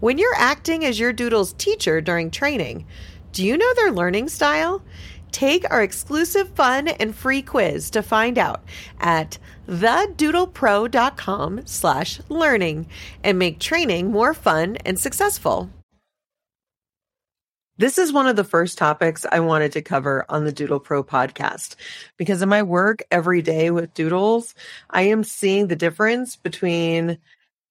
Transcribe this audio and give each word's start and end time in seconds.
When 0.00 0.16
you're 0.16 0.34
acting 0.36 0.84
as 0.84 1.00
your 1.00 1.12
doodle's 1.12 1.54
teacher 1.54 2.00
during 2.00 2.30
training, 2.30 2.86
do 3.32 3.44
you 3.44 3.58
know 3.58 3.74
their 3.74 3.90
learning 3.90 4.28
style? 4.28 4.80
Take 5.32 5.68
our 5.72 5.82
exclusive 5.82 6.50
fun 6.50 6.86
and 6.86 7.12
free 7.12 7.42
quiz 7.42 7.90
to 7.90 8.02
find 8.04 8.38
out 8.38 8.62
at 9.00 9.38
thedoodlepro.com 9.68 11.62
slash 11.66 12.20
learning 12.28 12.86
and 13.24 13.40
make 13.40 13.58
training 13.58 14.12
more 14.12 14.34
fun 14.34 14.76
and 14.86 14.96
successful. 15.00 15.68
This 17.76 17.98
is 17.98 18.12
one 18.12 18.28
of 18.28 18.36
the 18.36 18.44
first 18.44 18.78
topics 18.78 19.26
I 19.30 19.40
wanted 19.40 19.72
to 19.72 19.82
cover 19.82 20.24
on 20.28 20.44
the 20.44 20.52
Doodle 20.52 20.78
Pro 20.80 21.02
podcast 21.02 21.74
because 22.16 22.40
in 22.40 22.48
my 22.48 22.62
work 22.62 23.02
every 23.10 23.42
day 23.42 23.72
with 23.72 23.94
doodles, 23.94 24.54
I 24.90 25.02
am 25.02 25.24
seeing 25.24 25.66
the 25.66 25.76
difference 25.76 26.36
between 26.36 27.18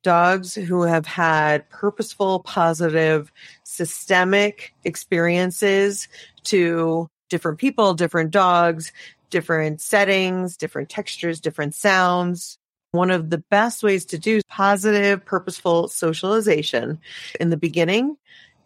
dogs 0.03 0.55
who 0.55 0.83
have 0.83 1.05
had 1.05 1.69
purposeful, 1.69 2.39
positive, 2.39 3.31
systemic 3.63 4.73
experiences 4.83 6.07
to 6.43 7.09
different 7.29 7.57
people, 7.57 7.93
different 7.93 8.31
dogs, 8.31 8.91
different 9.29 9.81
settings, 9.81 10.57
different 10.57 10.89
textures, 10.89 11.41
different 11.41 11.75
sounds. 11.75 12.57
One 12.91 13.11
of 13.11 13.29
the 13.29 13.39
best 13.49 13.83
ways 13.83 14.05
to 14.05 14.17
do 14.17 14.41
positive, 14.49 15.25
purposeful 15.25 15.89
socialization 15.89 16.99
in 17.39 17.49
the 17.49 17.57
beginning 17.57 18.17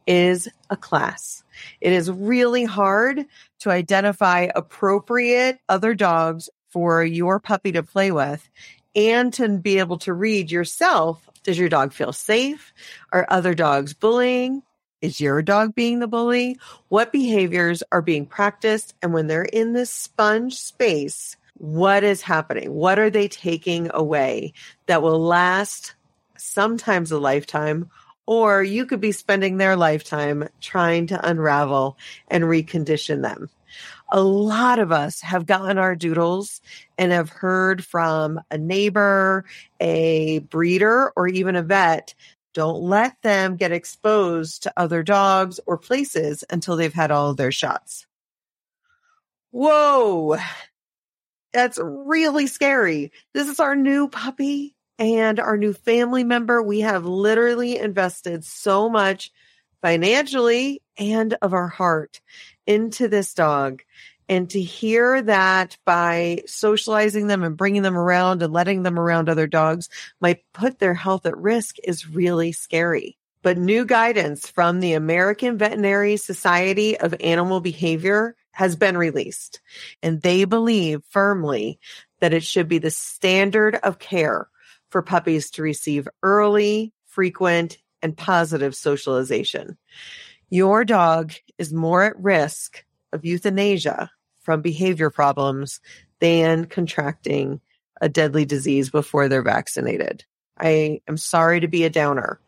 is 0.08 0.48
a 0.70 0.78
class. 0.78 1.44
It 1.80 1.94
is 1.94 2.12
really 2.12 2.66
hard 2.66 3.26
to 3.60 3.70
identify 3.70 4.50
appropriate 4.56 5.60
other 5.70 5.94
dogs 5.94 6.50
for 6.70 7.04
your 7.04 7.40
puppy 7.40 7.72
to 7.74 7.84
play 7.84 8.12
with 8.12 8.48
and 8.96 9.34
to 9.34 9.58
be 9.58 9.80
able 9.80 9.98
to 10.00 10.14
read 10.14 10.52
yourself. 10.52 11.28
Does 11.44 11.58
your 11.58 11.70
dog 11.70 11.94
feel 11.94 12.14
safe? 12.14 12.74
Are 13.12 13.26
other 13.30 13.54
dogs 13.54 13.94
bullying? 13.94 14.64
Is 15.02 15.20
your 15.20 15.42
dog 15.42 15.74
being 15.74 16.00
the 16.00 16.08
bully? 16.08 16.60
What 16.90 17.12
behaviors 17.12 17.82
are 17.92 18.02
being 18.02 18.26
practiced? 18.26 18.94
And 19.02 19.14
when 19.14 19.28
they're 19.28 19.44
in 19.44 19.74
this 19.74 19.92
sponge 19.92 20.56
space, 20.56 21.36
what 21.58 22.04
is 22.04 22.22
happening? 22.22 22.74
What 22.74 23.00
are 23.00 23.10
they 23.10 23.28
taking 23.28 23.90
away 23.94 24.54
that 24.86 25.02
will 25.02 25.20
last 25.20 25.96
sometimes 26.38 27.12
a 27.12 27.20
lifetime? 27.20 27.90
Or 28.28 28.62
you 28.62 28.86
could 28.86 29.02
be 29.02 29.12
spending 29.12 29.58
their 29.58 29.76
lifetime 29.76 30.48
trying 30.60 31.08
to 31.08 31.28
unravel 31.28 31.98
and 32.28 32.44
recondition 32.44 33.24
them 33.24 33.50
a 34.12 34.22
lot 34.22 34.80
of 34.80 34.92
us 34.92 35.22
have 35.22 35.46
gotten 35.46 35.78
our 35.78 35.96
doodles 35.96 36.62
and 36.98 37.12
have 37.12 37.30
heard 37.30 37.84
from 37.84 38.40
a 38.52 38.58
neighbor, 38.58 39.46
a 39.80 40.40
breeder, 40.40 41.12
or 41.16 41.28
even 41.28 41.56
a 41.56 41.64
vet. 41.64 42.14
Don't 42.54 42.82
let 42.84 43.22
them 43.22 43.56
get 43.56 43.72
exposed 43.72 44.64
to 44.64 44.74
other 44.76 45.04
dogs 45.04 45.60
or 45.66 45.78
places 45.78 46.44
until 46.50 46.76
they've 46.76 46.94
had 46.94 47.12
all 47.12 47.34
their 47.34 47.52
shots. 47.52 48.06
Whoa. 49.52 50.38
That's 51.54 51.80
really 51.82 52.48
scary. 52.48 53.12
This 53.34 53.48
is 53.48 53.60
our 53.60 53.76
new 53.76 54.08
puppy 54.08 54.76
and 55.00 55.40
our 55.40 55.58
new 55.58 55.74
family 55.74 56.24
member. 56.24 56.62
We 56.62 56.82
have 56.82 57.06
literally 57.06 57.78
invested 57.78 58.46
so 58.46 58.90
much 58.90 59.32
financially 59.82 60.82
and 60.98 61.36
of 61.42 61.54
our 61.54 61.68
heart 61.68 62.22
into 62.72 63.08
this 63.08 63.34
dog. 63.34 63.84
And 64.30 64.50
to 64.52 64.62
hear 64.62 65.22
that 65.24 65.78
by 65.86 66.44
socializing 66.46 67.28
them 67.28 67.44
and 67.44 67.58
bringing 67.58 67.82
them 67.82 67.98
around 67.98 68.42
and 68.42 68.54
letting 68.54 68.84
them 68.84 68.98
around 68.98 69.28
other 69.28 69.48
dogs 69.48 69.90
might 70.22 70.46
put 70.54 70.80
their 70.80 70.94
health 70.94 71.26
at 71.26 71.38
risk 71.38 71.76
is 71.84 72.08
really 72.08 72.54
scary. 72.54 73.18
But 73.44 73.58
new 73.58 73.86
guidance 73.86 74.48
from 74.48 74.80
the 74.80 74.94
American 74.94 75.58
Veterinary 75.58 76.16
Society 76.16 76.98
of 76.98 77.14
Animal 77.20 77.60
Behavior 77.60 78.36
has 78.52 78.78
been 78.78 78.98
released. 78.98 79.60
And 80.02 80.22
they 80.22 80.46
believe 80.46 81.02
firmly 81.10 81.80
that 82.22 82.34
it 82.34 82.44
should 82.44 82.70
be 82.70 82.78
the 82.78 82.92
standard 82.92 83.76
of 83.76 84.00
care 84.00 84.48
for 84.90 85.02
puppies 85.02 85.52
to 85.52 85.62
receive 85.62 86.08
early, 86.24 86.94
frequent, 87.08 87.80
and 88.02 88.16
positive 88.16 88.76
socialization. 88.76 89.78
Your 90.54 90.84
dog 90.84 91.32
is 91.58 91.72
more 91.72 92.04
at 92.04 92.20
risk 92.20 92.84
of 93.14 93.24
euthanasia 93.24 94.12
from 94.42 94.62
behavior 94.62 95.10
problems 95.10 95.80
than 96.20 96.66
contracting 96.66 97.62
a 98.02 98.10
deadly 98.10 98.44
disease 98.44 98.90
before 98.90 99.30
they're 99.30 99.42
vaccinated. 99.42 100.26
I 100.60 101.00
am 101.08 101.16
sorry 101.16 101.62
to 101.62 101.70
be 101.70 101.86
a 101.86 101.90
downer. 101.90 102.42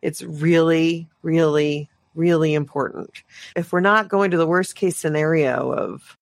It's 0.00 0.22
really, 0.22 1.10
really, 1.20 1.90
really 2.14 2.54
important. 2.54 3.22
If 3.54 3.70
we're 3.70 3.80
not 3.80 4.08
going 4.08 4.30
to 4.30 4.38
the 4.38 4.46
worst 4.46 4.74
case 4.74 4.96
scenario 4.96 5.72
of 5.72 6.16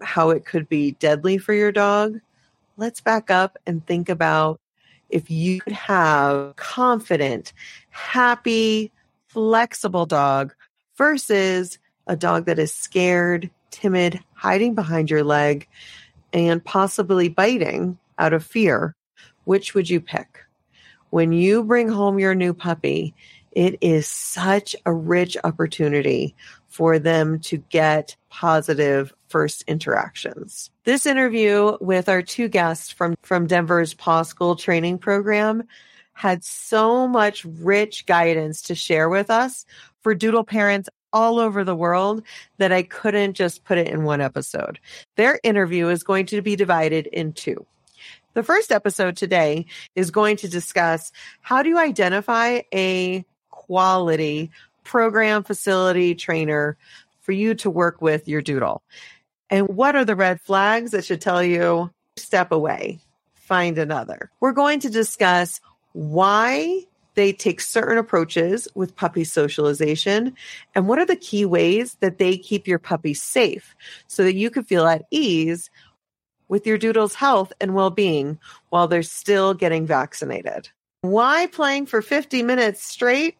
how 0.00 0.30
it 0.30 0.46
could 0.46 0.70
be 0.70 0.92
deadly 0.92 1.36
for 1.36 1.52
your 1.52 1.70
dog, 1.70 2.18
let's 2.78 3.02
back 3.02 3.30
up 3.30 3.58
and 3.66 3.86
think 3.86 4.08
about 4.08 4.58
if 5.10 5.30
you 5.30 5.60
could 5.60 5.74
have 5.74 6.56
confident, 6.56 7.52
happy, 7.90 8.90
flexible 9.36 10.06
dog 10.06 10.54
versus 10.96 11.78
a 12.06 12.16
dog 12.16 12.46
that 12.46 12.58
is 12.58 12.72
scared, 12.72 13.50
timid, 13.70 14.18
hiding 14.32 14.74
behind 14.74 15.10
your 15.10 15.22
leg, 15.22 15.68
and 16.32 16.64
possibly 16.64 17.28
biting 17.28 17.98
out 18.18 18.32
of 18.32 18.42
fear, 18.42 18.94
which 19.44 19.74
would 19.74 19.90
you 19.90 20.00
pick? 20.00 20.38
When 21.10 21.32
you 21.32 21.64
bring 21.64 21.90
home 21.90 22.18
your 22.18 22.34
new 22.34 22.54
puppy, 22.54 23.14
it 23.52 23.76
is 23.82 24.06
such 24.06 24.74
a 24.86 24.92
rich 24.92 25.36
opportunity 25.44 26.34
for 26.68 26.98
them 26.98 27.38
to 27.40 27.58
get 27.58 28.16
positive 28.30 29.12
first 29.28 29.64
interactions. 29.68 30.70
This 30.84 31.04
interview 31.04 31.76
with 31.82 32.08
our 32.08 32.22
two 32.22 32.48
guests 32.48 32.90
from, 32.90 33.16
from 33.20 33.46
Denver's 33.46 33.92
Paw 33.92 34.22
School 34.22 34.56
training 34.56 34.96
program 34.96 35.64
had 36.16 36.42
so 36.42 37.06
much 37.06 37.44
rich 37.44 38.06
guidance 38.06 38.62
to 38.62 38.74
share 38.74 39.06
with 39.10 39.30
us 39.30 39.66
for 40.00 40.14
doodle 40.14 40.44
parents 40.44 40.88
all 41.12 41.38
over 41.38 41.62
the 41.62 41.76
world 41.76 42.22
that 42.56 42.72
I 42.72 42.82
couldn't 42.82 43.34
just 43.34 43.64
put 43.64 43.76
it 43.76 43.88
in 43.88 44.02
one 44.02 44.22
episode. 44.22 44.80
Their 45.16 45.38
interview 45.42 45.88
is 45.88 46.02
going 46.02 46.24
to 46.26 46.40
be 46.40 46.56
divided 46.56 47.06
in 47.06 47.34
two. 47.34 47.66
The 48.32 48.42
first 48.42 48.72
episode 48.72 49.18
today 49.18 49.66
is 49.94 50.10
going 50.10 50.38
to 50.38 50.48
discuss 50.48 51.12
how 51.42 51.62
do 51.62 51.68
you 51.68 51.78
identify 51.78 52.60
a 52.74 53.26
quality 53.50 54.50
program 54.84 55.42
facility 55.42 56.14
trainer 56.14 56.78
for 57.20 57.32
you 57.32 57.54
to 57.56 57.68
work 57.68 58.00
with 58.00 58.26
your 58.26 58.40
doodle. 58.40 58.82
And 59.50 59.68
what 59.68 59.96
are 59.96 60.04
the 60.06 60.16
red 60.16 60.40
flags 60.40 60.92
that 60.92 61.04
should 61.04 61.20
tell 61.20 61.42
you 61.42 61.90
step 62.16 62.52
away, 62.52 63.00
find 63.34 63.76
another? 63.76 64.30
We're 64.40 64.52
going 64.52 64.80
to 64.80 64.90
discuss 64.90 65.60
why 65.96 66.82
they 67.14 67.32
take 67.32 67.58
certain 67.58 67.96
approaches 67.96 68.68
with 68.74 68.94
puppy 68.94 69.24
socialization 69.24 70.34
and 70.74 70.86
what 70.86 70.98
are 70.98 71.06
the 71.06 71.16
key 71.16 71.46
ways 71.46 71.96
that 72.00 72.18
they 72.18 72.36
keep 72.36 72.68
your 72.68 72.78
puppy 72.78 73.14
safe 73.14 73.74
so 74.06 74.22
that 74.22 74.34
you 74.34 74.50
can 74.50 74.62
feel 74.62 74.86
at 74.86 75.06
ease 75.10 75.70
with 76.48 76.66
your 76.66 76.76
doodle's 76.76 77.14
health 77.14 77.50
and 77.62 77.74
well-being 77.74 78.38
while 78.68 78.86
they're 78.86 79.02
still 79.02 79.54
getting 79.54 79.86
vaccinated. 79.86 80.68
Why 81.00 81.46
playing 81.46 81.86
for 81.86 82.02
50 82.02 82.42
minutes 82.42 82.84
straight 82.84 83.38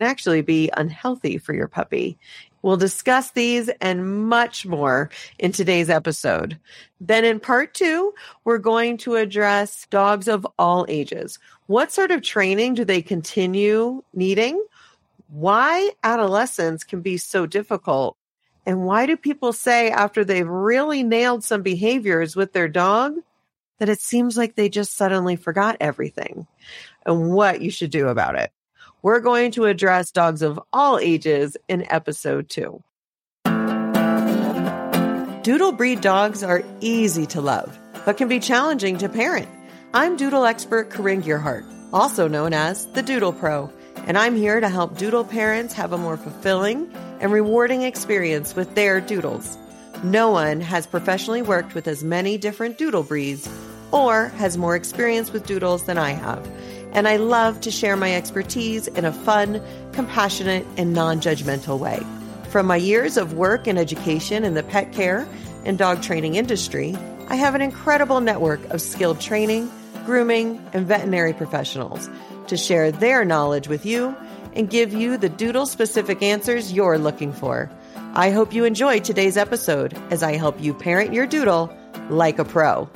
can 0.00 0.08
actually 0.08 0.42
be 0.42 0.70
unhealthy 0.76 1.38
for 1.38 1.54
your 1.54 1.68
puppy. 1.68 2.18
We'll 2.64 2.78
discuss 2.78 3.30
these 3.32 3.68
and 3.82 4.26
much 4.26 4.64
more 4.64 5.10
in 5.38 5.52
today's 5.52 5.90
episode. 5.90 6.58
Then 6.98 7.22
in 7.22 7.38
part 7.38 7.74
two, 7.74 8.14
we're 8.44 8.56
going 8.56 8.96
to 8.98 9.16
address 9.16 9.86
dogs 9.90 10.28
of 10.28 10.46
all 10.58 10.86
ages. 10.88 11.38
What 11.66 11.92
sort 11.92 12.10
of 12.10 12.22
training 12.22 12.72
do 12.72 12.86
they 12.86 13.02
continue 13.02 14.02
needing? 14.14 14.64
Why 15.28 15.90
adolescents 16.02 16.84
can 16.84 17.02
be 17.02 17.18
so 17.18 17.44
difficult? 17.44 18.16
And 18.64 18.86
why 18.86 19.04
do 19.04 19.18
people 19.18 19.52
say 19.52 19.90
after 19.90 20.24
they've 20.24 20.48
really 20.48 21.02
nailed 21.02 21.44
some 21.44 21.60
behaviors 21.60 22.34
with 22.34 22.54
their 22.54 22.68
dog 22.68 23.16
that 23.78 23.90
it 23.90 24.00
seems 24.00 24.38
like 24.38 24.54
they 24.54 24.70
just 24.70 24.96
suddenly 24.96 25.36
forgot 25.36 25.76
everything 25.80 26.46
and 27.04 27.30
what 27.30 27.60
you 27.60 27.70
should 27.70 27.90
do 27.90 28.08
about 28.08 28.36
it? 28.36 28.50
We're 29.04 29.20
going 29.20 29.50
to 29.50 29.66
address 29.66 30.12
dogs 30.12 30.40
of 30.40 30.58
all 30.72 30.98
ages 30.98 31.58
in 31.68 31.86
episode 31.92 32.48
two. 32.48 32.82
Doodle 35.42 35.72
breed 35.72 36.00
dogs 36.00 36.42
are 36.42 36.62
easy 36.80 37.26
to 37.26 37.42
love, 37.42 37.78
but 38.06 38.16
can 38.16 38.28
be 38.28 38.40
challenging 38.40 38.96
to 38.96 39.10
parent. 39.10 39.46
I'm 39.92 40.16
doodle 40.16 40.46
expert 40.46 40.88
Corinne 40.88 41.22
Gearhart, 41.22 41.66
also 41.92 42.28
known 42.28 42.54
as 42.54 42.86
the 42.92 43.02
Doodle 43.02 43.34
Pro, 43.34 43.70
and 44.06 44.16
I'm 44.16 44.36
here 44.36 44.58
to 44.58 44.70
help 44.70 44.96
doodle 44.96 45.24
parents 45.24 45.74
have 45.74 45.92
a 45.92 45.98
more 45.98 46.16
fulfilling 46.16 46.90
and 47.20 47.30
rewarding 47.30 47.82
experience 47.82 48.56
with 48.56 48.74
their 48.74 49.02
doodles. 49.02 49.58
No 50.02 50.30
one 50.30 50.62
has 50.62 50.86
professionally 50.86 51.42
worked 51.42 51.74
with 51.74 51.86
as 51.88 52.02
many 52.02 52.38
different 52.38 52.78
doodle 52.78 53.02
breeds 53.02 53.46
or 53.90 54.28
has 54.28 54.56
more 54.56 54.74
experience 54.74 55.30
with 55.30 55.46
doodles 55.46 55.84
than 55.84 55.98
I 55.98 56.12
have 56.12 56.48
and 56.94 57.08
I 57.08 57.16
love 57.16 57.60
to 57.62 57.70
share 57.70 57.96
my 57.96 58.14
expertise 58.14 58.86
in 58.86 59.04
a 59.04 59.12
fun, 59.12 59.60
compassionate, 59.92 60.66
and 60.76 60.94
non 60.94 61.20
judgmental 61.20 61.78
way. 61.78 62.00
From 62.48 62.66
my 62.66 62.76
years 62.76 63.16
of 63.16 63.34
work 63.34 63.66
and 63.66 63.78
education 63.78 64.44
in 64.44 64.54
the 64.54 64.62
pet 64.62 64.92
care 64.92 65.28
and 65.64 65.76
dog 65.76 66.02
training 66.02 66.36
industry, 66.36 66.96
I 67.28 67.34
have 67.34 67.54
an 67.54 67.60
incredible 67.60 68.20
network 68.20 68.64
of 68.66 68.80
skilled 68.80 69.20
training, 69.20 69.70
grooming, 70.06 70.64
and 70.72 70.86
veterinary 70.86 71.32
professionals 71.32 72.08
to 72.46 72.56
share 72.56 72.92
their 72.92 73.24
knowledge 73.24 73.66
with 73.66 73.84
you 73.84 74.14
and 74.52 74.70
give 74.70 74.92
you 74.92 75.16
the 75.16 75.28
doodle 75.28 75.66
specific 75.66 76.22
answers 76.22 76.72
you're 76.72 76.98
looking 76.98 77.32
for. 77.32 77.70
I 78.14 78.30
hope 78.30 78.52
you 78.52 78.64
enjoy 78.64 79.00
today's 79.00 79.36
episode 79.36 79.98
as 80.10 80.22
I 80.22 80.36
help 80.36 80.60
you 80.60 80.74
parent 80.74 81.12
your 81.12 81.26
doodle 81.26 81.76
like 82.08 82.38
a 82.38 82.44
pro. 82.44 82.88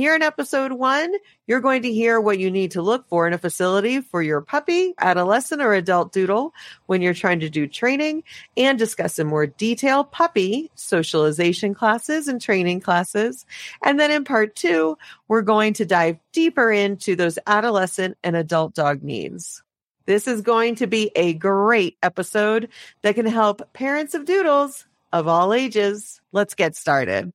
Here 0.00 0.14
in 0.14 0.22
episode 0.22 0.72
one, 0.72 1.12
you're 1.46 1.60
going 1.60 1.82
to 1.82 1.92
hear 1.92 2.18
what 2.18 2.38
you 2.38 2.50
need 2.50 2.70
to 2.70 2.80
look 2.80 3.06
for 3.10 3.26
in 3.26 3.34
a 3.34 3.38
facility 3.38 4.00
for 4.00 4.22
your 4.22 4.40
puppy, 4.40 4.94
adolescent, 4.96 5.60
or 5.60 5.74
adult 5.74 6.10
doodle 6.10 6.54
when 6.86 7.02
you're 7.02 7.12
trying 7.12 7.40
to 7.40 7.50
do 7.50 7.66
training 7.66 8.24
and 8.56 8.78
discuss 8.78 9.18
in 9.18 9.26
more 9.26 9.46
detail 9.46 10.04
puppy 10.04 10.70
socialization 10.74 11.74
classes 11.74 12.28
and 12.28 12.40
training 12.40 12.80
classes. 12.80 13.44
And 13.84 14.00
then 14.00 14.10
in 14.10 14.24
part 14.24 14.56
two, 14.56 14.96
we're 15.28 15.42
going 15.42 15.74
to 15.74 15.84
dive 15.84 16.16
deeper 16.32 16.72
into 16.72 17.14
those 17.14 17.38
adolescent 17.46 18.16
and 18.24 18.34
adult 18.36 18.72
dog 18.72 19.02
needs. 19.02 19.62
This 20.06 20.26
is 20.26 20.40
going 20.40 20.76
to 20.76 20.86
be 20.86 21.10
a 21.14 21.34
great 21.34 21.98
episode 22.02 22.70
that 23.02 23.16
can 23.16 23.26
help 23.26 23.74
parents 23.74 24.14
of 24.14 24.24
doodles 24.24 24.86
of 25.12 25.28
all 25.28 25.52
ages. 25.52 26.22
Let's 26.32 26.54
get 26.54 26.74
started. 26.74 27.34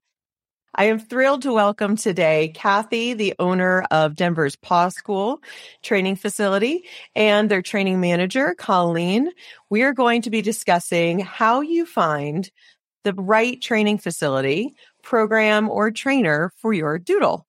I 0.78 0.86
am 0.86 1.00
thrilled 1.00 1.44
to 1.44 1.54
welcome 1.54 1.96
today 1.96 2.52
Kathy, 2.54 3.14
the 3.14 3.34
owner 3.40 3.86
of 3.92 4.14
Denver's 4.14 4.58
Paw 4.58 4.90
School 4.90 5.42
training 5.82 6.18
facility, 6.18 6.84
and 7.16 7.50
their 7.50 7.62
training 7.62 8.02
manager, 8.02 8.54
Colleen. 8.58 9.32
We 9.70 9.84
are 9.84 9.94
going 9.94 10.24
to 10.24 10.30
be 10.30 10.42
discussing 10.42 11.20
how 11.20 11.62
you 11.62 11.86
find 11.86 12.52
the 13.06 13.14
right 13.14 13.62
training 13.62 14.00
facility, 14.00 14.76
program, 15.02 15.70
or 15.70 15.92
trainer 15.92 16.52
for 16.58 16.74
your 16.74 17.00
doodle. 17.00 17.46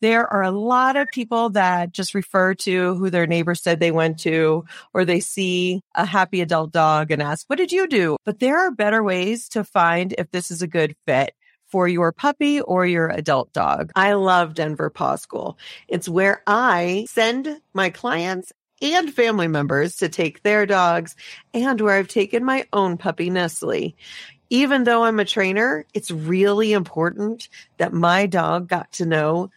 There 0.00 0.26
are 0.26 0.42
a 0.42 0.50
lot 0.50 0.96
of 0.96 1.06
people 1.12 1.50
that 1.50 1.92
just 1.92 2.12
refer 2.12 2.54
to 2.54 2.96
who 2.96 3.08
their 3.08 3.28
neighbor 3.28 3.54
said 3.54 3.78
they 3.78 3.92
went 3.92 4.18
to, 4.20 4.64
or 4.92 5.04
they 5.04 5.20
see 5.20 5.80
a 5.94 6.04
happy 6.04 6.40
adult 6.40 6.72
dog 6.72 7.12
and 7.12 7.22
ask, 7.22 7.48
What 7.48 7.56
did 7.56 7.70
you 7.70 7.86
do? 7.86 8.16
But 8.24 8.40
there 8.40 8.58
are 8.58 8.72
better 8.72 9.02
ways 9.04 9.48
to 9.50 9.62
find 9.62 10.12
if 10.18 10.32
this 10.32 10.50
is 10.50 10.60
a 10.60 10.66
good 10.66 10.96
fit 11.06 11.34
for 11.74 11.88
your 11.88 12.12
puppy 12.12 12.60
or 12.60 12.86
your 12.86 13.08
adult 13.08 13.52
dog. 13.52 13.90
I 13.96 14.12
love 14.12 14.54
Denver 14.54 14.90
Paw 14.90 15.16
School. 15.16 15.58
It's 15.88 16.08
where 16.08 16.40
I 16.46 17.04
send 17.08 17.60
my 17.72 17.90
clients 17.90 18.52
and 18.80 19.12
family 19.12 19.48
members 19.48 19.96
to 19.96 20.08
take 20.08 20.44
their 20.44 20.66
dogs 20.66 21.16
and 21.52 21.80
where 21.80 21.96
I've 21.96 22.06
taken 22.06 22.44
my 22.44 22.64
own 22.72 22.96
puppy 22.96 23.28
Nestle. 23.28 23.96
Even 24.50 24.84
though 24.84 25.02
I'm 25.02 25.18
a 25.18 25.24
trainer, 25.24 25.84
it's 25.92 26.12
really 26.12 26.72
important 26.72 27.48
that 27.78 27.92
my 27.92 28.26
dog 28.26 28.68
got 28.68 28.92
to 28.92 29.04
know 29.04 29.50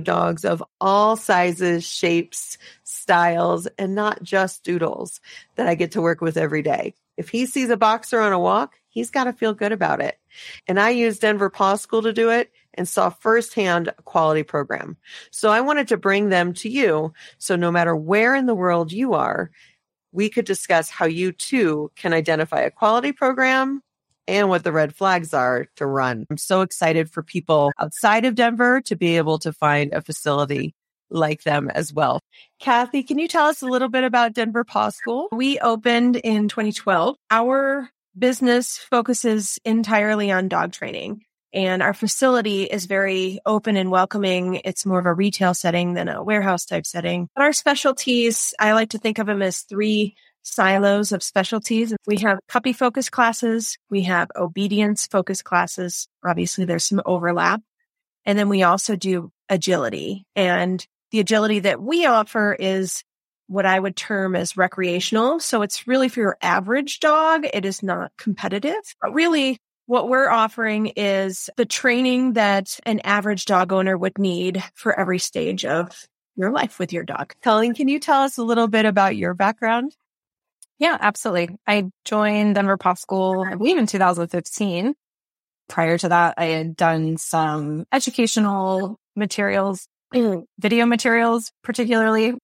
dogs 0.00 0.44
of 0.44 0.62
all 0.80 1.16
sizes, 1.16 1.84
shapes, 1.84 2.58
styles, 2.84 3.66
and 3.76 3.96
not 3.96 4.22
just 4.22 4.62
doodles 4.62 5.20
that 5.56 5.66
I 5.66 5.74
get 5.74 5.90
to 5.92 6.00
work 6.00 6.20
with 6.20 6.36
every 6.36 6.62
day. 6.62 6.94
If 7.16 7.28
he 7.28 7.46
sees 7.46 7.70
a 7.70 7.76
boxer 7.76 8.20
on 8.20 8.32
a 8.32 8.38
walk, 8.38 8.76
he's 8.94 9.10
got 9.10 9.24
to 9.24 9.32
feel 9.32 9.52
good 9.52 9.72
about 9.72 10.00
it. 10.00 10.18
And 10.66 10.80
I 10.80 10.90
used 10.90 11.20
Denver 11.20 11.50
Paw 11.50 11.76
School 11.76 12.02
to 12.02 12.12
do 12.12 12.30
it 12.30 12.50
and 12.72 12.88
saw 12.88 13.10
firsthand 13.10 13.88
a 13.88 14.02
quality 14.02 14.42
program. 14.42 14.96
So 15.30 15.50
I 15.50 15.60
wanted 15.60 15.88
to 15.88 15.96
bring 15.96 16.28
them 16.30 16.54
to 16.54 16.68
you. 16.68 17.12
So 17.38 17.56
no 17.56 17.70
matter 17.70 17.94
where 17.94 18.34
in 18.34 18.46
the 18.46 18.54
world 18.54 18.92
you 18.92 19.14
are, 19.14 19.50
we 20.12 20.30
could 20.30 20.44
discuss 20.44 20.88
how 20.88 21.06
you 21.06 21.32
too 21.32 21.90
can 21.96 22.12
identify 22.12 22.60
a 22.60 22.70
quality 22.70 23.12
program 23.12 23.82
and 24.26 24.48
what 24.48 24.64
the 24.64 24.72
red 24.72 24.94
flags 24.94 25.34
are 25.34 25.66
to 25.76 25.86
run. 25.86 26.24
I'm 26.30 26.38
so 26.38 26.62
excited 26.62 27.10
for 27.10 27.22
people 27.22 27.72
outside 27.78 28.24
of 28.24 28.36
Denver 28.36 28.80
to 28.82 28.96
be 28.96 29.16
able 29.16 29.38
to 29.40 29.52
find 29.52 29.92
a 29.92 30.00
facility 30.00 30.74
like 31.10 31.42
them 31.42 31.68
as 31.70 31.92
well. 31.92 32.20
Kathy, 32.58 33.02
can 33.02 33.18
you 33.18 33.28
tell 33.28 33.46
us 33.46 33.60
a 33.60 33.66
little 33.66 33.88
bit 33.88 34.04
about 34.04 34.32
Denver 34.32 34.64
Paw 34.64 34.90
School? 34.90 35.28
We 35.32 35.58
opened 35.58 36.16
in 36.16 36.48
2012. 36.48 37.16
Our 37.30 37.90
business 38.18 38.78
focuses 38.78 39.58
entirely 39.64 40.30
on 40.30 40.48
dog 40.48 40.72
training 40.72 41.22
and 41.54 41.82
our 41.82 41.94
facility 41.94 42.64
is 42.64 42.86
very 42.86 43.38
open 43.46 43.76
and 43.76 43.90
welcoming. 43.90 44.60
It's 44.64 44.84
more 44.84 44.98
of 44.98 45.06
a 45.06 45.14
retail 45.14 45.54
setting 45.54 45.94
than 45.94 46.08
a 46.08 46.22
warehouse 46.22 46.64
type 46.66 46.84
setting. 46.84 47.28
But 47.34 47.44
our 47.44 47.52
specialties, 47.52 48.52
I 48.58 48.72
like 48.72 48.90
to 48.90 48.98
think 48.98 49.18
of 49.20 49.28
them 49.28 49.40
as 49.40 49.60
three 49.60 50.16
silos 50.42 51.12
of 51.12 51.22
specialties. 51.22 51.94
We 52.06 52.18
have 52.18 52.40
puppy 52.48 52.72
focused 52.72 53.12
classes. 53.12 53.78
We 53.88 54.02
have 54.02 54.30
obedience 54.36 55.06
focused 55.06 55.44
classes. 55.44 56.08
Obviously 56.24 56.64
there's 56.64 56.84
some 56.84 57.02
overlap. 57.06 57.62
And 58.26 58.36
then 58.36 58.48
we 58.48 58.64
also 58.64 58.96
do 58.96 59.30
agility 59.48 60.26
and 60.34 60.84
the 61.12 61.20
agility 61.20 61.60
that 61.60 61.80
we 61.80 62.06
offer 62.06 62.56
is 62.58 63.04
what 63.54 63.64
I 63.64 63.78
would 63.78 63.94
term 63.94 64.34
as 64.34 64.56
recreational. 64.56 65.38
So 65.38 65.62
it's 65.62 65.86
really 65.86 66.08
for 66.08 66.20
your 66.20 66.36
average 66.42 66.98
dog. 66.98 67.46
It 67.52 67.64
is 67.64 67.82
not 67.82 68.10
competitive, 68.18 68.82
but 69.00 69.14
really 69.14 69.58
what 69.86 70.08
we're 70.08 70.28
offering 70.28 70.86
is 70.96 71.48
the 71.56 71.64
training 71.64 72.32
that 72.32 72.80
an 72.84 73.00
average 73.04 73.44
dog 73.44 73.72
owner 73.72 73.96
would 73.96 74.18
need 74.18 74.62
for 74.74 74.98
every 74.98 75.20
stage 75.20 75.64
of 75.64 76.06
your 76.36 76.50
life 76.50 76.80
with 76.80 76.92
your 76.92 77.04
dog. 77.04 77.34
Colleen, 77.42 77.74
can 77.74 77.86
you 77.86 78.00
tell 78.00 78.22
us 78.22 78.38
a 78.38 78.42
little 78.42 78.66
bit 78.66 78.86
about 78.86 79.16
your 79.16 79.34
background? 79.34 79.94
Yeah, 80.78 80.98
absolutely. 81.00 81.56
I 81.66 81.90
joined 82.04 82.56
Denver 82.56 82.76
Paw 82.76 82.94
School, 82.94 83.44
I 83.46 83.54
believe 83.54 83.78
in 83.78 83.86
2015. 83.86 84.94
Prior 85.68 85.96
to 85.98 86.08
that, 86.08 86.34
I 86.36 86.46
had 86.46 86.74
done 86.74 87.18
some 87.18 87.84
educational 87.92 88.98
materials, 89.14 89.86
video 90.58 90.86
materials, 90.86 91.52
particularly 91.62 92.34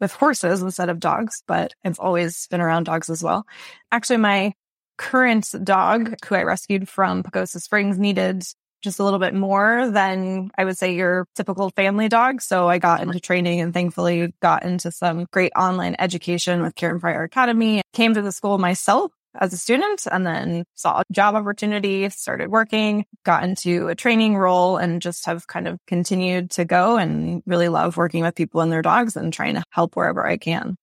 with 0.00 0.12
horses 0.12 0.62
instead 0.62 0.88
of 0.88 1.00
dogs, 1.00 1.42
but 1.46 1.74
I've 1.84 2.00
always 2.00 2.46
been 2.48 2.60
around 2.60 2.84
dogs 2.84 3.10
as 3.10 3.22
well. 3.22 3.46
Actually, 3.90 4.18
my 4.18 4.54
current 4.96 5.54
dog, 5.64 6.14
who 6.26 6.34
I 6.34 6.42
rescued 6.42 6.88
from 6.88 7.22
Pagosa 7.22 7.60
Springs, 7.60 7.98
needed 7.98 8.44
just 8.80 9.00
a 9.00 9.04
little 9.04 9.18
bit 9.18 9.34
more 9.34 9.90
than 9.90 10.50
I 10.56 10.64
would 10.64 10.78
say 10.78 10.94
your 10.94 11.26
typical 11.34 11.70
family 11.70 12.08
dog. 12.08 12.40
So 12.40 12.68
I 12.68 12.78
got 12.78 13.02
into 13.02 13.18
training 13.18 13.60
and 13.60 13.74
thankfully 13.74 14.32
got 14.40 14.62
into 14.64 14.92
some 14.92 15.26
great 15.32 15.52
online 15.56 15.96
education 15.98 16.62
with 16.62 16.76
Karen 16.76 17.00
Pryor 17.00 17.24
Academy. 17.24 17.82
Came 17.92 18.14
to 18.14 18.22
the 18.22 18.32
school 18.32 18.58
myself 18.58 19.10
as 19.38 19.52
a 19.52 19.56
student 19.56 20.06
and 20.10 20.26
then 20.26 20.64
saw 20.74 21.00
a 21.00 21.04
job 21.12 21.34
opportunity, 21.34 22.08
started 22.10 22.50
working, 22.50 23.04
got 23.24 23.44
into 23.44 23.88
a 23.88 23.94
training 23.94 24.36
role 24.36 24.76
and 24.76 25.00
just 25.00 25.26
have 25.26 25.46
kind 25.46 25.68
of 25.68 25.78
continued 25.86 26.50
to 26.52 26.64
go 26.64 26.96
and 26.96 27.42
really 27.46 27.68
love 27.68 27.96
working 27.96 28.22
with 28.22 28.34
people 28.34 28.60
and 28.60 28.72
their 28.72 28.82
dogs 28.82 29.16
and 29.16 29.32
trying 29.32 29.54
to 29.54 29.62
help 29.70 29.96
wherever 29.96 30.26
I 30.26 30.36
can. 30.36 30.76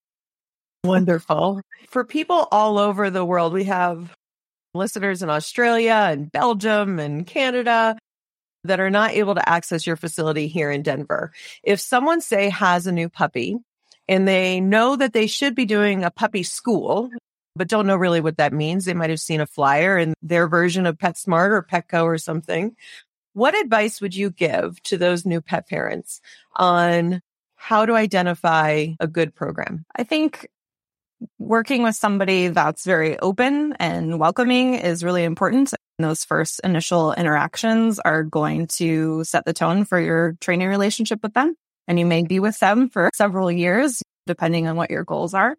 Wonderful. 0.83 1.61
For 1.89 2.05
people 2.05 2.47
all 2.51 2.77
over 2.77 3.09
the 3.09 3.25
world, 3.25 3.53
we 3.53 3.65
have 3.65 4.13
listeners 4.73 5.21
in 5.23 5.29
Australia 5.29 6.07
and 6.11 6.31
Belgium 6.31 6.99
and 6.99 7.25
Canada 7.25 7.97
that 8.63 8.79
are 8.79 8.89
not 8.89 9.11
able 9.11 9.35
to 9.35 9.49
access 9.49 9.85
your 9.85 9.95
facility 9.95 10.47
here 10.47 10.71
in 10.71 10.81
Denver. 10.81 11.31
If 11.63 11.79
someone 11.79 12.21
say 12.21 12.49
has 12.49 12.87
a 12.87 12.91
new 12.91 13.09
puppy 13.09 13.57
and 14.07 14.27
they 14.27 14.59
know 14.59 14.95
that 14.95 15.13
they 15.13 15.27
should 15.27 15.55
be 15.55 15.65
doing 15.65 16.03
a 16.03 16.11
puppy 16.11 16.43
school, 16.43 17.09
but 17.55 17.67
don't 17.67 17.87
know 17.87 17.95
really 17.95 18.21
what 18.21 18.37
that 18.37 18.53
means. 18.53 18.85
They 18.85 18.93
might 18.93 19.09
have 19.09 19.19
seen 19.19 19.41
a 19.41 19.47
flyer 19.47 19.97
in 19.97 20.13
their 20.21 20.47
version 20.47 20.85
of 20.85 20.97
PetSmart 20.97 21.49
or 21.49 21.63
Petco 21.63 22.03
or 22.03 22.17
something. 22.17 22.75
What 23.33 23.55
advice 23.55 24.01
would 24.01 24.15
you 24.15 24.29
give 24.29 24.81
to 24.83 24.97
those 24.97 25.25
new 25.25 25.41
pet 25.41 25.67
parents 25.67 26.21
on 26.55 27.21
how 27.55 27.85
to 27.85 27.93
identify 27.93 28.87
a 28.99 29.07
good 29.07 29.35
program? 29.35 29.85
I 29.95 30.03
think 30.03 30.47
working 31.39 31.83
with 31.83 31.95
somebody 31.95 32.49
that's 32.49 32.85
very 32.85 33.17
open 33.19 33.73
and 33.79 34.19
welcoming 34.19 34.75
is 34.75 35.03
really 35.03 35.23
important. 35.23 35.73
Those 35.97 36.25
first 36.25 36.59
initial 36.63 37.13
interactions 37.13 37.99
are 37.99 38.23
going 38.23 38.67
to 38.67 39.23
set 39.23 39.45
the 39.45 39.53
tone 39.53 39.85
for 39.85 39.99
your 39.99 40.35
training 40.41 40.67
relationship 40.67 41.23
with 41.23 41.33
them. 41.33 41.55
And 41.87 41.97
you 41.99 42.05
may 42.05 42.23
be 42.23 42.39
with 42.39 42.59
them 42.59 42.89
for 42.89 43.09
several 43.13 43.51
years, 43.51 44.01
depending 44.27 44.67
on 44.67 44.75
what 44.75 44.91
your 44.91 45.03
goals 45.03 45.33
are. 45.33 45.55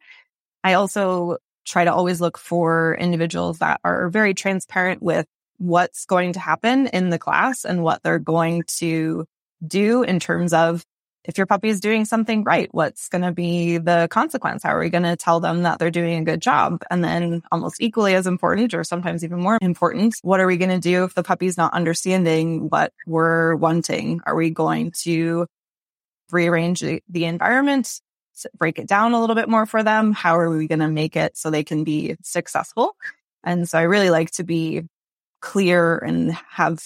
I 0.62 0.74
also 0.74 1.38
try 1.66 1.84
to 1.84 1.92
always 1.92 2.20
look 2.20 2.38
for 2.38 2.96
individuals 2.98 3.58
that 3.58 3.80
are 3.84 4.08
very 4.08 4.34
transparent 4.34 5.02
with 5.02 5.26
what's 5.58 6.04
going 6.06 6.32
to 6.34 6.40
happen 6.40 6.86
in 6.88 7.10
the 7.10 7.18
class 7.18 7.64
and 7.64 7.82
what 7.82 8.02
they're 8.02 8.18
going 8.18 8.62
to 8.78 9.26
do 9.66 10.02
in 10.02 10.20
terms 10.20 10.52
of 10.52 10.84
if 11.26 11.36
your 11.36 11.46
puppy 11.46 11.68
is 11.68 11.80
doing 11.80 12.04
something 12.04 12.44
right, 12.44 12.68
what's 12.70 13.08
going 13.08 13.22
to 13.22 13.32
be 13.32 13.78
the 13.78 14.06
consequence? 14.10 14.62
How 14.62 14.70
are 14.70 14.78
we 14.78 14.90
going 14.90 15.02
to 15.02 15.16
tell 15.16 15.40
them 15.40 15.62
that 15.64 15.78
they're 15.78 15.90
doing 15.90 16.20
a 16.20 16.24
good 16.24 16.40
job? 16.40 16.82
And 16.88 17.02
then 17.02 17.42
almost 17.50 17.82
equally 17.82 18.14
as 18.14 18.28
important, 18.28 18.74
or 18.74 18.84
sometimes 18.84 19.24
even 19.24 19.40
more 19.40 19.58
important, 19.60 20.14
what 20.22 20.38
are 20.38 20.46
we 20.46 20.56
going 20.56 20.70
to 20.70 20.78
do 20.78 21.02
if 21.02 21.14
the 21.14 21.24
puppy's 21.24 21.56
not 21.56 21.74
understanding 21.74 22.68
what 22.68 22.92
we're 23.06 23.56
wanting? 23.56 24.20
Are 24.24 24.36
we 24.36 24.50
going 24.50 24.92
to 25.02 25.46
rearrange 26.30 26.80
the, 26.80 27.24
environment, 27.24 28.00
break 28.56 28.78
it 28.78 28.86
down 28.86 29.12
a 29.12 29.20
little 29.20 29.36
bit 29.36 29.48
more 29.48 29.66
for 29.66 29.82
them? 29.82 30.12
How 30.12 30.38
are 30.38 30.50
we 30.50 30.66
going 30.66 30.80
to 30.80 30.88
make 30.88 31.16
it 31.16 31.36
so 31.36 31.50
they 31.50 31.64
can 31.64 31.84
be 31.84 32.16
successful? 32.22 32.96
And 33.44 33.68
so 33.68 33.78
I 33.78 33.82
really 33.82 34.10
like 34.10 34.32
to 34.32 34.44
be 34.44 34.82
clear 35.40 35.96
and 35.98 36.32
have 36.50 36.82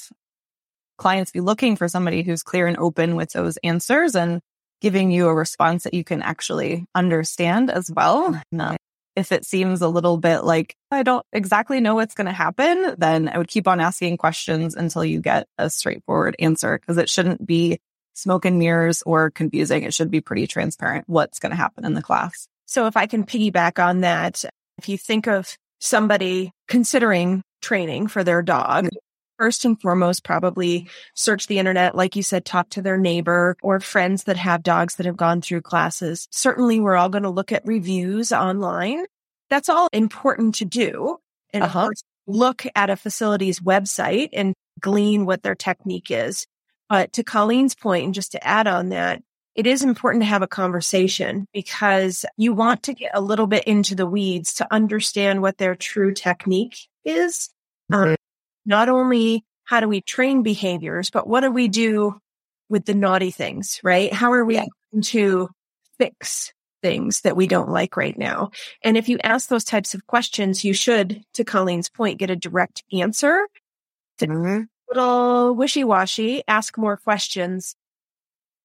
clients 0.98 1.32
be 1.32 1.40
looking 1.40 1.76
for 1.76 1.88
somebody 1.88 2.22
who's 2.22 2.42
clear 2.42 2.66
and 2.66 2.76
open 2.76 3.16
with 3.16 3.32
those 3.32 3.56
answers 3.58 4.14
and 4.14 4.40
giving 4.80 5.10
you 5.10 5.28
a 5.28 5.34
response 5.34 5.84
that 5.84 5.94
you 5.94 6.04
can 6.04 6.22
actually 6.22 6.84
understand 6.94 7.70
as 7.70 7.90
well. 7.90 8.40
Uh, 8.56 8.76
if 9.16 9.32
it 9.32 9.44
seems 9.44 9.82
a 9.82 9.88
little 9.88 10.16
bit 10.16 10.44
like 10.44 10.76
I 10.90 11.02
don't 11.02 11.24
exactly 11.32 11.80
know 11.80 11.94
what's 11.94 12.14
going 12.14 12.26
to 12.26 12.32
happen, 12.32 12.94
then 12.98 13.28
I 13.28 13.38
would 13.38 13.48
keep 13.48 13.66
on 13.66 13.80
asking 13.80 14.18
questions 14.18 14.74
until 14.74 15.04
you 15.04 15.20
get 15.20 15.46
a 15.58 15.68
straightforward 15.68 16.36
answer 16.38 16.78
because 16.78 16.96
it 16.96 17.10
shouldn't 17.10 17.44
be 17.44 17.80
smoke 18.20 18.44
and 18.44 18.58
mirrors 18.58 19.02
or 19.06 19.30
confusing. 19.30 19.82
It 19.82 19.94
should 19.94 20.10
be 20.10 20.20
pretty 20.20 20.46
transparent 20.46 21.04
what's 21.08 21.38
going 21.38 21.50
to 21.50 21.56
happen 21.56 21.84
in 21.84 21.94
the 21.94 22.02
class. 22.02 22.46
So 22.66 22.86
if 22.86 22.96
I 22.96 23.06
can 23.06 23.24
piggyback 23.24 23.84
on 23.84 24.02
that, 24.02 24.44
if 24.78 24.88
you 24.88 24.96
think 24.96 25.26
of 25.26 25.56
somebody 25.80 26.52
considering 26.68 27.42
training 27.60 28.06
for 28.06 28.22
their 28.22 28.42
dog, 28.42 28.88
first 29.40 29.64
and 29.64 29.80
foremost, 29.80 30.22
probably 30.22 30.86
search 31.14 31.46
the 31.46 31.58
internet. 31.58 31.94
Like 31.94 32.14
you 32.14 32.22
said, 32.22 32.44
talk 32.44 32.68
to 32.70 32.82
their 32.82 32.98
neighbor 32.98 33.56
or 33.62 33.80
friends 33.80 34.24
that 34.24 34.36
have 34.36 34.62
dogs 34.62 34.96
that 34.96 35.06
have 35.06 35.16
gone 35.16 35.40
through 35.40 35.62
classes. 35.62 36.28
Certainly 36.30 36.80
we're 36.80 36.94
all 36.94 37.08
going 37.08 37.22
to 37.22 37.30
look 37.30 37.50
at 37.50 37.66
reviews 37.66 38.32
online. 38.32 39.06
That's 39.48 39.70
all 39.70 39.88
important 39.94 40.56
to 40.56 40.66
do. 40.66 41.16
And 41.54 41.64
uh-huh. 41.64 41.88
look 42.26 42.66
at 42.76 42.90
a 42.90 42.96
facility's 42.96 43.60
website 43.60 44.28
and 44.34 44.54
glean 44.78 45.24
what 45.24 45.42
their 45.42 45.54
technique 45.54 46.10
is. 46.10 46.46
But 46.90 47.14
to 47.14 47.24
Colleen's 47.24 47.76
point, 47.76 48.04
and 48.04 48.14
just 48.14 48.32
to 48.32 48.46
add 48.46 48.66
on 48.66 48.88
that, 48.88 49.22
it 49.54 49.66
is 49.66 49.82
important 49.82 50.22
to 50.22 50.26
have 50.26 50.42
a 50.42 50.48
conversation 50.48 51.46
because 51.52 52.24
you 52.36 52.52
want 52.52 52.82
to 52.84 52.94
get 52.94 53.12
a 53.14 53.20
little 53.20 53.46
bit 53.46 53.64
into 53.64 53.94
the 53.94 54.06
weeds 54.06 54.54
to 54.54 54.66
understand 54.72 55.40
what 55.40 55.56
their 55.56 55.76
true 55.76 56.12
technique 56.12 56.76
is. 57.04 57.48
Um, 57.92 58.16
not 58.66 58.88
only 58.88 59.44
how 59.64 59.80
do 59.80 59.88
we 59.88 60.00
train 60.00 60.42
behaviors, 60.42 61.10
but 61.10 61.28
what 61.28 61.40
do 61.40 61.50
we 61.50 61.68
do 61.68 62.18
with 62.68 62.84
the 62.84 62.94
naughty 62.94 63.30
things, 63.30 63.80
right? 63.84 64.12
How 64.12 64.32
are 64.32 64.44
we 64.44 64.54
yeah. 64.54 64.66
going 64.92 65.02
to 65.02 65.48
fix 65.98 66.52
things 66.82 67.20
that 67.20 67.36
we 67.36 67.46
don't 67.46 67.70
like 67.70 67.96
right 67.96 68.18
now? 68.18 68.50
And 68.82 68.96
if 68.96 69.08
you 69.08 69.18
ask 69.22 69.48
those 69.48 69.64
types 69.64 69.94
of 69.94 70.06
questions, 70.08 70.64
you 70.64 70.72
should, 70.72 71.22
to 71.34 71.44
Colleen's 71.44 71.88
point, 71.88 72.18
get 72.18 72.30
a 72.30 72.36
direct 72.36 72.82
answer. 72.92 73.46
To 74.18 74.26
mm-hmm. 74.26 74.62
Little 74.90 75.54
wishy-washy, 75.54 76.42
ask 76.48 76.76
more 76.76 76.96
questions 76.96 77.74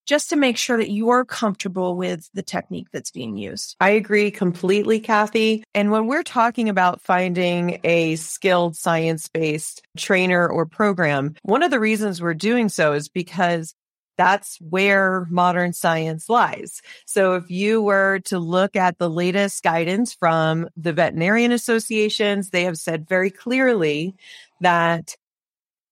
just 0.06 0.30
to 0.30 0.36
make 0.36 0.56
sure 0.56 0.76
that 0.76 0.90
you're 0.90 1.24
comfortable 1.24 1.96
with 1.96 2.30
the 2.32 2.42
technique 2.42 2.86
that's 2.92 3.10
being 3.10 3.36
used. 3.36 3.74
I 3.80 3.90
agree 3.90 4.30
completely, 4.30 5.00
Kathy. 5.00 5.64
And 5.74 5.90
when 5.90 6.06
we're 6.06 6.22
talking 6.22 6.68
about 6.68 7.00
finding 7.02 7.80
a 7.82 8.14
skilled 8.16 8.76
science 8.76 9.28
based 9.28 9.82
trainer 9.96 10.48
or 10.48 10.64
program, 10.64 11.34
one 11.42 11.62
of 11.62 11.72
the 11.72 11.80
reasons 11.80 12.22
we're 12.22 12.34
doing 12.34 12.68
so 12.68 12.92
is 12.92 13.08
because 13.08 13.74
that's 14.16 14.58
where 14.60 15.26
modern 15.28 15.72
science 15.72 16.28
lies. 16.30 16.80
So 17.04 17.34
if 17.34 17.50
you 17.50 17.82
were 17.82 18.20
to 18.26 18.38
look 18.38 18.76
at 18.76 18.98
the 18.98 19.10
latest 19.10 19.62
guidance 19.62 20.14
from 20.14 20.68
the 20.76 20.92
veterinarian 20.92 21.52
associations, 21.52 22.50
they 22.50 22.64
have 22.64 22.78
said 22.78 23.08
very 23.08 23.30
clearly 23.30 24.14
that 24.60 25.16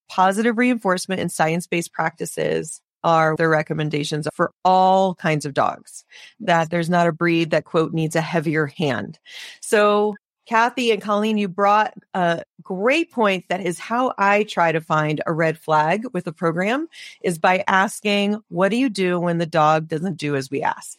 positive 0.08 0.58
reinforcement 0.58 1.20
and 1.20 1.30
science 1.30 1.66
based 1.66 1.92
practices 1.92 2.80
are 3.02 3.37
their 3.37 3.50
recommendations 3.50 4.26
for 4.32 4.50
all 4.64 5.14
kinds 5.14 5.44
of 5.44 5.52
dogs, 5.54 6.04
that 6.40 6.70
there's 6.70 6.88
not 6.88 7.06
a 7.06 7.12
breed 7.12 7.50
that 7.50 7.64
quote 7.64 7.92
needs 7.92 8.16
a 8.16 8.20
heavier 8.20 8.66
hand. 8.66 9.18
So 9.61 10.14
Kathy 10.46 10.90
and 10.90 11.00
Colleen, 11.00 11.38
you 11.38 11.49
brought 11.49 11.94
a 12.12 12.42
great 12.62 13.11
point 13.11 13.46
that 13.49 13.61
is 13.61 13.78
how 13.78 14.14
I 14.18 14.44
try 14.44 14.73
to 14.73 14.80
find 14.80 15.23
a 15.26 15.32
red 15.32 15.58
flag 15.58 16.04
with 16.12 16.26
a 16.26 16.32
program 16.32 16.88
is 17.23 17.38
by 17.38 17.64
asking, 17.66 18.42
what 18.49 18.70
do 18.70 18.76
you 18.76 18.88
do 18.88 19.18
when 19.18 19.38
the 19.38 19.46
dog 19.46 19.88
doesn't 19.88 20.18
do 20.18 20.37
as 20.37 20.50
we 20.50 20.62
ask? 20.62 20.99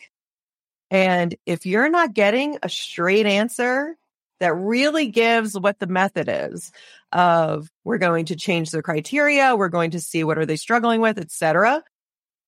And 0.91 1.35
if 1.45 1.65
you're 1.65 1.89
not 1.89 2.13
getting 2.13 2.57
a 2.61 2.69
straight 2.69 3.25
answer 3.25 3.97
that 4.39 4.53
really 4.53 5.07
gives 5.07 5.57
what 5.57 5.79
the 5.79 5.87
method 5.87 6.27
is 6.29 6.71
of 7.11 7.69
we're 7.83 7.97
going 7.97 8.25
to 8.25 8.35
change 8.35 8.71
the 8.71 8.81
criteria, 8.81 9.55
we're 9.55 9.69
going 9.69 9.91
to 9.91 10.01
see 10.01 10.23
what 10.23 10.37
are 10.37 10.45
they 10.45 10.57
struggling 10.57 11.01
with, 11.01 11.17
etc 11.17 11.83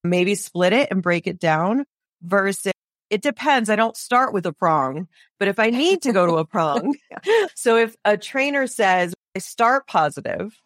maybe 0.03 0.36
split 0.36 0.74
it 0.74 0.89
and 0.91 1.03
break 1.03 1.27
it 1.27 1.39
down 1.39 1.86
versus 2.22 2.72
it 3.10 3.22
depends. 3.22 3.70
I 3.70 3.75
don't 3.75 3.96
start 3.96 4.34
with 4.34 4.46
a 4.46 4.53
prong, 4.53 5.08
but 5.39 5.48
if 5.48 5.60
I 5.60 5.70
need 5.70 6.01
to 6.03 6.13
go 6.13 6.25
to 6.25 6.38
a 6.38 6.46
prong, 6.46 6.96
so 7.56 7.77
if 7.77 7.96
a 8.03 8.17
trainer 8.17 8.67
says 8.67 9.13
I 9.36 9.39
start 9.39 9.88
positive 9.88 10.60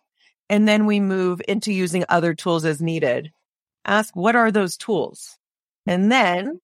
and 0.49 0.67
then 0.67 0.85
we 0.85 0.99
move 0.99 1.41
into 1.47 1.71
using 1.71 2.05
other 2.09 2.33
tools 2.33 2.65
as 2.65 2.81
needed, 2.81 3.31
ask 3.85 4.15
what 4.15 4.35
are 4.35 4.51
those 4.51 4.77
tools? 4.77 5.37
And 5.85 6.11
then 6.11 6.59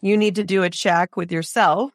you 0.00 0.16
need 0.16 0.36
to 0.36 0.44
do 0.44 0.62
a 0.62 0.70
check 0.70 1.16
with 1.16 1.32
yourself 1.32 1.92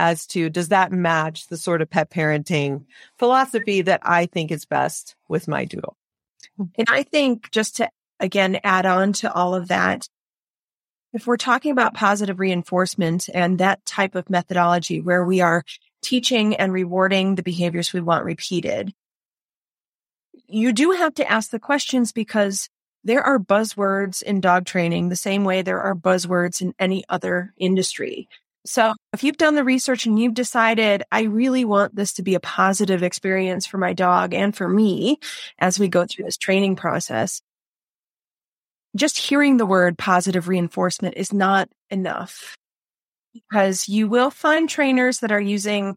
as 0.00 0.26
to 0.28 0.48
does 0.48 0.68
that 0.68 0.90
match 0.90 1.46
the 1.48 1.56
sort 1.56 1.82
of 1.82 1.90
pet 1.90 2.10
parenting 2.10 2.84
philosophy 3.18 3.82
that 3.82 4.00
I 4.02 4.26
think 4.26 4.50
is 4.50 4.64
best 4.64 5.14
with 5.28 5.46
my 5.46 5.66
doodle? 5.66 5.96
And 6.58 6.88
I 6.88 7.02
think 7.02 7.50
just 7.50 7.76
to 7.76 7.90
again, 8.20 8.60
add 8.62 8.86
on 8.86 9.14
to 9.14 9.32
all 9.32 9.54
of 9.54 9.68
that. 9.68 10.08
If 11.12 11.26
we're 11.26 11.38
talking 11.38 11.72
about 11.72 11.94
positive 11.94 12.38
reinforcement 12.38 13.28
and 13.34 13.58
that 13.58 13.84
type 13.84 14.14
of 14.14 14.30
methodology 14.30 15.00
where 15.00 15.24
we 15.24 15.40
are 15.40 15.64
teaching 16.02 16.54
and 16.54 16.72
rewarding 16.72 17.34
the 17.34 17.42
behaviors 17.42 17.92
we 17.92 18.00
want 18.00 18.24
repeated, 18.24 18.94
you 20.46 20.72
do 20.72 20.92
have 20.92 21.14
to 21.14 21.28
ask 21.28 21.50
the 21.50 21.58
questions 21.58 22.12
because 22.12 22.68
there 23.02 23.22
are 23.22 23.38
buzzwords 23.38 24.22
in 24.22 24.40
dog 24.40 24.66
training 24.66 25.08
the 25.08 25.16
same 25.16 25.44
way 25.44 25.62
there 25.62 25.80
are 25.80 25.94
buzzwords 25.94 26.60
in 26.60 26.74
any 26.78 27.02
other 27.08 27.52
industry. 27.56 28.28
So 28.66 28.94
if 29.12 29.24
you've 29.24 29.38
done 29.38 29.54
the 29.54 29.64
research 29.64 30.06
and 30.06 30.18
you've 30.18 30.34
decided, 30.34 31.02
I 31.10 31.22
really 31.22 31.64
want 31.64 31.94
this 31.94 32.14
to 32.14 32.22
be 32.22 32.34
a 32.34 32.40
positive 32.40 33.02
experience 33.02 33.66
for 33.66 33.78
my 33.78 33.92
dog 33.92 34.34
and 34.34 34.54
for 34.54 34.68
me 34.68 35.18
as 35.58 35.78
we 35.78 35.88
go 35.88 36.04
through 36.04 36.26
this 36.26 36.36
training 36.36 36.76
process, 36.76 37.40
just 38.96 39.16
hearing 39.16 39.56
the 39.56 39.66
word 39.66 39.96
positive 39.96 40.48
reinforcement 40.48 41.14
is 41.16 41.32
not 41.32 41.68
enough 41.90 42.56
because 43.32 43.88
you 43.88 44.08
will 44.08 44.30
find 44.30 44.68
trainers 44.68 45.20
that 45.20 45.32
are 45.32 45.40
using 45.40 45.96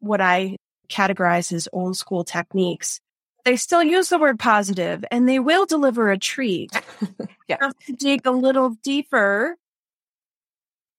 what 0.00 0.20
I 0.20 0.56
categorize 0.88 1.52
as 1.52 1.68
old 1.72 1.96
school 1.96 2.24
techniques. 2.24 3.00
They 3.44 3.56
still 3.56 3.82
use 3.82 4.08
the 4.08 4.18
word 4.18 4.38
positive 4.38 5.04
and 5.10 5.28
they 5.28 5.38
will 5.38 5.66
deliver 5.66 6.10
a 6.10 6.18
treat. 6.18 6.70
yeah. 7.48 7.58
have 7.60 7.76
to 7.86 7.92
dig 7.92 8.26
a 8.26 8.30
little 8.30 8.70
deeper. 8.82 9.56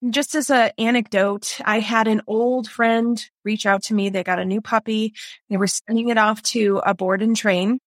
Just 0.09 0.35
as 0.35 0.49
an 0.49 0.71
anecdote, 0.77 1.59
I 1.65 1.79
had 1.79 2.07
an 2.07 2.21
old 2.27 2.69
friend 2.69 3.23
reach 3.43 3.65
out 3.65 3.83
to 3.83 3.93
me. 3.93 4.09
They 4.09 4.23
got 4.23 4.39
a 4.39 4.45
new 4.45 4.61
puppy. 4.61 5.13
They 5.49 5.57
were 5.57 5.67
sending 5.67 6.09
it 6.09 6.17
off 6.17 6.41
to 6.43 6.81
a 6.85 6.93
board 6.93 7.21
and 7.21 7.35
train, 7.35 7.79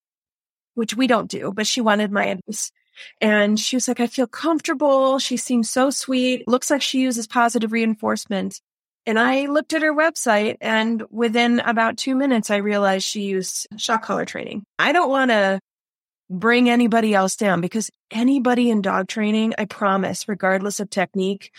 which 0.75 0.97
we 0.97 1.07
don't 1.07 1.31
do, 1.31 1.53
but 1.55 1.67
she 1.67 1.81
wanted 1.81 2.11
my 2.11 2.27
advice. 2.27 2.73
And 3.21 3.59
she 3.61 3.77
was 3.77 3.87
like, 3.87 4.01
I 4.01 4.07
feel 4.09 4.27
comfortable. 4.27 5.19
She 5.19 5.37
seems 5.37 5.71
so 5.71 5.91
sweet. 5.91 6.49
Looks 6.49 6.71
like 6.71 6.83
she 6.83 7.01
uses 7.01 7.27
positive 7.27 7.73
reinforcement. 7.73 8.61
And 9.07 9.19
I 9.19 9.47
looked 9.47 9.73
at 9.73 9.83
her 9.83 9.95
website 9.95 10.57
and 10.61 11.03
within 11.11 11.61
about 11.61 11.97
two 11.97 12.15
minutes, 12.15 12.51
I 12.51 12.57
realized 12.57 13.07
she 13.07 13.23
used 13.23 13.67
shock 13.77 14.03
collar 14.03 14.25
training. 14.25 14.65
I 14.79 14.93
don't 14.93 15.09
want 15.09 15.31
to 15.31 15.61
bring 16.31 16.69
anybody 16.69 17.15
else 17.15 17.37
down 17.37 17.61
because 17.61 17.91
anybody 18.11 18.71
in 18.71 18.83
dog 18.83 19.09
training, 19.09 19.55
I 19.57 19.65
promise, 19.65 20.29
regardless 20.29 20.79
of 20.81 20.91
technique, 20.91 21.53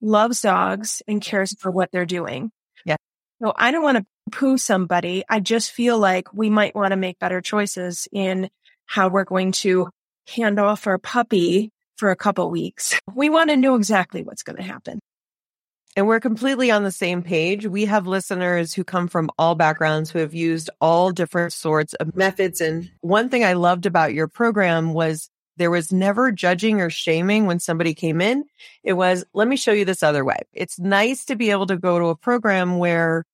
loves 0.00 0.40
dogs 0.40 1.02
and 1.06 1.20
cares 1.20 1.54
for 1.58 1.70
what 1.70 1.90
they're 1.92 2.06
doing. 2.06 2.50
Yeah. 2.84 2.96
So 3.42 3.52
I 3.56 3.70
don't 3.70 3.82
want 3.82 3.98
to 3.98 4.06
poo 4.30 4.58
somebody. 4.58 5.24
I 5.28 5.40
just 5.40 5.72
feel 5.72 5.98
like 5.98 6.32
we 6.32 6.50
might 6.50 6.74
want 6.74 6.92
to 6.92 6.96
make 6.96 7.18
better 7.18 7.40
choices 7.40 8.08
in 8.12 8.50
how 8.86 9.08
we're 9.08 9.24
going 9.24 9.52
to 9.52 9.90
hand 10.34 10.58
off 10.58 10.86
our 10.86 10.98
puppy 10.98 11.70
for 11.96 12.10
a 12.10 12.16
couple 12.16 12.50
weeks. 12.50 12.98
We 13.14 13.30
want 13.30 13.50
to 13.50 13.56
know 13.56 13.74
exactly 13.74 14.22
what's 14.22 14.42
going 14.42 14.56
to 14.56 14.62
happen. 14.62 15.00
And 15.96 16.06
we're 16.06 16.20
completely 16.20 16.70
on 16.70 16.84
the 16.84 16.92
same 16.92 17.22
page. 17.22 17.66
We 17.66 17.86
have 17.86 18.06
listeners 18.06 18.72
who 18.72 18.84
come 18.84 19.08
from 19.08 19.30
all 19.36 19.56
backgrounds 19.56 20.10
who 20.10 20.20
have 20.20 20.32
used 20.32 20.70
all 20.80 21.10
different 21.10 21.52
sorts 21.52 21.94
of 21.94 22.14
methods. 22.14 22.60
And 22.60 22.90
one 23.00 23.30
thing 23.30 23.44
I 23.44 23.54
loved 23.54 23.84
about 23.84 24.14
your 24.14 24.28
program 24.28 24.92
was 24.92 25.28
There 25.58 25.70
was 25.70 25.92
never 25.92 26.32
judging 26.32 26.80
or 26.80 26.88
shaming 26.88 27.46
when 27.46 27.60
somebody 27.60 27.94
came 27.94 28.20
in. 28.20 28.44
It 28.82 28.94
was, 28.94 29.24
let 29.34 29.48
me 29.48 29.56
show 29.56 29.72
you 29.72 29.84
this 29.84 30.02
other 30.02 30.24
way. 30.24 30.38
It's 30.52 30.78
nice 30.78 31.26
to 31.26 31.36
be 31.36 31.50
able 31.50 31.66
to 31.66 31.76
go 31.76 31.98
to 31.98 32.06
a 32.06 32.16
program 32.16 32.78
where 32.78 33.24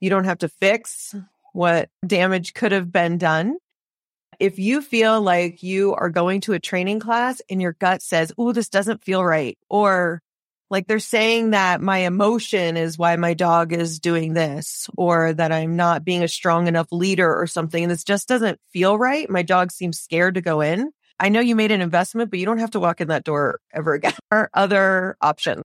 you 0.00 0.10
don't 0.10 0.24
have 0.24 0.38
to 0.38 0.48
fix 0.48 1.14
what 1.52 1.90
damage 2.06 2.54
could 2.54 2.72
have 2.72 2.90
been 2.90 3.18
done. 3.18 3.58
If 4.38 4.58
you 4.58 4.80
feel 4.80 5.20
like 5.20 5.62
you 5.62 5.94
are 5.94 6.08
going 6.08 6.40
to 6.42 6.54
a 6.54 6.58
training 6.58 7.00
class 7.00 7.42
and 7.50 7.60
your 7.60 7.74
gut 7.74 8.00
says, 8.00 8.32
Oh, 8.38 8.52
this 8.52 8.70
doesn't 8.70 9.04
feel 9.04 9.22
right, 9.22 9.58
or 9.68 10.22
like 10.70 10.86
they're 10.86 11.00
saying 11.00 11.50
that 11.50 11.82
my 11.82 11.98
emotion 11.98 12.76
is 12.76 12.96
why 12.96 13.16
my 13.16 13.34
dog 13.34 13.72
is 13.72 13.98
doing 13.98 14.32
this 14.32 14.88
or 14.96 15.32
that 15.32 15.50
I'm 15.52 15.74
not 15.74 16.04
being 16.04 16.22
a 16.22 16.28
strong 16.28 16.68
enough 16.68 16.86
leader 16.92 17.34
or 17.34 17.48
something. 17.48 17.82
And 17.82 17.90
this 17.90 18.04
just 18.04 18.28
doesn't 18.28 18.60
feel 18.72 18.96
right. 18.96 19.28
My 19.28 19.42
dog 19.42 19.72
seems 19.72 19.98
scared 19.98 20.36
to 20.36 20.40
go 20.40 20.60
in. 20.60 20.92
I 21.20 21.28
know 21.28 21.40
you 21.40 21.54
made 21.54 21.70
an 21.70 21.80
investment, 21.80 22.30
but 22.30 22.38
you 22.38 22.46
don't 22.46 22.58
have 22.58 22.70
to 22.72 22.80
walk 22.80 23.00
in 23.00 23.08
that 23.08 23.24
door 23.24 23.60
ever 23.72 23.92
again 23.92 24.14
or 24.32 24.50
other 24.54 25.16
options. 25.20 25.62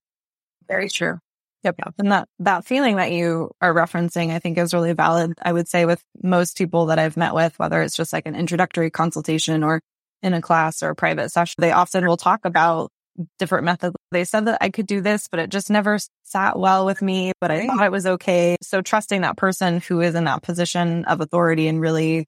Very 0.68 0.90
true. 0.90 1.20
Yep. 1.64 1.80
And 1.98 2.12
that, 2.12 2.28
that 2.40 2.64
feeling 2.64 2.98
that 2.98 3.12
you 3.12 3.50
are 3.60 3.74
referencing, 3.74 4.32
I 4.32 4.38
think 4.38 4.60
is 4.60 4.74
really 4.74 4.94
valid. 4.94 5.34
I 5.42 5.52
would 5.52 5.68
say 5.68 5.86
with 5.86 6.04
most 6.22 6.58
people 6.58 6.88
that 6.88 7.00
I've 7.00 7.18
met 7.18 7.34
with, 7.34 7.58
whether 7.58 7.82
it's 7.82 7.96
just 7.96 8.14
like 8.14 8.28
an 8.28 8.36
introductory 8.36 8.92
consultation 8.92 9.64
or 9.64 9.82
in 10.22 10.36
a 10.36 10.42
class 10.42 10.84
or 10.84 10.90
a 10.90 10.96
private 10.96 11.30
session, 11.32 11.56
they 11.58 11.72
often 11.72 12.06
will 12.06 12.18
talk 12.18 12.46
about 12.46 12.92
different 13.40 13.64
methods. 13.64 13.96
They 14.12 14.26
said 14.26 14.46
that 14.46 14.60
I 14.62 14.70
could 14.70 14.86
do 14.86 15.02
this, 15.02 15.28
but 15.28 15.40
it 15.40 15.50
just 15.50 15.72
never 15.72 15.98
sat 16.24 16.60
well 16.60 16.86
with 16.86 17.02
me, 17.02 17.32
but 17.42 17.50
I 17.50 17.66
thought 17.66 17.86
it 17.86 17.92
was 17.92 18.06
okay. 18.06 18.58
So 18.62 18.82
trusting 18.82 19.22
that 19.22 19.38
person 19.38 19.80
who 19.80 20.02
is 20.02 20.14
in 20.14 20.26
that 20.26 20.44
position 20.44 21.06
of 21.06 21.22
authority 21.22 21.68
and 21.68 21.82
really 21.82 22.28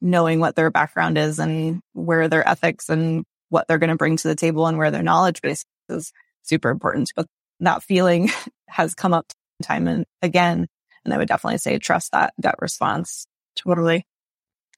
knowing 0.00 0.40
what 0.40 0.56
their 0.56 0.70
background 0.70 1.18
is 1.18 1.38
and 1.38 1.80
where 1.92 2.28
their 2.28 2.46
ethics 2.48 2.88
and 2.88 3.24
what 3.48 3.66
they're 3.68 3.78
going 3.78 3.90
to 3.90 3.96
bring 3.96 4.16
to 4.16 4.28
the 4.28 4.34
table 4.34 4.66
and 4.66 4.78
where 4.78 4.90
their 4.90 5.02
knowledge 5.02 5.42
base 5.42 5.64
is 5.88 6.12
super 6.42 6.70
important. 6.70 7.12
But 7.14 7.26
that 7.60 7.82
feeling 7.82 8.30
has 8.68 8.94
come 8.94 9.12
up 9.12 9.26
time 9.62 9.88
and 9.88 10.06
again. 10.22 10.66
And 11.04 11.14
I 11.14 11.18
would 11.18 11.28
definitely 11.28 11.58
say 11.58 11.78
trust 11.78 12.12
that 12.12 12.32
gut 12.40 12.56
response. 12.60 13.26
Totally. 13.56 14.06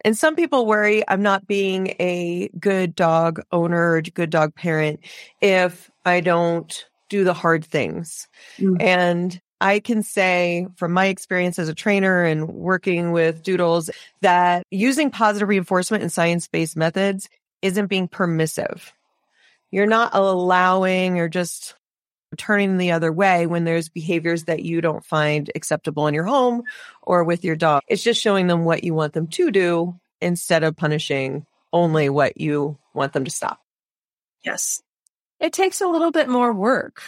And 0.05 0.19
some 0.19 0.35
people 0.35 0.67
worry 0.67 1.05
I'm 1.07 1.23
not 1.23 1.47
being 1.47 1.95
a 2.01 2.51
good 2.59 2.95
dog 2.95 3.41
owner 3.53 3.93
or 3.93 4.03
good 4.03 4.31
dog 4.31 4.55
parent 4.55 5.01
if 5.41 5.91
I 6.05 6.21
don't 6.21 6.87
do 7.09 7.25
the 7.25 7.35
hard 7.35 7.65
things. 7.65 8.27
Mm. 8.59 8.83
And 8.83 9.41
I 9.63 9.79
can 9.79 10.03
say 10.03 10.67
from 10.75 10.93
my 10.93 11.07
experience 11.07 11.57
as 11.61 11.69
a 11.69 11.75
trainer 11.75 12.25
and 12.25 12.49
working 12.49 13.13
with 13.13 13.45
doodles 13.45 13.91
that 14.21 14.65
using 14.73 15.13
positive 15.13 15.49
reinforcement 15.49 16.03
and 16.03 16.13
science 16.13 16.49
based 16.49 16.77
methods 16.77 17.29
isn't 17.63 17.87
being 17.87 18.09
permissive. 18.09 18.93
You're 19.71 19.87
not 19.87 20.17
allowing 20.17 21.21
or 21.21 21.29
just 21.29 21.77
turning 22.37 22.77
the 22.77 22.91
other 22.91 23.13
way 23.13 23.47
when 23.47 23.63
there's 23.63 23.89
behaviors 23.89 24.45
that 24.45 24.65
you 24.65 24.81
don't 24.81 25.05
find 25.05 25.49
acceptable 25.55 26.09
in 26.09 26.15
your 26.15 26.25
home 26.25 26.65
or 27.01 27.23
with 27.23 27.45
your 27.45 27.55
dog. 27.55 27.83
It's 27.87 28.03
just 28.03 28.21
showing 28.21 28.49
them 28.49 28.65
what 28.65 28.83
you 28.83 28.95
want 28.95 29.13
them 29.13 29.29
to 29.29 29.53
do 29.53 29.95
instead 30.21 30.65
of 30.65 30.77
punishing 30.77 31.47
only 31.73 32.09
what 32.09 32.41
you 32.41 32.79
want 32.95 33.13
them 33.13 33.25
to 33.27 33.31
stop. 33.31 33.61
Yes. 34.45 34.83
It 35.39 35.53
takes 35.53 35.81
a 35.81 35.87
little 35.87 36.11
bit 36.11 36.29
more 36.29 36.53
work. 36.53 37.03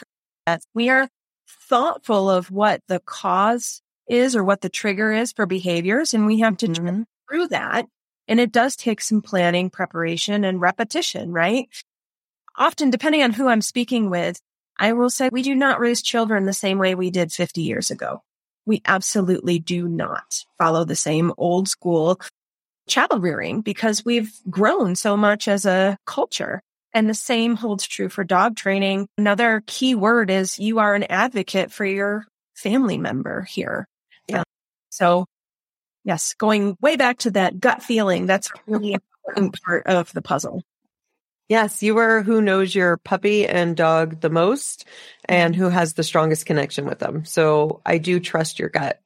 We 0.72 0.90
are 0.90 1.08
thoughtful 1.48 2.30
of 2.30 2.50
what 2.50 2.80
the 2.88 3.00
cause 3.00 3.82
is 4.08 4.36
or 4.36 4.44
what 4.44 4.60
the 4.60 4.68
trigger 4.68 5.12
is 5.12 5.32
for 5.32 5.46
behaviors, 5.46 6.14
and 6.14 6.26
we 6.26 6.40
have 6.40 6.56
to 6.58 6.68
mm-hmm. 6.68 7.02
through 7.28 7.48
that. 7.48 7.86
And 8.26 8.40
it 8.40 8.52
does 8.52 8.76
take 8.76 9.00
some 9.00 9.20
planning, 9.20 9.70
preparation, 9.70 10.44
and 10.44 10.60
repetition, 10.60 11.32
right? 11.32 11.68
Often, 12.56 12.90
depending 12.90 13.22
on 13.22 13.32
who 13.32 13.48
I'm 13.48 13.60
speaking 13.60 14.10
with, 14.10 14.40
I 14.78 14.92
will 14.92 15.10
say 15.10 15.28
we 15.30 15.42
do 15.42 15.54
not 15.54 15.80
raise 15.80 16.02
children 16.02 16.46
the 16.46 16.52
same 16.52 16.78
way 16.78 16.94
we 16.94 17.10
did 17.10 17.32
50 17.32 17.62
years 17.62 17.90
ago. 17.90 18.22
We 18.66 18.80
absolutely 18.86 19.58
do 19.58 19.86
not 19.86 20.44
follow 20.58 20.84
the 20.84 20.96
same 20.96 21.32
old 21.36 21.68
school 21.68 22.20
child 22.88 23.22
rearing 23.22 23.60
because 23.60 24.04
we've 24.04 24.32
grown 24.48 24.94
so 24.94 25.16
much 25.16 25.48
as 25.48 25.64
a 25.64 25.98
culture. 26.06 26.62
And 26.94 27.10
the 27.10 27.14
same 27.14 27.56
holds 27.56 27.86
true 27.86 28.08
for 28.08 28.22
dog 28.22 28.56
training. 28.56 29.08
Another 29.18 29.62
key 29.66 29.96
word 29.96 30.30
is 30.30 30.60
you 30.60 30.78
are 30.78 30.94
an 30.94 31.02
advocate 31.02 31.72
for 31.72 31.84
your 31.84 32.24
family 32.54 32.98
member 32.98 33.42
here. 33.42 33.88
Yeah. 34.28 34.44
So 34.90 35.26
yes, 36.04 36.34
going 36.38 36.76
way 36.80 36.96
back 36.96 37.18
to 37.18 37.32
that 37.32 37.58
gut 37.58 37.82
feeling, 37.82 38.26
that's 38.26 38.50
really 38.66 38.94
important 39.26 39.60
part 39.62 39.86
of 39.88 40.12
the 40.12 40.22
puzzle. 40.22 40.62
Yes, 41.48 41.82
you 41.82 41.98
are 41.98 42.22
who 42.22 42.40
knows 42.40 42.74
your 42.74 42.96
puppy 42.96 43.46
and 43.46 43.76
dog 43.76 44.20
the 44.20 44.30
most 44.30 44.86
and 45.26 45.54
who 45.54 45.68
has 45.68 45.92
the 45.92 46.02
strongest 46.02 46.46
connection 46.46 46.86
with 46.86 47.00
them. 47.00 47.24
So 47.26 47.82
I 47.84 47.98
do 47.98 48.18
trust 48.18 48.58
your 48.58 48.70
gut 48.70 49.02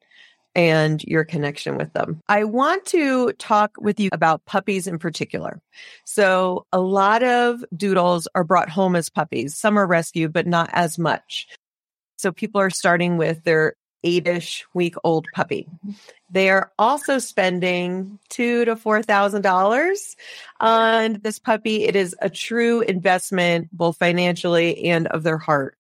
and 0.55 1.03
your 1.05 1.25
connection 1.25 1.77
with 1.77 1.93
them. 1.93 2.21
I 2.29 2.45
want 2.45 2.85
to 2.87 3.33
talk 3.35 3.73
with 3.79 4.01
you 4.01 4.11
about 4.13 4.45
puppies 4.45 4.87
in 4.87 4.99
particular. 4.99 5.61
So 6.05 6.67
a 6.73 6.81
lot 6.81 7.23
of 7.23 7.65
doodles 7.77 8.27
are 8.35 8.45
brought 8.45 8.69
home 8.69 8.97
as 8.97 9.09
puppies. 9.09 9.57
Some 9.57 9.79
are 9.79 9.87
rescued, 9.87 10.33
but 10.33 10.47
not 10.47 10.71
as 10.73 10.99
much. 10.99 11.47
So 12.17 12.33
people 12.33 12.61
are 12.61 12.71
starting 12.71 13.17
with 13.17 13.45
their 13.45 13.75
eight-ish 14.05 14.65
week 14.75 14.95
old 15.05 15.27
puppy. 15.35 15.69
They 16.31 16.51
are 16.51 16.73
also 16.79 17.19
spending 17.19 18.19
two 18.29 18.65
to 18.65 18.77
four 18.77 19.03
thousand 19.03 19.43
dollars 19.43 20.17
on 20.61 21.21
this 21.23 21.39
puppy. 21.39 21.85
It 21.85 21.97
is 21.97 22.15
a 22.21 22.31
true 22.31 22.81
investment, 22.81 23.69
both 23.73 23.97
financially 23.97 24.85
and 24.85 25.07
of 25.09 25.23
their 25.23 25.39
heart 25.39 25.78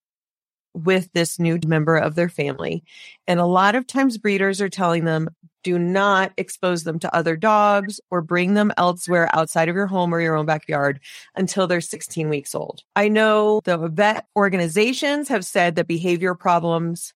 with 0.84 1.12
this 1.12 1.38
new 1.38 1.58
member 1.66 1.96
of 1.96 2.14
their 2.14 2.28
family. 2.28 2.84
And 3.26 3.40
a 3.40 3.46
lot 3.46 3.74
of 3.74 3.86
times 3.86 4.18
breeders 4.18 4.60
are 4.60 4.68
telling 4.68 5.04
them, 5.04 5.28
do 5.64 5.78
not 5.78 6.32
expose 6.36 6.84
them 6.84 6.98
to 7.00 7.14
other 7.14 7.36
dogs 7.36 8.00
or 8.10 8.22
bring 8.22 8.54
them 8.54 8.72
elsewhere 8.76 9.28
outside 9.34 9.68
of 9.68 9.74
your 9.74 9.86
home 9.86 10.14
or 10.14 10.20
your 10.20 10.36
own 10.36 10.46
backyard 10.46 11.00
until 11.34 11.66
they're 11.66 11.80
16 11.80 12.28
weeks 12.28 12.54
old. 12.54 12.82
I 12.96 13.08
know 13.08 13.60
the 13.64 13.76
vet 13.88 14.26
organizations 14.36 15.28
have 15.28 15.44
said 15.44 15.74
that 15.74 15.88
behavior 15.88 16.34
problems 16.34 17.12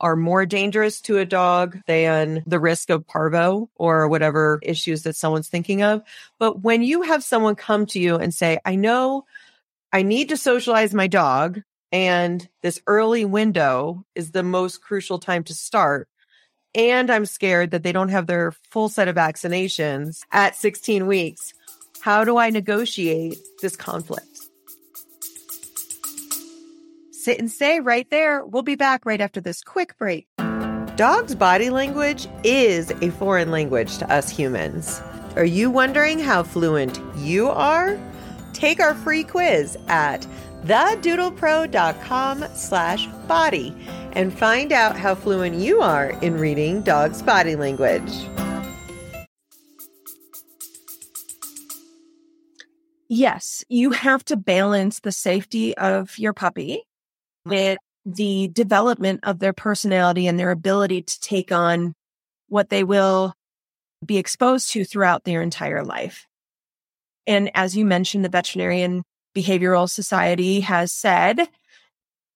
are 0.00 0.16
more 0.16 0.46
dangerous 0.46 1.00
to 1.02 1.18
a 1.18 1.26
dog 1.26 1.78
than 1.86 2.42
the 2.46 2.58
risk 2.58 2.88
of 2.88 3.06
parvo 3.06 3.68
or 3.74 4.08
whatever 4.08 4.58
issues 4.62 5.02
that 5.02 5.16
someone's 5.16 5.48
thinking 5.48 5.82
of. 5.82 6.02
But 6.38 6.62
when 6.62 6.82
you 6.82 7.02
have 7.02 7.22
someone 7.22 7.54
come 7.54 7.84
to 7.86 8.00
you 8.00 8.16
and 8.16 8.32
say, 8.32 8.58
I 8.64 8.76
know 8.76 9.24
I 9.92 10.02
need 10.02 10.30
to 10.30 10.36
socialize 10.36 10.94
my 10.94 11.06
dog 11.06 11.60
and 11.92 12.48
this 12.62 12.80
early 12.86 13.24
window 13.24 14.04
is 14.14 14.30
the 14.30 14.42
most 14.42 14.82
crucial 14.82 15.18
time 15.18 15.44
to 15.44 15.54
start. 15.54 16.08
And 16.74 17.10
I'm 17.10 17.26
scared 17.26 17.72
that 17.72 17.82
they 17.82 17.92
don't 17.92 18.10
have 18.10 18.26
their 18.26 18.52
full 18.52 18.88
set 18.88 19.08
of 19.08 19.16
vaccinations 19.16 20.20
at 20.30 20.54
16 20.54 21.06
weeks. 21.06 21.52
How 22.00 22.24
do 22.24 22.36
I 22.36 22.50
negotiate 22.50 23.38
this 23.60 23.76
conflict? 23.76 24.26
Sit 27.10 27.38
and 27.38 27.50
stay 27.50 27.80
right 27.80 28.08
there. 28.10 28.44
We'll 28.46 28.62
be 28.62 28.76
back 28.76 29.04
right 29.04 29.20
after 29.20 29.40
this 29.40 29.62
quick 29.62 29.98
break. 29.98 30.26
Dog's 30.96 31.34
body 31.34 31.70
language 31.70 32.28
is 32.44 32.90
a 33.02 33.10
foreign 33.10 33.50
language 33.50 33.98
to 33.98 34.10
us 34.10 34.30
humans. 34.30 35.02
Are 35.36 35.44
you 35.44 35.70
wondering 35.70 36.18
how 36.18 36.42
fluent 36.42 36.98
you 37.16 37.48
are? 37.48 37.98
Take 38.52 38.80
our 38.80 38.94
free 38.94 39.24
quiz 39.24 39.76
at 39.88 40.26
thedoodlepro.com 40.64 42.44
slash 42.54 43.06
body 43.26 43.74
and 44.12 44.36
find 44.36 44.72
out 44.72 44.96
how 44.96 45.14
fluent 45.14 45.56
you 45.56 45.80
are 45.80 46.10
in 46.22 46.36
reading 46.36 46.82
dog's 46.82 47.22
body 47.22 47.56
language. 47.56 48.12
Yes, 53.08 53.64
you 53.68 53.90
have 53.90 54.24
to 54.26 54.36
balance 54.36 55.00
the 55.00 55.10
safety 55.10 55.76
of 55.76 56.16
your 56.16 56.32
puppy 56.32 56.84
with 57.44 57.78
the 58.06 58.48
development 58.48 59.20
of 59.24 59.40
their 59.40 59.52
personality 59.52 60.26
and 60.26 60.38
their 60.38 60.52
ability 60.52 61.02
to 61.02 61.20
take 61.20 61.50
on 61.50 61.94
what 62.48 62.70
they 62.70 62.84
will 62.84 63.34
be 64.04 64.18
exposed 64.18 64.70
to 64.72 64.84
throughout 64.84 65.24
their 65.24 65.42
entire 65.42 65.84
life. 65.84 66.26
And 67.26 67.50
as 67.54 67.76
you 67.76 67.84
mentioned, 67.84 68.24
the 68.24 68.28
veterinarian 68.28 69.02
Behavioral 69.34 69.88
Society 69.88 70.60
has 70.60 70.92
said 70.92 71.48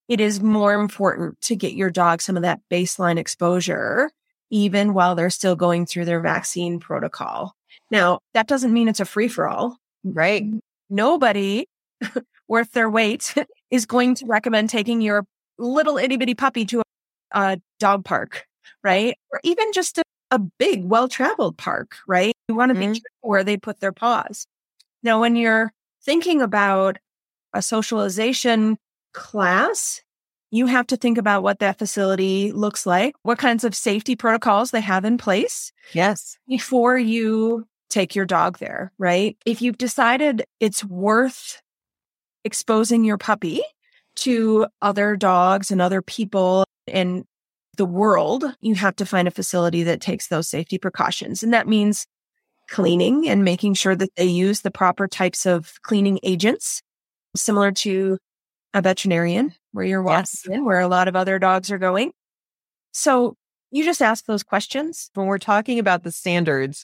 it 0.07 0.19
is 0.19 0.41
more 0.41 0.73
important 0.73 1.41
to 1.41 1.55
get 1.55 1.73
your 1.73 1.89
dog 1.89 2.21
some 2.21 2.37
of 2.37 2.43
that 2.43 2.61
baseline 2.71 3.17
exposure, 3.17 4.11
even 4.51 4.93
while 4.93 5.15
they're 5.15 5.29
still 5.29 5.55
going 5.55 5.85
through 5.85 6.05
their 6.05 6.19
vaccine 6.19 6.79
protocol. 6.79 7.55
Now, 7.89 8.19
that 8.33 8.47
doesn't 8.47 8.73
mean 8.73 8.87
it's 8.87 8.99
a 8.99 9.05
free 9.05 9.27
for 9.27 9.47
all, 9.47 9.77
right? 10.03 10.43
Nobody 10.89 11.67
worth 12.47 12.71
their 12.71 12.89
weight 12.89 13.33
is 13.71 13.85
going 13.85 14.15
to 14.15 14.25
recommend 14.25 14.69
taking 14.69 15.01
your 15.01 15.25
little 15.57 15.97
itty 15.97 16.17
bitty 16.17 16.35
puppy 16.35 16.65
to 16.65 16.81
a, 16.81 16.83
a 17.39 17.61
dog 17.79 18.05
park, 18.05 18.45
right? 18.83 19.17
Or 19.31 19.39
even 19.43 19.71
just 19.73 19.97
a, 19.97 20.03
a 20.31 20.39
big, 20.39 20.83
well 20.83 21.07
traveled 21.07 21.57
park, 21.57 21.95
right? 22.07 22.33
You 22.47 22.55
want 22.55 22.71
to 22.73 22.79
mm-hmm. 22.79 22.93
be 22.93 23.03
where 23.21 23.43
they 23.43 23.57
put 23.57 23.79
their 23.79 23.91
paws. 23.91 24.45
Now, 25.01 25.19
when 25.19 25.35
you're 25.35 25.71
thinking 26.05 26.41
about 26.41 26.97
a 27.53 27.61
socialization 27.61 28.77
class, 29.13 30.01
you 30.51 30.67
have 30.67 30.87
to 30.87 30.97
think 30.97 31.17
about 31.17 31.43
what 31.43 31.59
that 31.59 31.79
facility 31.79 32.51
looks 32.51 32.85
like, 32.85 33.15
what 33.23 33.39
kinds 33.39 33.63
of 33.63 33.75
safety 33.75 34.15
protocols 34.15 34.71
they 34.71 34.81
have 34.81 35.03
in 35.03 35.17
place. 35.17 35.71
Yes. 35.93 36.37
Before 36.47 36.97
you 36.97 37.67
take 37.89 38.15
your 38.15 38.25
dog 38.25 38.59
there, 38.59 38.91
right? 38.97 39.37
If 39.45 39.61
you've 39.61 39.77
decided 39.77 40.45
it's 40.59 40.83
worth 40.83 41.61
exposing 42.43 43.03
your 43.03 43.17
puppy 43.17 43.61
to 44.17 44.67
other 44.81 45.15
dogs 45.15 45.71
and 45.71 45.81
other 45.81 46.01
people 46.01 46.65
and 46.87 47.25
the 47.77 47.85
world, 47.85 48.45
you 48.61 48.75
have 48.75 48.95
to 48.97 49.05
find 49.05 49.27
a 49.27 49.31
facility 49.31 49.83
that 49.83 50.01
takes 50.01 50.27
those 50.27 50.47
safety 50.47 50.77
precautions. 50.77 51.43
And 51.43 51.53
that 51.53 51.67
means 51.67 52.05
cleaning 52.69 53.27
and 53.27 53.43
making 53.43 53.73
sure 53.73 53.95
that 53.95 54.15
they 54.15 54.25
use 54.25 54.61
the 54.61 54.71
proper 54.71 55.07
types 55.07 55.45
of 55.45 55.73
cleaning 55.83 56.19
agents, 56.23 56.81
similar 57.35 57.71
to 57.71 58.17
a 58.73 58.81
veterinarian 58.81 59.53
where 59.71 59.85
you're 59.85 60.03
walking 60.03 60.25
yes. 60.47 60.47
in, 60.47 60.65
where 60.65 60.79
a 60.79 60.87
lot 60.87 61.07
of 61.07 61.15
other 61.15 61.39
dogs 61.39 61.71
are 61.71 61.77
going. 61.77 62.11
So 62.91 63.35
you 63.71 63.83
just 63.83 64.01
ask 64.01 64.25
those 64.25 64.43
questions. 64.43 65.09
When 65.13 65.27
we're 65.27 65.37
talking 65.37 65.79
about 65.79 66.03
the 66.03 66.11
standards, 66.11 66.83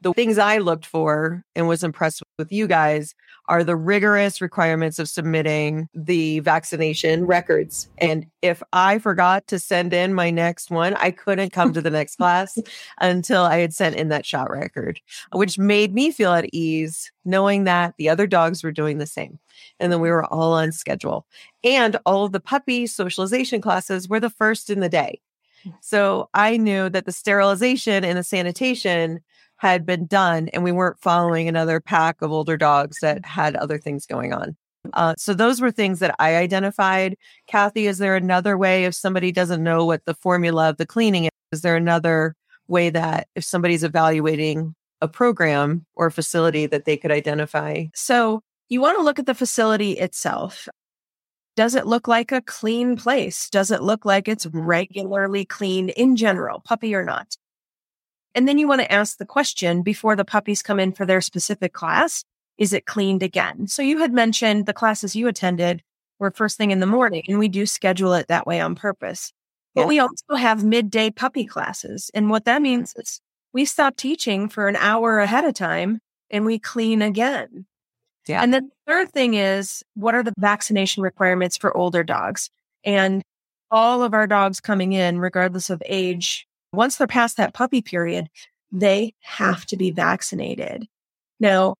the 0.00 0.12
things 0.12 0.38
I 0.38 0.58
looked 0.58 0.86
for 0.86 1.44
and 1.54 1.68
was 1.68 1.82
impressed 1.82 2.22
with 2.38 2.52
you 2.52 2.66
guys 2.66 3.14
are 3.48 3.64
the 3.64 3.76
rigorous 3.76 4.40
requirements 4.40 4.98
of 4.98 5.08
submitting 5.08 5.88
the 5.94 6.40
vaccination 6.40 7.26
records. 7.26 7.88
And 7.98 8.26
if 8.42 8.62
I 8.72 8.98
forgot 8.98 9.46
to 9.48 9.58
send 9.58 9.92
in 9.92 10.14
my 10.14 10.30
next 10.30 10.70
one, 10.70 10.94
I 10.94 11.12
couldn't 11.12 11.52
come 11.52 11.72
to 11.72 11.80
the 11.80 11.90
next 11.90 12.16
class 12.16 12.58
until 13.00 13.42
I 13.42 13.58
had 13.58 13.72
sent 13.72 13.96
in 13.96 14.08
that 14.08 14.26
shot 14.26 14.50
record, 14.50 15.00
which 15.32 15.58
made 15.58 15.94
me 15.94 16.10
feel 16.10 16.32
at 16.32 16.52
ease 16.52 17.12
knowing 17.24 17.64
that 17.64 17.94
the 17.98 18.08
other 18.08 18.26
dogs 18.26 18.62
were 18.62 18.72
doing 18.72 18.98
the 18.98 19.06
same. 19.06 19.38
And 19.80 19.92
then 19.92 20.00
we 20.00 20.10
were 20.10 20.24
all 20.26 20.52
on 20.52 20.72
schedule. 20.72 21.26
And 21.64 21.96
all 22.04 22.24
of 22.24 22.32
the 22.32 22.40
puppy 22.40 22.86
socialization 22.86 23.60
classes 23.60 24.08
were 24.08 24.20
the 24.20 24.30
first 24.30 24.70
in 24.70 24.80
the 24.80 24.88
day. 24.88 25.20
Hmm. 25.62 25.70
So 25.80 26.28
I 26.34 26.56
knew 26.56 26.88
that 26.90 27.06
the 27.06 27.12
sterilization 27.12 28.04
and 28.04 28.18
the 28.18 28.22
sanitation 28.22 29.20
had 29.56 29.86
been 29.86 30.06
done 30.06 30.48
and 30.48 30.62
we 30.62 30.72
weren't 30.72 31.00
following 31.00 31.48
another 31.48 31.80
pack 31.80 32.20
of 32.22 32.32
older 32.32 32.56
dogs 32.56 32.98
that 33.00 33.24
had 33.24 33.56
other 33.56 33.78
things 33.78 34.06
going 34.06 34.32
on. 34.32 34.56
Uh, 34.92 35.14
so 35.18 35.34
those 35.34 35.60
were 35.60 35.70
things 35.70 35.98
that 35.98 36.14
I 36.18 36.36
identified. 36.36 37.16
Kathy, 37.46 37.86
is 37.86 37.98
there 37.98 38.16
another 38.16 38.56
way 38.56 38.84
if 38.84 38.94
somebody 38.94 39.32
doesn't 39.32 39.62
know 39.62 39.84
what 39.84 40.04
the 40.04 40.14
formula 40.14 40.70
of 40.70 40.76
the 40.76 40.86
cleaning 40.86 41.24
is? 41.24 41.30
Is 41.52 41.62
there 41.62 41.76
another 41.76 42.34
way 42.68 42.90
that 42.90 43.28
if 43.34 43.44
somebody's 43.44 43.84
evaluating 43.84 44.74
a 45.00 45.08
program 45.08 45.86
or 45.94 46.06
a 46.06 46.12
facility 46.12 46.66
that 46.66 46.84
they 46.84 46.96
could 46.96 47.10
identify? 47.10 47.86
So 47.94 48.42
you 48.68 48.80
want 48.80 48.98
to 48.98 49.04
look 49.04 49.18
at 49.18 49.26
the 49.26 49.34
facility 49.34 49.92
itself. 49.92 50.68
Does 51.56 51.74
it 51.74 51.86
look 51.86 52.06
like 52.06 52.32
a 52.32 52.42
clean 52.42 52.96
place? 52.96 53.48
Does 53.48 53.70
it 53.70 53.82
look 53.82 54.04
like 54.04 54.28
it's 54.28 54.46
regularly 54.46 55.44
clean 55.44 55.88
in 55.90 56.16
general, 56.16 56.60
puppy 56.60 56.94
or 56.94 57.04
not? 57.04 57.34
And 58.36 58.46
then 58.46 58.58
you 58.58 58.68
want 58.68 58.82
to 58.82 58.92
ask 58.92 59.16
the 59.16 59.24
question 59.24 59.82
before 59.82 60.14
the 60.14 60.24
puppies 60.24 60.62
come 60.62 60.78
in 60.78 60.92
for 60.92 61.06
their 61.06 61.22
specific 61.22 61.72
class, 61.72 62.22
is 62.58 62.74
it 62.74 62.84
cleaned 62.84 63.22
again? 63.22 63.66
So 63.66 63.80
you 63.80 63.98
had 63.98 64.12
mentioned 64.12 64.66
the 64.66 64.74
classes 64.74 65.16
you 65.16 65.26
attended 65.26 65.82
were 66.18 66.30
first 66.30 66.58
thing 66.58 66.70
in 66.70 66.80
the 66.80 66.86
morning 66.86 67.24
and 67.28 67.38
we 67.38 67.48
do 67.48 67.64
schedule 67.64 68.12
it 68.12 68.28
that 68.28 68.46
way 68.46 68.60
on 68.60 68.74
purpose. 68.74 69.32
But 69.74 69.82
yeah. 69.82 69.86
we 69.86 69.98
also 69.98 70.34
have 70.36 70.64
midday 70.64 71.10
puppy 71.10 71.46
classes. 71.46 72.10
And 72.14 72.28
what 72.28 72.44
that 72.44 72.60
means 72.60 72.92
is 72.96 73.20
we 73.54 73.64
stop 73.64 73.96
teaching 73.96 74.50
for 74.50 74.68
an 74.68 74.76
hour 74.76 75.18
ahead 75.18 75.44
of 75.44 75.54
time 75.54 76.00
and 76.30 76.44
we 76.44 76.58
clean 76.58 77.00
again. 77.00 77.66
Yeah. 78.26 78.42
And 78.42 78.52
then 78.52 78.66
the 78.66 78.92
third 78.92 79.12
thing 79.12 79.34
is 79.34 79.82
what 79.94 80.14
are 80.14 80.22
the 80.22 80.34
vaccination 80.38 81.02
requirements 81.02 81.56
for 81.56 81.74
older 81.74 82.02
dogs? 82.02 82.50
And 82.84 83.22
all 83.70 84.02
of 84.02 84.12
our 84.12 84.26
dogs 84.26 84.60
coming 84.60 84.92
in, 84.92 85.20
regardless 85.20 85.70
of 85.70 85.82
age, 85.86 86.46
once 86.76 86.96
they're 86.96 87.06
past 87.06 87.36
that 87.36 87.54
puppy 87.54 87.82
period, 87.82 88.28
they 88.70 89.14
have 89.22 89.66
to 89.66 89.76
be 89.76 89.90
vaccinated. 89.90 90.86
Now, 91.40 91.74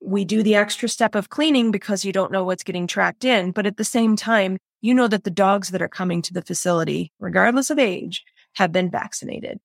we 0.00 0.24
do 0.24 0.42
the 0.42 0.54
extra 0.54 0.88
step 0.88 1.14
of 1.14 1.30
cleaning 1.30 1.70
because 1.70 2.04
you 2.04 2.12
don't 2.12 2.32
know 2.32 2.44
what's 2.44 2.62
getting 2.62 2.86
tracked 2.86 3.24
in. 3.24 3.50
But 3.50 3.66
at 3.66 3.76
the 3.76 3.84
same 3.84 4.16
time, 4.16 4.58
you 4.80 4.94
know 4.94 5.08
that 5.08 5.24
the 5.24 5.30
dogs 5.30 5.70
that 5.70 5.82
are 5.82 5.88
coming 5.88 6.22
to 6.22 6.32
the 6.32 6.42
facility, 6.42 7.12
regardless 7.18 7.70
of 7.70 7.78
age, 7.78 8.24
have 8.54 8.72
been 8.72 8.90
vaccinated. 8.90 9.58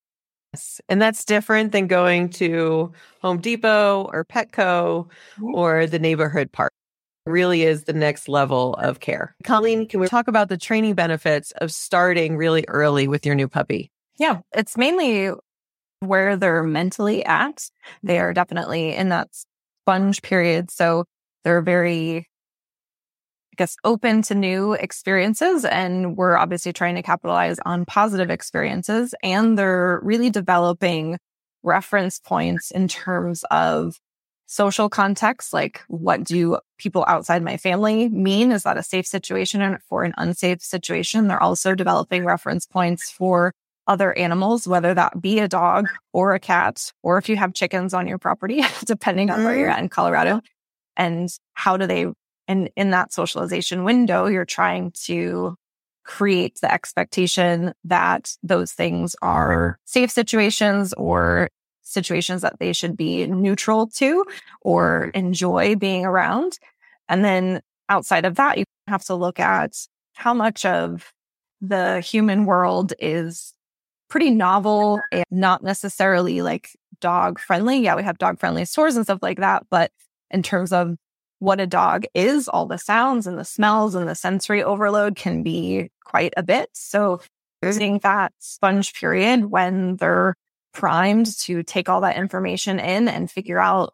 Yes. 0.53 0.81
And 0.89 1.01
that's 1.01 1.23
different 1.23 1.71
than 1.71 1.87
going 1.87 2.29
to 2.29 2.91
Home 3.21 3.39
Depot 3.39 4.09
or 4.11 4.25
Petco 4.25 5.09
or 5.53 5.85
the 5.87 5.99
neighborhood 5.99 6.51
park. 6.51 6.73
It 7.25 7.29
really 7.29 7.63
is 7.63 7.83
the 7.83 7.93
next 7.93 8.27
level 8.27 8.73
of 8.75 8.99
care. 8.99 9.35
Colleen, 9.43 9.87
can 9.87 9.99
we 9.99 10.07
talk 10.07 10.27
about 10.27 10.49
the 10.49 10.57
training 10.57 10.95
benefits 10.95 11.51
of 11.57 11.71
starting 11.71 12.35
really 12.35 12.65
early 12.67 13.07
with 13.07 13.25
your 13.25 13.35
new 13.35 13.47
puppy? 13.47 13.91
Yeah, 14.21 14.41
it's 14.53 14.77
mainly 14.77 15.31
where 15.99 16.37
they're 16.37 16.61
mentally 16.61 17.25
at. 17.25 17.67
They 18.03 18.19
are 18.19 18.33
definitely 18.33 18.93
in 18.93 19.09
that 19.09 19.29
sponge 19.81 20.21
period. 20.21 20.69
So 20.69 21.05
they're 21.43 21.63
very, 21.63 22.17
I 22.17 23.55
guess, 23.57 23.75
open 23.83 24.21
to 24.21 24.35
new 24.35 24.73
experiences. 24.73 25.65
And 25.65 26.15
we're 26.15 26.37
obviously 26.37 26.71
trying 26.71 26.93
to 26.97 27.01
capitalize 27.01 27.57
on 27.65 27.83
positive 27.85 28.29
experiences. 28.29 29.15
And 29.23 29.57
they're 29.57 29.99
really 30.03 30.29
developing 30.29 31.17
reference 31.63 32.19
points 32.19 32.69
in 32.69 32.87
terms 32.87 33.43
of 33.49 33.95
social 34.45 34.87
context. 34.87 35.51
Like, 35.51 35.81
what 35.87 36.23
do 36.23 36.59
people 36.77 37.05
outside 37.07 37.41
my 37.41 37.57
family 37.57 38.07
mean? 38.07 38.51
Is 38.51 38.61
that 38.63 38.77
a 38.77 38.83
safe 38.83 39.07
situation 39.07 39.63
or 39.63 39.81
for 39.89 40.03
an 40.03 40.13
unsafe 40.15 40.61
situation? 40.61 41.27
They're 41.27 41.41
also 41.41 41.73
developing 41.73 42.23
reference 42.23 42.67
points 42.67 43.09
for 43.09 43.55
other 43.91 44.17
animals, 44.17 44.65
whether 44.65 44.93
that 44.93 45.21
be 45.21 45.39
a 45.39 45.49
dog 45.49 45.89
or 46.13 46.33
a 46.33 46.39
cat, 46.39 46.93
or 47.03 47.17
if 47.17 47.27
you 47.27 47.35
have 47.35 47.53
chickens 47.53 47.93
on 47.93 48.07
your 48.07 48.17
property, 48.17 48.63
depending 48.85 49.29
on 49.29 49.43
where 49.43 49.53
you're 49.53 49.67
mm-hmm. 49.67 49.79
at 49.79 49.83
in 49.83 49.89
Colorado. 49.89 50.39
And 50.95 51.29
how 51.53 51.75
do 51.75 51.85
they, 51.85 52.07
and 52.47 52.69
in 52.77 52.91
that 52.91 53.11
socialization 53.11 53.83
window, 53.83 54.27
you're 54.27 54.45
trying 54.45 54.91
to 55.03 55.55
create 56.05 56.57
the 56.61 56.71
expectation 56.71 57.73
that 57.83 58.33
those 58.41 58.71
things 58.71 59.13
are 59.21 59.77
safe 59.83 60.09
situations 60.09 60.93
or 60.93 61.49
situations 61.81 62.43
that 62.43 62.59
they 62.59 62.71
should 62.71 62.95
be 62.95 63.27
neutral 63.27 63.87
to 63.87 64.23
or 64.61 65.11
enjoy 65.13 65.75
being 65.75 66.05
around. 66.05 66.57
And 67.09 67.25
then 67.25 67.61
outside 67.89 68.23
of 68.23 68.35
that, 68.35 68.57
you 68.57 68.63
have 68.87 69.03
to 69.05 69.15
look 69.15 69.37
at 69.37 69.75
how 70.15 70.33
much 70.33 70.65
of 70.65 71.11
the 71.59 71.99
human 71.99 72.45
world 72.45 72.93
is 72.99 73.53
pretty 74.11 74.29
novel 74.29 74.99
and 75.11 75.23
not 75.31 75.63
necessarily 75.63 76.41
like 76.41 76.69
dog 76.99 77.39
friendly. 77.39 77.79
Yeah, 77.79 77.95
we 77.95 78.03
have 78.03 78.17
dog 78.17 78.39
friendly 78.39 78.65
stores 78.65 78.97
and 78.97 79.05
stuff 79.05 79.19
like 79.21 79.39
that. 79.39 79.65
But 79.71 79.91
in 80.29 80.43
terms 80.43 80.73
of 80.73 80.95
what 81.39 81.61
a 81.61 81.65
dog 81.65 82.03
is, 82.13 82.47
all 82.47 82.67
the 82.67 82.77
sounds 82.77 83.25
and 83.25 83.39
the 83.39 83.45
smells 83.45 83.95
and 83.95 84.07
the 84.07 84.13
sensory 84.13 84.61
overload 84.61 85.15
can 85.15 85.43
be 85.43 85.89
quite 86.03 86.33
a 86.35 86.43
bit. 86.43 86.69
So 86.73 87.21
using 87.63 87.99
that 87.99 88.33
sponge 88.39 88.93
period 88.93 89.45
when 89.45 89.95
they're 89.95 90.35
primed 90.73 91.37
to 91.39 91.63
take 91.63 91.87
all 91.87 92.01
that 92.01 92.17
information 92.17 92.79
in 92.79 93.07
and 93.07 93.31
figure 93.31 93.59
out 93.59 93.93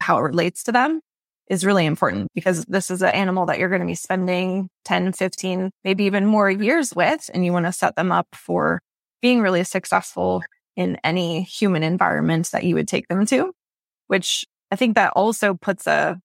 how 0.00 0.18
it 0.18 0.22
relates 0.22 0.64
to 0.64 0.72
them 0.72 1.00
is 1.48 1.64
really 1.64 1.86
important 1.86 2.28
because 2.34 2.64
this 2.64 2.90
is 2.90 3.00
an 3.00 3.10
animal 3.10 3.46
that 3.46 3.60
you're 3.60 3.68
going 3.68 3.80
to 3.80 3.86
be 3.86 3.94
spending 3.94 4.68
10, 4.84 5.12
15, 5.12 5.70
maybe 5.84 6.04
even 6.04 6.26
more 6.26 6.50
years 6.50 6.94
with. 6.94 7.30
And 7.32 7.44
you 7.44 7.52
want 7.52 7.66
to 7.66 7.72
set 7.72 7.94
them 7.94 8.10
up 8.10 8.26
for 8.32 8.80
being 9.20 9.40
really 9.40 9.64
successful 9.64 10.42
in 10.76 10.98
any 11.02 11.42
human 11.42 11.82
environment 11.82 12.50
that 12.52 12.64
you 12.64 12.74
would 12.74 12.88
take 12.88 13.08
them 13.08 13.26
to, 13.26 13.52
which 14.08 14.44
I 14.70 14.76
think 14.76 14.94
that 14.94 15.12
also 15.14 15.54
puts 15.54 15.86
a 15.86 16.20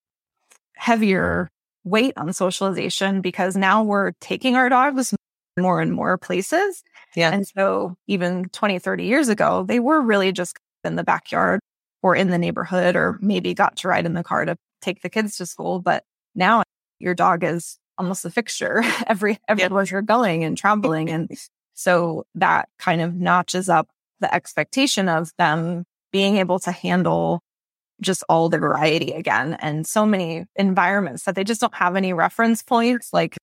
heavier 0.75 1.49
weight 1.83 2.13
on 2.17 2.33
socialization 2.33 3.21
because 3.21 3.55
now 3.55 3.83
we're 3.83 4.11
taking 4.19 4.55
our 4.55 4.69
dogs 4.69 5.13
more 5.57 5.81
and 5.81 5.93
more 5.93 6.17
places. 6.17 6.83
Yeah. 7.15 7.31
And 7.31 7.47
so 7.47 7.95
even 8.07 8.49
20, 8.49 8.79
30 8.79 9.03
years 9.03 9.29
ago, 9.29 9.65
they 9.67 9.79
were 9.79 10.01
really 10.01 10.31
just 10.31 10.57
in 10.83 10.95
the 10.95 11.03
backyard 11.03 11.59
or 12.01 12.15
in 12.15 12.29
the 12.29 12.37
neighborhood 12.37 12.95
or 12.95 13.17
maybe 13.21 13.53
got 13.53 13.77
to 13.77 13.87
ride 13.87 14.05
in 14.05 14.13
the 14.13 14.23
car 14.23 14.45
to 14.45 14.55
take 14.81 15.01
the 15.01 15.09
kids 15.09 15.37
to 15.37 15.45
school. 15.45 15.79
But 15.79 16.03
now 16.35 16.63
your 16.99 17.13
dog 17.13 17.43
is 17.43 17.77
almost 17.97 18.25
a 18.25 18.29
fixture 18.29 18.83
every 19.07 19.37
everywhere 19.47 19.83
you're 19.83 20.01
going 20.01 20.43
and 20.43 20.57
traveling. 20.57 21.09
And 21.09 21.29
so 21.81 22.25
that 22.35 22.69
kind 22.77 23.01
of 23.01 23.15
notches 23.15 23.69
up 23.69 23.89
the 24.19 24.33
expectation 24.33 25.09
of 25.09 25.31
them 25.37 25.83
being 26.11 26.37
able 26.37 26.59
to 26.59 26.71
handle 26.71 27.41
just 28.01 28.23
all 28.29 28.49
the 28.49 28.57
variety 28.57 29.11
again 29.11 29.55
and 29.59 29.85
so 29.85 30.05
many 30.05 30.45
environments 30.55 31.23
that 31.23 31.35
they 31.35 31.43
just 31.43 31.61
don't 31.61 31.75
have 31.75 31.95
any 31.95 32.13
reference 32.13 32.63
points 32.63 33.09
like 33.13 33.37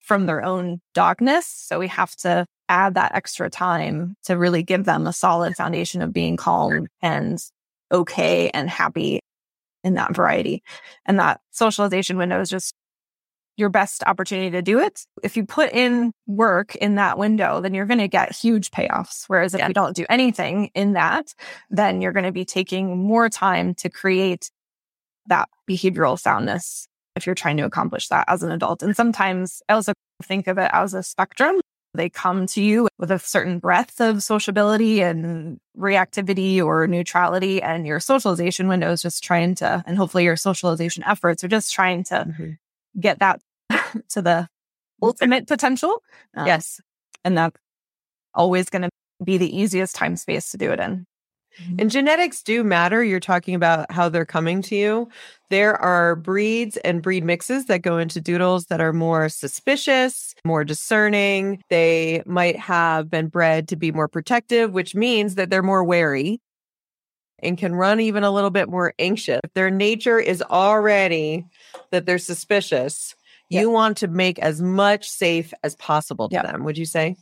from 0.00 0.26
their 0.26 0.42
own 0.44 0.80
dogness. 0.94 1.44
So 1.44 1.78
we 1.78 1.88
have 1.88 2.14
to 2.16 2.46
add 2.68 2.94
that 2.94 3.14
extra 3.14 3.50
time 3.50 4.14
to 4.24 4.36
really 4.36 4.62
give 4.62 4.84
them 4.84 5.06
a 5.06 5.12
solid 5.12 5.54
foundation 5.54 6.02
of 6.02 6.12
being 6.12 6.36
calm 6.36 6.86
and 7.02 7.38
okay 7.92 8.50
and 8.50 8.68
happy 8.68 9.20
in 9.84 9.94
that 9.94 10.14
variety. 10.14 10.62
And 11.06 11.18
that 11.18 11.40
socialization 11.50 12.16
window 12.16 12.40
is 12.40 12.50
just 12.50 12.74
your 13.58 13.68
best 13.68 14.04
opportunity 14.06 14.50
to 14.52 14.62
do 14.62 14.78
it. 14.78 15.04
If 15.22 15.36
you 15.36 15.44
put 15.44 15.72
in 15.72 16.12
work 16.26 16.76
in 16.76 16.94
that 16.94 17.18
window, 17.18 17.60
then 17.60 17.74
you're 17.74 17.86
going 17.86 17.98
to 17.98 18.08
get 18.08 18.34
huge 18.34 18.70
payoffs. 18.70 19.24
Whereas 19.26 19.52
if 19.52 19.58
yeah. 19.58 19.68
you 19.68 19.74
don't 19.74 19.96
do 19.96 20.06
anything 20.08 20.70
in 20.74 20.92
that, 20.92 21.34
then 21.68 22.00
you're 22.00 22.12
going 22.12 22.24
to 22.24 22.32
be 22.32 22.44
taking 22.44 22.96
more 22.96 23.28
time 23.28 23.74
to 23.74 23.88
create 23.88 24.50
that 25.26 25.48
behavioral 25.68 26.18
soundness 26.18 26.86
if 27.16 27.26
you're 27.26 27.34
trying 27.34 27.56
to 27.56 27.64
accomplish 27.64 28.08
that 28.08 28.24
as 28.28 28.42
an 28.42 28.52
adult. 28.52 28.82
And 28.82 28.94
sometimes 28.94 29.60
I 29.68 29.74
also 29.74 29.92
think 30.22 30.46
of 30.46 30.56
it 30.56 30.70
as 30.72 30.94
a 30.94 31.02
spectrum. 31.02 31.60
They 31.94 32.08
come 32.08 32.46
to 32.48 32.62
you 32.62 32.86
with 32.98 33.10
a 33.10 33.18
certain 33.18 33.58
breadth 33.58 34.00
of 34.00 34.22
sociability 34.22 35.00
and 35.00 35.58
reactivity 35.76 36.62
or 36.62 36.86
neutrality, 36.86 37.60
and 37.60 37.86
your 37.86 37.98
socialization 37.98 38.68
window 38.68 38.92
is 38.92 39.02
just 39.02 39.24
trying 39.24 39.56
to, 39.56 39.82
and 39.86 39.96
hopefully 39.96 40.24
your 40.24 40.36
socialization 40.36 41.02
efforts 41.04 41.42
are 41.42 41.48
just 41.48 41.72
trying 41.72 42.04
to 42.04 42.14
mm-hmm. 42.14 42.50
get 43.00 43.18
that 43.18 43.40
to 44.10 44.22
the 44.22 44.48
ultimate 45.02 45.46
potential. 45.46 46.02
Um, 46.36 46.46
yes. 46.46 46.80
And 47.24 47.36
that's 47.36 47.56
always 48.34 48.68
going 48.68 48.82
to 48.82 48.90
be 49.24 49.38
the 49.38 49.56
easiest 49.56 49.94
time 49.94 50.16
space 50.16 50.50
to 50.52 50.56
do 50.56 50.70
it 50.70 50.80
in. 50.80 51.06
Mm-hmm. 51.60 51.80
And 51.80 51.90
genetics 51.90 52.42
do 52.42 52.62
matter. 52.62 53.02
You're 53.02 53.20
talking 53.20 53.54
about 53.54 53.90
how 53.90 54.08
they're 54.08 54.26
coming 54.26 54.62
to 54.62 54.76
you. 54.76 55.08
There 55.50 55.76
are 55.76 56.14
breeds 56.14 56.76
and 56.78 57.02
breed 57.02 57.24
mixes 57.24 57.66
that 57.66 57.82
go 57.82 57.98
into 57.98 58.20
doodles 58.20 58.66
that 58.66 58.80
are 58.80 58.92
more 58.92 59.28
suspicious, 59.28 60.34
more 60.44 60.64
discerning. 60.64 61.62
They 61.68 62.22
might 62.26 62.56
have 62.56 63.10
been 63.10 63.28
bred 63.28 63.68
to 63.68 63.76
be 63.76 63.90
more 63.90 64.08
protective, 64.08 64.72
which 64.72 64.94
means 64.94 65.34
that 65.34 65.50
they're 65.50 65.62
more 65.62 65.82
wary 65.82 66.40
and 67.40 67.56
can 67.56 67.74
run 67.74 68.00
even 68.00 68.24
a 68.24 68.30
little 68.30 68.50
bit 68.50 68.68
more 68.68 68.94
anxious. 68.98 69.40
If 69.44 69.52
their 69.54 69.70
nature 69.70 70.18
is 70.18 70.42
already 70.42 71.46
that 71.90 72.04
they're 72.04 72.18
suspicious, 72.18 73.14
yep. 73.50 73.62
you 73.62 73.70
want 73.70 73.98
to 73.98 74.08
make 74.08 74.38
as 74.38 74.60
much 74.60 75.08
safe 75.08 75.52
as 75.62 75.76
possible 75.76 76.28
to 76.28 76.34
yep. 76.34 76.44
them, 76.46 76.64
would 76.64 76.78
you 76.78 76.86
say? 76.86 77.16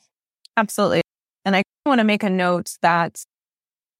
Absolutely. 0.56 1.02
And 1.44 1.54
I 1.54 1.62
want 1.84 2.00
to 2.00 2.04
make 2.04 2.22
a 2.22 2.30
note 2.30 2.72
that 2.82 3.22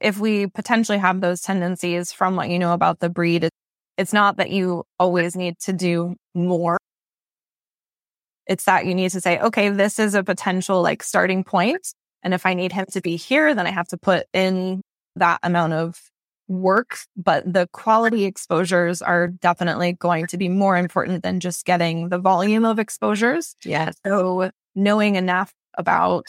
if 0.01 0.19
we 0.19 0.47
potentially 0.47 0.99
have 0.99 1.21
those 1.21 1.41
tendencies 1.41 2.13
from 2.13 2.37
what 2.37 2.51
you 2.51 2.59
know 2.59 2.73
about 2.73 3.01
the 3.01 3.09
breed, 3.09 3.49
it's 3.97 4.13
not 4.13 4.37
that 4.37 4.51
you 4.51 4.85
always 4.99 5.37
need 5.37 5.59
to 5.61 5.73
do 5.73 6.17
more. 6.35 6.79
It's 8.47 8.65
that 8.65 8.87
you 8.87 8.95
need 8.95 9.11
to 9.13 9.21
say, 9.21 9.39
okay, 9.39 9.71
this 9.71 9.99
is 9.99 10.15
a 10.15 10.23
potential 10.23 10.83
like 10.83 11.03
starting 11.03 11.45
point. 11.45 11.87
And 12.23 12.35
if 12.35 12.47
I 12.47 12.55
need 12.55 12.73
him 12.73 12.87
to 12.93 13.01
be 13.01 13.17
here, 13.17 13.55
then 13.55 13.67
I 13.67 13.71
have 13.71 13.89
to 13.89 13.97
put 13.97 14.27
in 14.33 14.83
that 15.17 15.41
amount 15.43 15.73
of 15.73 15.99
work, 16.49 16.99
but 17.17 17.51
the 17.51 17.67
quality 17.73 18.25
exposures 18.25 19.03
are 19.03 19.29
definitely 19.29 19.93
going 19.93 20.27
to 20.29 20.39
be 20.39 20.49
more 20.49 20.77
important 20.77 21.23
than 21.23 21.41
just 21.41 21.65
getting 21.65 22.09
the 22.09 22.19
volume 22.19 22.65
of 22.65 22.79
exposures. 22.79 23.57
Yeah. 23.65 23.91
So 24.05 24.51
knowing 24.75 25.17
enough 25.17 25.53
about 25.77 26.27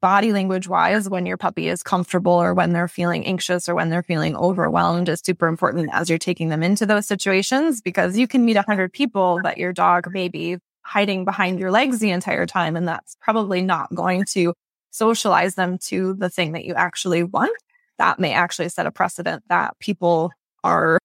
body 0.00 0.32
language 0.32 0.68
wise 0.68 1.08
when 1.08 1.24
your 1.24 1.36
puppy 1.36 1.68
is 1.68 1.82
comfortable 1.82 2.32
or 2.32 2.52
when 2.52 2.72
they're 2.72 2.88
feeling 2.88 3.26
anxious 3.26 3.68
or 3.68 3.74
when 3.74 3.88
they're 3.88 4.02
feeling 4.02 4.36
overwhelmed 4.36 5.08
is 5.08 5.20
super 5.24 5.46
important 5.46 5.88
as 5.92 6.10
you're 6.10 6.18
taking 6.18 6.50
them 6.50 6.62
into 6.62 6.84
those 6.84 7.06
situations 7.06 7.80
because 7.80 8.18
you 8.18 8.26
can 8.26 8.44
meet 8.44 8.56
100 8.56 8.92
people 8.92 9.40
but 9.42 9.56
your 9.56 9.72
dog 9.72 10.12
may 10.12 10.28
be 10.28 10.58
hiding 10.82 11.24
behind 11.24 11.58
your 11.58 11.70
legs 11.70 11.98
the 11.98 12.10
entire 12.10 12.44
time 12.44 12.76
and 12.76 12.86
that's 12.86 13.16
probably 13.22 13.62
not 13.62 13.92
going 13.94 14.24
to 14.24 14.52
socialize 14.90 15.54
them 15.54 15.78
to 15.78 16.12
the 16.14 16.28
thing 16.28 16.52
that 16.52 16.66
you 16.66 16.74
actually 16.74 17.22
want 17.22 17.56
that 17.98 18.18
may 18.18 18.32
actually 18.32 18.68
set 18.68 18.86
a 18.86 18.90
precedent 18.90 19.44
that 19.48 19.78
people 19.78 20.32
are 20.62 20.98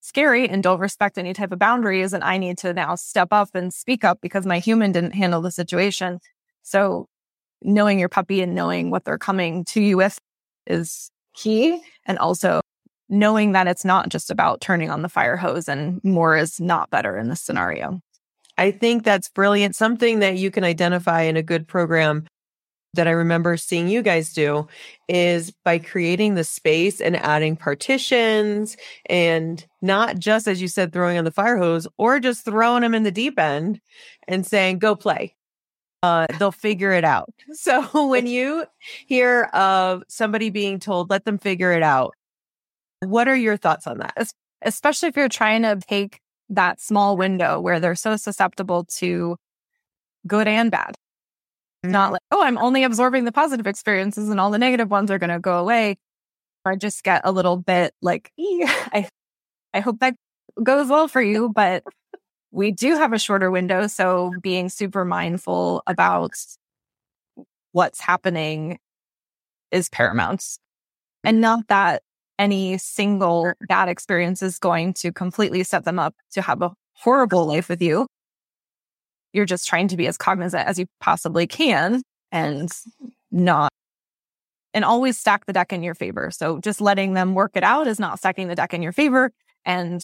scary 0.00 0.48
and 0.48 0.62
don't 0.62 0.80
respect 0.80 1.18
any 1.18 1.34
type 1.34 1.52
of 1.52 1.58
boundaries. 1.58 2.12
And 2.12 2.24
I 2.24 2.38
need 2.38 2.58
to 2.58 2.72
now 2.72 2.94
step 2.94 3.28
up 3.30 3.54
and 3.54 3.72
speak 3.72 4.04
up 4.04 4.20
because 4.20 4.46
my 4.46 4.58
human 4.58 4.92
didn't 4.92 5.14
handle 5.14 5.42
the 5.42 5.50
situation. 5.50 6.20
So 6.62 7.06
knowing 7.62 7.98
your 7.98 8.08
puppy 8.08 8.40
and 8.40 8.54
knowing 8.54 8.90
what 8.90 9.04
they're 9.04 9.18
coming 9.18 9.64
to 9.66 9.80
you 9.80 9.96
with 9.96 10.18
is 10.66 11.10
key. 11.34 11.80
And 12.06 12.18
also 12.18 12.60
knowing 13.08 13.52
that 13.52 13.66
it's 13.66 13.84
not 13.84 14.08
just 14.08 14.30
about 14.30 14.60
turning 14.60 14.90
on 14.90 15.02
the 15.02 15.08
fire 15.08 15.36
hose 15.36 15.68
and 15.68 16.02
more 16.04 16.36
is 16.36 16.60
not 16.60 16.90
better 16.90 17.16
in 17.16 17.28
this 17.28 17.40
scenario. 17.40 18.00
I 18.56 18.70
think 18.70 19.04
that's 19.04 19.28
brilliant. 19.30 19.76
Something 19.76 20.18
that 20.18 20.36
you 20.36 20.50
can 20.50 20.64
identify 20.64 21.22
in 21.22 21.36
a 21.36 21.42
good 21.42 21.68
program 21.68 22.26
that 22.98 23.06
I 23.06 23.12
remember 23.12 23.56
seeing 23.56 23.88
you 23.88 24.02
guys 24.02 24.32
do 24.32 24.66
is 25.06 25.52
by 25.64 25.78
creating 25.78 26.34
the 26.34 26.42
space 26.42 27.00
and 27.00 27.14
adding 27.16 27.56
partitions 27.56 28.76
and 29.06 29.64
not 29.80 30.18
just, 30.18 30.48
as 30.48 30.60
you 30.60 30.66
said, 30.66 30.92
throwing 30.92 31.16
on 31.16 31.22
the 31.22 31.30
fire 31.30 31.56
hose 31.56 31.86
or 31.96 32.18
just 32.18 32.44
throwing 32.44 32.82
them 32.82 32.94
in 32.94 33.04
the 33.04 33.12
deep 33.12 33.38
end 33.38 33.80
and 34.26 34.44
saying, 34.44 34.80
go 34.80 34.96
play. 34.96 35.36
Uh, 36.02 36.26
they'll 36.40 36.50
figure 36.52 36.92
it 36.92 37.04
out. 37.04 37.32
So 37.52 38.08
when 38.08 38.26
you 38.26 38.66
hear 39.06 39.44
of 39.52 40.02
somebody 40.08 40.50
being 40.50 40.80
told, 40.80 41.08
let 41.08 41.24
them 41.24 41.38
figure 41.38 41.72
it 41.72 41.84
out, 41.84 42.14
what 43.00 43.28
are 43.28 43.36
your 43.36 43.56
thoughts 43.56 43.86
on 43.86 43.98
that? 43.98 44.32
Especially 44.62 45.08
if 45.08 45.16
you're 45.16 45.28
trying 45.28 45.62
to 45.62 45.78
take 45.88 46.20
that 46.48 46.80
small 46.80 47.16
window 47.16 47.60
where 47.60 47.78
they're 47.78 47.94
so 47.94 48.16
susceptible 48.16 48.84
to 48.96 49.36
good 50.26 50.48
and 50.48 50.72
bad 50.72 50.96
not 51.82 52.12
like, 52.12 52.22
oh, 52.30 52.42
I'm 52.42 52.58
only 52.58 52.84
absorbing 52.84 53.24
the 53.24 53.32
positive 53.32 53.66
experiences 53.66 54.28
and 54.28 54.40
all 54.40 54.50
the 54.50 54.58
negative 54.58 54.90
ones 54.90 55.10
are 55.10 55.18
going 55.18 55.30
to 55.30 55.38
go 55.38 55.58
away. 55.58 55.96
Or 56.64 56.72
I 56.72 56.76
just 56.76 57.04
get 57.04 57.22
a 57.24 57.32
little 57.32 57.56
bit 57.56 57.94
like, 58.02 58.32
I, 58.38 59.08
I 59.72 59.80
hope 59.80 60.00
that 60.00 60.14
goes 60.62 60.88
well 60.88 61.08
for 61.08 61.22
you, 61.22 61.50
but 61.54 61.84
we 62.50 62.70
do 62.70 62.96
have 62.96 63.12
a 63.12 63.18
shorter 63.18 63.50
window. 63.50 63.86
So 63.86 64.32
being 64.42 64.68
super 64.68 65.04
mindful 65.04 65.82
about 65.86 66.32
what's 67.72 68.00
happening 68.00 68.78
is 69.70 69.88
paramount. 69.88 70.44
And 71.22 71.40
not 71.40 71.68
that 71.68 72.02
any 72.38 72.78
single 72.78 73.52
bad 73.68 73.88
experience 73.88 74.42
is 74.42 74.58
going 74.58 74.94
to 74.94 75.12
completely 75.12 75.62
set 75.62 75.84
them 75.84 75.98
up 75.98 76.14
to 76.32 76.42
have 76.42 76.62
a 76.62 76.72
horrible 76.94 77.46
life 77.46 77.68
with 77.68 77.82
you 77.82 78.06
you're 79.32 79.44
just 79.44 79.66
trying 79.66 79.88
to 79.88 79.96
be 79.96 80.06
as 80.06 80.16
cognizant 80.16 80.66
as 80.66 80.78
you 80.78 80.86
possibly 81.00 81.46
can 81.46 82.02
and 82.32 82.70
not 83.30 83.70
and 84.74 84.84
always 84.84 85.18
stack 85.18 85.46
the 85.46 85.52
deck 85.52 85.72
in 85.72 85.82
your 85.82 85.94
favor. 85.94 86.30
So 86.30 86.60
just 86.60 86.80
letting 86.80 87.14
them 87.14 87.34
work 87.34 87.52
it 87.54 87.62
out 87.62 87.86
is 87.86 87.98
not 87.98 88.18
stacking 88.18 88.48
the 88.48 88.54
deck 88.54 88.74
in 88.74 88.82
your 88.82 88.92
favor 88.92 89.32
and 89.64 90.02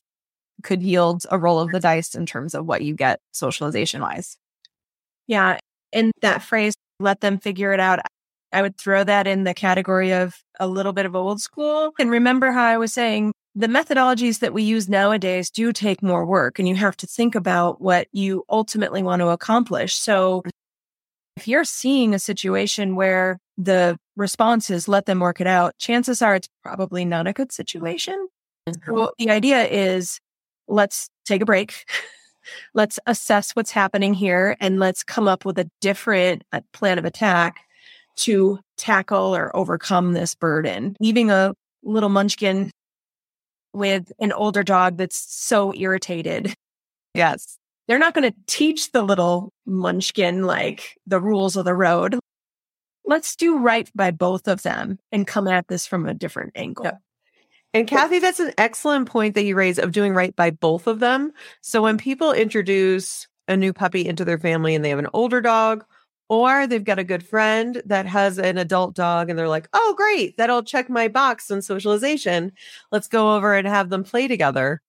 could 0.63 0.83
yield 0.83 1.27
a 1.31 1.39
roll 1.39 1.61
of 1.61 1.71
the 1.71 1.81
dice 1.81 2.15
in 2.15 2.27
terms 2.27 2.55
of 2.55 2.67
what 2.67 2.83
you 2.83 2.95
get 2.95 3.21
socialization 3.33 4.01
wise. 4.01 4.37
Yeah. 5.27 5.59
And 5.93 6.13
that 6.23 6.43
phrase, 6.43 6.75
let 6.99 7.21
them 7.21 7.39
figure 7.39 7.73
it 7.73 7.81
out. 7.81 8.01
I 8.55 8.63
would 8.63 8.79
throw 8.79 9.03
that 9.05 9.27
in 9.27 9.45
the 9.45 9.53
category 9.53 10.13
of 10.13 10.37
a 10.61 10.69
little 10.69 10.93
bit 10.93 11.07
of 11.07 11.17
old 11.17 11.41
school. 11.41 11.93
And 11.99 12.11
remember 12.11 12.53
how 12.53 12.65
I 12.65 12.79
was 12.79 12.93
saying 12.93 13.33
the 13.57 13.67
methodologies 13.67 14.39
that 14.41 14.53
we 14.53 14.63
use 14.63 14.89
nowadays 14.89 15.51
do 15.51 15.73
take 15.73 16.03
more 16.03 16.25
work 16.25 16.59
and 16.59 16.69
you 16.69 16.77
have 16.77 16.97
to 16.99 17.07
think 17.07 17.35
about 17.35 17.81
what 17.81 18.09
you 18.13 18.45
ultimately 18.49 19.03
want 19.03 19.21
to 19.21 19.29
accomplish. 19.29 19.95
So 19.95 20.43
if 21.37 21.49
you're 21.49 21.65
seeing 21.65 22.15
a 22.15 22.19
situation 22.19 22.97
where 22.97 23.39
the 23.59 23.97
response 24.17 24.71
is 24.71 24.89
let 24.89 25.07
them 25.07 25.21
work 25.21 25.41
it 25.41 25.47
out, 25.47 25.77
chances 25.79 26.23
are 26.23 26.37
it's 26.37 26.49
probably 26.63 27.05
not 27.05 27.27
a 27.27 27.33
good 27.33 27.53
situation. 27.53 28.29
Mm-hmm. 28.69 28.93
Well, 28.93 29.13
the 29.19 29.31
idea 29.31 29.65
is 29.65 30.21
let's 30.69 31.09
take 31.25 31.43
a 31.43 31.47
break. 31.47 31.85
let's 32.75 32.99
assess 33.07 33.53
what's 33.53 33.71
happening 33.71 34.15
here 34.15 34.57
and 34.61 34.79
let's 34.79 35.03
come 35.03 35.27
up 35.27 35.45
with 35.45 35.59
a 35.59 35.71
different 35.81 36.43
uh, 36.53 36.61
plan 36.73 36.99
of 36.99 37.05
attack 37.05 37.61
to 38.17 38.59
tackle 38.77 39.35
or 39.35 39.55
overcome 39.57 40.13
this 40.13 40.35
burden. 40.35 40.97
Leaving 41.01 41.31
a 41.31 41.55
little 41.83 42.09
munchkin 42.09 42.71
with 43.73 44.13
an 44.19 44.33
older 44.33 44.63
dog 44.63 44.97
that's 44.97 45.17
so 45.17 45.75
irritated. 45.75 46.55
Yes. 47.15 47.59
They're 47.87 47.99
not 47.99 48.15
going 48.15 48.31
to 48.31 48.39
teach 48.47 48.93
the 48.93 49.03
little 49.03 49.53
munchkin 49.67 50.45
like 50.45 50.97
the 51.07 51.21
rules 51.21 51.57
of 51.57 51.65
the 51.65 51.75
road. 51.75 52.19
Let's 53.05 53.37
do 53.37 53.59
right 53.59 53.91
by 53.95 54.11
both 54.11 54.49
of 54.49 54.63
them 54.63 54.99
and 55.13 55.27
come 55.27 55.47
at 55.47 55.69
this 55.69 55.87
from 55.87 56.07
a 56.07 56.15
different 56.15 56.53
angle. 56.55 56.87
Yeah. 56.87 56.97
And 57.75 57.89
Kathy, 57.89 58.21
that's 58.21 58.41
an 58.41 58.53
excellent 58.57 59.09
point 59.09 59.35
that 59.35 59.45
you 59.45 59.57
raise 59.57 59.79
of 59.79 59.93
doing 59.93 60.15
right 60.15 60.35
by 60.35 60.51
both 60.51 60.87
of 60.87 61.01
them. 61.01 61.33
So 61.61 61.83
when 61.83 61.99
people 61.99 62.33
introduce 62.33 63.27
a 63.49 63.57
new 63.57 63.73
puppy 63.73 64.07
into 64.07 64.25
their 64.25 64.39
family 64.39 64.75
and 64.75 64.85
they 64.85 64.91
have 64.91 65.01
an 65.01 65.09
older 65.13 65.41
dog 65.41 65.85
or 66.29 66.67
they've 66.67 66.85
got 66.85 66.99
a 66.99 67.05
good 67.05 67.27
friend 67.27 67.83
that 67.85 68.07
has 68.07 68.39
an 68.39 68.59
adult 68.59 68.95
dog 68.95 69.29
and 69.29 69.39
they're 69.39 69.49
like, 69.49 69.69
oh, 69.73 69.95
great, 69.97 70.37
that'll 70.37 70.63
check 70.63 70.89
my 70.89 71.09
box 71.09 71.51
on 71.51 71.63
socialization. 71.63 72.53
Let's 72.91 73.09
go 73.09 73.35
over 73.35 73.55
and 73.55 73.67
have 73.67 73.91
them 73.91 74.05
play 74.05 74.27
together. 74.29 74.81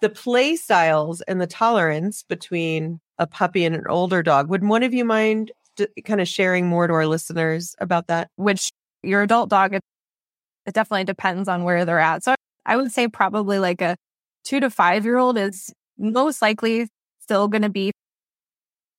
The 0.00 0.10
play 0.10 0.56
styles 0.56 1.20
and 1.22 1.40
the 1.40 1.46
tolerance 1.46 2.24
between 2.24 3.00
a 3.18 3.26
puppy 3.26 3.64
and 3.64 3.74
an 3.74 3.86
older 3.88 4.22
dog. 4.22 4.48
Would 4.48 4.64
one 4.64 4.82
of 4.82 4.92
you 4.92 5.04
mind 5.04 5.52
d- 5.76 5.86
kind 6.04 6.20
of 6.20 6.26
sharing 6.26 6.66
more 6.66 6.86
to 6.86 6.94
our 6.94 7.06
listeners 7.06 7.76
about 7.78 8.08
that? 8.08 8.28
Which 8.36 8.72
your 9.02 9.22
adult 9.22 9.50
dog, 9.50 9.74
it, 9.74 9.82
it 10.66 10.74
definitely 10.74 11.04
depends 11.04 11.48
on 11.48 11.62
where 11.62 11.84
they're 11.84 12.00
at. 12.00 12.24
So 12.24 12.34
I 12.66 12.76
would 12.76 12.90
say 12.90 13.06
probably 13.06 13.58
like 13.58 13.80
a 13.80 13.96
two 14.44 14.58
to 14.60 14.70
five 14.70 15.04
year 15.04 15.18
old 15.18 15.38
is 15.38 15.72
most 15.96 16.42
likely 16.42 16.88
still 17.20 17.46
going 17.46 17.62
to 17.62 17.68
be 17.68 17.92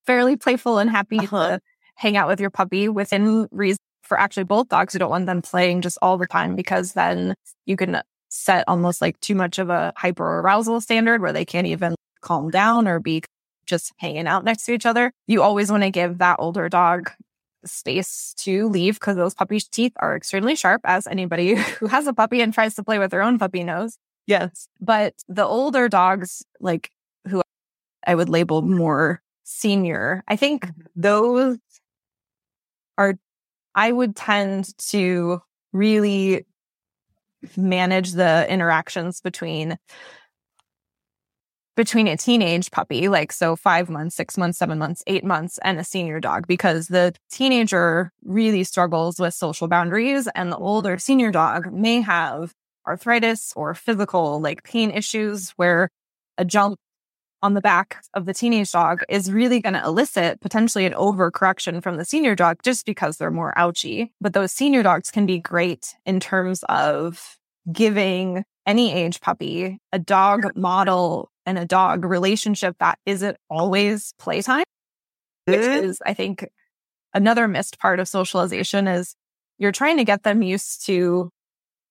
fairly 0.06 0.36
playful 0.36 0.80
and 0.80 0.90
happy 0.90 1.20
uh-huh. 1.20 1.58
to 1.58 1.60
hang 1.96 2.18
out 2.18 2.28
with 2.28 2.40
your 2.40 2.50
puppy 2.50 2.90
within 2.90 3.48
reason 3.52 3.78
for 4.02 4.20
actually 4.20 4.44
both 4.44 4.70
dogs. 4.70 4.94
You 4.94 5.00
don't 5.00 5.10
want 5.10 5.26
them 5.26 5.42
playing 5.42 5.82
just 5.82 5.98
all 6.02 6.18
the 6.18 6.28
time 6.28 6.56
because 6.56 6.94
then 6.94 7.36
you 7.66 7.76
can 7.76 8.02
set 8.30 8.64
almost 8.68 9.02
like 9.02 9.20
too 9.20 9.36
much 9.36 9.60
of 9.60 9.70
a 9.70 9.94
hyper 9.96 10.40
arousal 10.40 10.82
standard 10.82 11.22
where 11.22 11.34
they 11.34 11.46
can't 11.46 11.68
even 11.68 11.96
calm 12.22 12.50
down 12.50 12.88
or 12.88 13.00
be 13.00 13.24
just 13.66 13.94
hanging 13.98 14.28
out 14.28 14.44
next 14.44 14.66
to 14.66 14.74
each 14.74 14.86
other. 14.86 15.12
You 15.28 15.42
always 15.42 15.72
want 15.72 15.84
to 15.84 15.92
give 15.92 16.18
that 16.18 16.38
older 16.40 16.68
dog 16.68 17.12
space 17.66 18.34
to 18.38 18.68
leave 18.68 18.96
because 18.96 19.16
those 19.16 19.34
puppies' 19.34 19.68
teeth 19.68 19.94
are 19.98 20.16
extremely 20.16 20.56
sharp, 20.56 20.82
as 20.84 21.08
anybody 21.08 21.56
who 21.80 21.88
has 21.88 22.08
a 22.08 22.14
puppy 22.14 22.42
and 22.42 22.54
tries 22.54 22.76
to 22.76 22.84
play 22.84 23.00
with 23.00 23.12
their 23.12 23.22
own 23.22 23.40
puppy 23.40 23.64
knows. 23.64 23.98
Yes. 24.26 24.68
But 24.80 25.14
the 25.28 25.46
older 25.46 25.90
dogs, 25.90 26.44
like 26.60 26.90
who 27.28 27.42
I 28.06 28.16
would 28.16 28.30
label 28.30 28.62
more 28.62 29.22
senior, 29.44 30.24
I 30.28 30.36
think 30.36 30.66
mm-hmm. 30.66 30.82
those 30.96 31.58
are, 32.98 33.16
I 33.76 33.92
would 33.92 34.16
tend 34.16 34.78
to 34.90 35.42
really 35.72 36.46
manage 37.58 38.12
the 38.12 38.46
interactions 38.52 39.22
between 39.22 39.78
between 41.76 42.08
a 42.08 42.16
teenage 42.16 42.70
puppy, 42.70 43.08
like 43.08 43.32
so 43.32 43.56
five 43.56 43.90
months, 43.90 44.16
six 44.16 44.38
months, 44.38 44.60
seven 44.60 44.78
months, 44.78 45.02
eight 45.08 45.24
months, 45.24 45.58
and 45.64 45.80
a 45.80 45.84
senior 45.84 46.20
dog, 46.20 46.46
because 46.46 46.88
the 46.88 47.16
teenager 47.32 48.12
really 48.24 48.64
struggles 48.64 49.20
with 49.20 49.34
social 49.34 49.68
boundaries, 49.68 50.28
and 50.36 50.52
the 50.52 50.58
older 50.58 51.00
senior 51.00 51.32
dog 51.32 51.74
may 51.74 52.00
have 52.02 52.54
arthritis 52.88 53.54
or 53.56 53.74
physical 53.74 54.40
like 54.40 54.64
pain 54.64 54.92
issues 54.92 55.50
where 55.56 55.90
a 56.38 56.46
jump 56.46 56.78
on 57.44 57.54
the 57.54 57.62
back 57.62 58.02
of 58.14 58.26
the 58.26 58.34
teenage 58.34 58.72
dog 58.72 59.04
is 59.10 59.32
really 59.32 59.60
going 59.60 59.74
to 59.74 59.84
elicit 59.84 60.40
potentially 60.40 60.86
an 60.86 60.94
overcorrection 60.94 61.84
from 61.84 61.98
the 61.98 62.06
senior 62.06 62.36
dog 62.36 62.58
just 62.64 62.86
because 62.86 63.18
they're 63.18 63.30
more 63.30 63.54
ouchy. 63.58 64.14
But 64.22 64.34
those 64.34 64.54
senior 64.54 64.82
dogs 64.82 65.12
can 65.12 65.26
be 65.26 65.40
great 65.40 65.94
in 66.06 66.22
terms 66.22 66.64
of 66.70 67.38
giving 67.72 68.46
any 68.66 68.94
age 68.94 69.20
puppy 69.20 69.78
a 69.92 70.00
dog 70.00 70.56
model 70.56 71.30
and 71.46 71.60
a 71.60 71.66
dog 71.66 72.06
relationship 72.06 72.78
that 72.80 72.98
isn't 73.06 73.36
always 73.50 74.14
playtime, 74.18 74.64
which 75.44 75.60
is, 75.60 76.02
I 76.06 76.14
think, 76.14 76.48
another 77.14 77.50
missed 77.50 77.78
part 77.78 78.00
of 78.00 78.08
socialization 78.08 78.88
is 78.88 79.16
you're 79.58 79.74
trying 79.74 79.98
to 79.98 80.06
get 80.06 80.24
them 80.24 80.42
used 80.42 80.86
to 80.86 81.30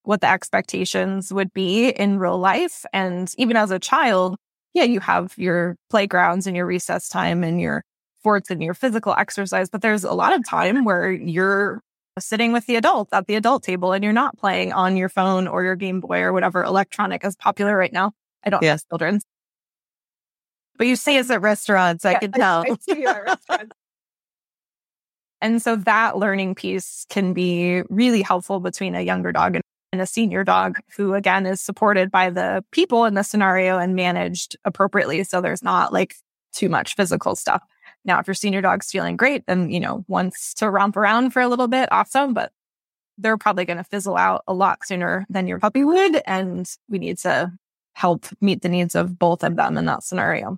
what 0.05 0.23
the 0.23 0.31
expectations 0.31 1.31
would 1.31 1.53
be 1.53 1.91
in 1.91 2.19
real 2.19 2.39
life. 2.39 2.87
And 2.95 3.31
even 3.37 3.57
as 3.57 3.71
a 3.71 3.79
child, 3.79 4.37
yeah, 4.75 4.85
you 4.85 5.01
have 5.01 5.35
your 5.37 5.77
playgrounds 5.91 6.47
and 6.47 6.57
your 6.57 6.67
recess 6.67 7.09
time 7.09 7.45
and 7.45 7.61
your 7.61 7.85
sports 8.21 8.51
and 8.51 8.63
your 8.63 8.75
physical 8.75 9.15
exercise, 9.19 9.69
but 9.69 9.83
there's 9.83 10.05
a 10.05 10.13
lot 10.13 10.33
of 10.33 10.47
time 10.47 10.85
where 10.85 11.11
you're 11.11 11.83
sitting 12.19 12.53
with 12.53 12.67
the 12.67 12.77
adults 12.77 13.13
at 13.13 13.27
the 13.27 13.35
adult 13.35 13.63
table 13.63 13.93
and 13.93 14.05
you're 14.05 14.13
not 14.13 14.37
playing 14.39 14.73
on 14.73 14.97
your 14.97 15.09
phone 15.09 15.49
or 15.49 15.65
your 15.65 15.77
Game 15.77 16.01
Boy 16.01 16.21
or 16.21 16.33
whatever 16.33 16.63
electronic 16.63 17.25
is 17.25 17.37
popular 17.37 17.77
right 17.77 17.93
now. 17.93 18.13
I 18.45 18.51
don't 18.51 18.63
yes. 18.63 18.83
have 18.83 18.89
children. 18.91 19.21
But 20.77 20.87
you 20.87 20.97
say 20.97 21.17
it's 21.17 21.31
at 21.31 21.43
restaurants, 21.43 22.05
I 22.05 22.15
can 22.15 22.33
tell. 22.33 22.65
I, 22.67 22.77
I 22.91 23.03
at 23.03 23.25
restaurants. 23.25 23.77
and 25.41 25.63
so 25.63 25.77
that 25.77 26.17
learning 26.17 26.55
piece 26.55 27.07
can 27.09 27.33
be 27.33 27.83
really 27.89 28.23
helpful 28.23 28.61
between 28.61 28.95
a 28.95 29.01
younger 29.01 29.33
dog 29.33 29.57
and 29.57 29.65
and 29.93 30.01
a 30.01 30.07
senior 30.07 30.43
dog 30.43 30.79
who 30.97 31.15
again 31.15 31.47
is 31.47 31.61
supported 31.61 32.11
by 32.11 32.31
the 32.31 32.65
people 32.71 33.05
in 33.05 33.15
the 33.15 33.23
scenario 33.23 33.79
and 33.79 33.95
managed 33.95 34.57
appropriately. 34.65 35.23
So 35.23 35.41
there's 35.41 35.63
not 35.63 35.93
like 35.93 36.17
too 36.53 36.69
much 36.69 36.97
physical 36.97 37.37
stuff. 37.37 37.63
Now 38.05 38.19
if 38.19 38.27
your 38.27 38.35
senior 38.35 38.63
dog's 38.63 38.91
feeling 38.91 39.17
great 39.17 39.47
then 39.47 39.71
you 39.71 39.79
know 39.79 40.05
wants 40.09 40.55
to 40.55 40.71
romp 40.71 40.97
around 40.97 41.31
for 41.31 41.41
a 41.41 41.49
little 41.49 41.69
bit 41.69 41.89
awesome 41.93 42.35
but 42.35 42.53
they're 43.19 43.39
probably 43.39 43.65
going 43.65 43.77
to 43.77 43.85
fizzle 43.85 44.17
out 44.17 44.43
a 44.49 44.55
lot 44.55 44.85
sooner 44.85 45.27
than 45.29 45.47
your 45.47 45.61
puppy 45.61 45.85
would 45.85 46.21
and 46.27 46.69
we 46.89 46.99
need 46.99 47.19
to 47.19 47.53
help 47.93 48.27
meet 48.41 48.63
the 48.63 48.69
needs 48.69 48.95
of 48.95 49.19
both 49.19 49.45
of 49.45 49.57
them 49.57 49.77
in 49.77 49.85
that 49.85 50.03
scenario. 50.03 50.57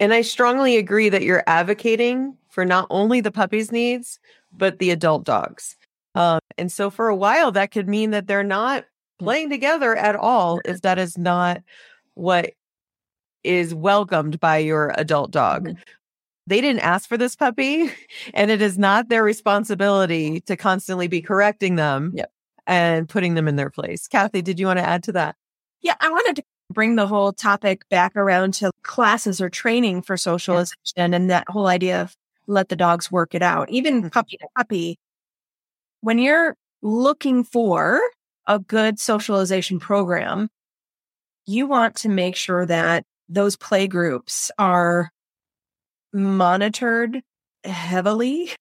And 0.00 0.12
i 0.12 0.22
strongly 0.22 0.76
agree 0.76 1.08
that 1.10 1.22
you're 1.22 1.44
advocating 1.46 2.36
for 2.48 2.64
not 2.64 2.86
only 2.90 3.20
the 3.20 3.30
puppy's 3.30 3.70
needs 3.70 4.18
but 4.52 4.78
the 4.78 4.90
adult 4.90 5.24
dogs. 5.24 5.76
Um, 6.14 6.40
and 6.58 6.70
so 6.70 6.90
for 6.90 7.08
a 7.08 7.16
while, 7.16 7.52
that 7.52 7.70
could 7.70 7.88
mean 7.88 8.10
that 8.10 8.26
they're 8.26 8.42
not 8.42 8.82
mm. 8.82 8.86
playing 9.18 9.50
together 9.50 9.94
at 9.96 10.16
all 10.16 10.60
if 10.64 10.82
that 10.82 10.98
is 10.98 11.16
not 11.18 11.62
what 12.14 12.52
is 13.44 13.74
welcomed 13.74 14.40
by 14.40 14.58
your 14.58 14.92
adult 14.96 15.30
dog. 15.30 15.68
Mm-hmm. 15.68 15.80
They 16.48 16.60
didn't 16.60 16.82
ask 16.82 17.08
for 17.08 17.16
this 17.16 17.34
puppy, 17.34 17.90
and 18.34 18.50
it 18.50 18.62
is 18.62 18.78
not 18.78 19.08
their 19.08 19.24
responsibility 19.24 20.40
to 20.42 20.56
constantly 20.56 21.08
be 21.08 21.20
correcting 21.20 21.76
them 21.76 22.12
yep. 22.14 22.30
and 22.66 23.08
putting 23.08 23.34
them 23.34 23.48
in 23.48 23.56
their 23.56 23.70
place. 23.70 24.06
Kathy, 24.08 24.42
did 24.42 24.60
you 24.60 24.66
want 24.66 24.78
to 24.78 24.86
add 24.86 25.02
to 25.04 25.12
that? 25.12 25.36
Yeah, 25.80 25.94
I 26.00 26.10
wanted 26.10 26.36
to 26.36 26.42
bring 26.72 26.96
the 26.96 27.06
whole 27.06 27.32
topic 27.32 27.88
back 27.88 28.16
around 28.16 28.54
to 28.54 28.70
classes 28.82 29.40
or 29.40 29.48
training 29.48 30.02
for 30.02 30.16
socialization 30.16 30.76
yeah. 30.96 31.04
and 31.04 31.30
that 31.30 31.48
whole 31.48 31.66
idea 31.66 32.02
of 32.02 32.16
let 32.48 32.68
the 32.68 32.76
dogs 32.76 33.10
work 33.10 33.34
it 33.34 33.42
out. 33.42 33.70
Even 33.70 34.00
mm-hmm. 34.00 34.08
puppy 34.08 34.36
to 34.36 34.46
puppy, 34.56 34.98
when 36.00 36.18
you're 36.18 36.56
looking 36.82 37.44
for 37.44 38.00
a 38.46 38.58
good 38.58 38.98
socialization 38.98 39.78
program, 39.78 40.48
you 41.46 41.66
want 41.66 41.96
to 41.96 42.08
make 42.08 42.36
sure 42.36 42.66
that 42.66 43.04
those 43.28 43.56
play 43.56 43.86
groups 43.86 44.50
are 44.58 45.10
monitored 46.12 47.22
heavily. 47.64 48.52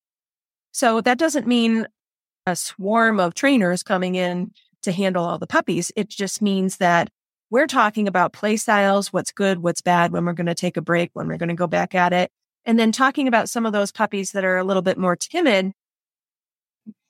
So 0.72 1.02
that 1.02 1.18
doesn't 1.18 1.48
mean 1.48 1.88
a 2.46 2.56
swarm 2.56 3.20
of 3.20 3.34
trainers 3.34 3.84
coming 3.84 4.16
in 4.16 4.52
to 4.84 4.92
handle 4.92 5.26
all 5.26 5.40
the 5.40 5.48
puppies. 5.48 5.92
It 5.96 6.10
just 6.10 6.42
means 6.42 6.78
that 6.78 7.10
we're 7.50 7.68
talking 7.68 8.08
about 8.08 8.34
play 8.34 8.58
styles, 8.58 9.14
what's 9.14 9.32
good, 9.32 9.60
what's 9.60 9.82
bad, 9.82 10.12
when 10.12 10.26
we're 10.26 10.34
going 10.34 10.46
to 10.48 10.56
take 10.56 10.78
a 10.78 10.82
break, 10.82 11.12
when 11.14 11.28
we're 11.28 11.38
going 11.38 11.50
to 11.50 11.56
go 11.56 11.68
back 11.68 11.96
at 11.96 12.14
it. 12.14 12.32
And 12.66 12.80
then 12.80 12.92
talking 12.92 13.28
about 13.28 13.50
some 13.50 13.66
of 13.66 13.74
those 13.74 13.92
puppies 13.92 14.32
that 14.32 14.44
are 14.44 14.58
a 14.58 14.64
little 14.64 14.82
bit 14.82 14.98
more 14.98 15.16
timid 15.16 15.72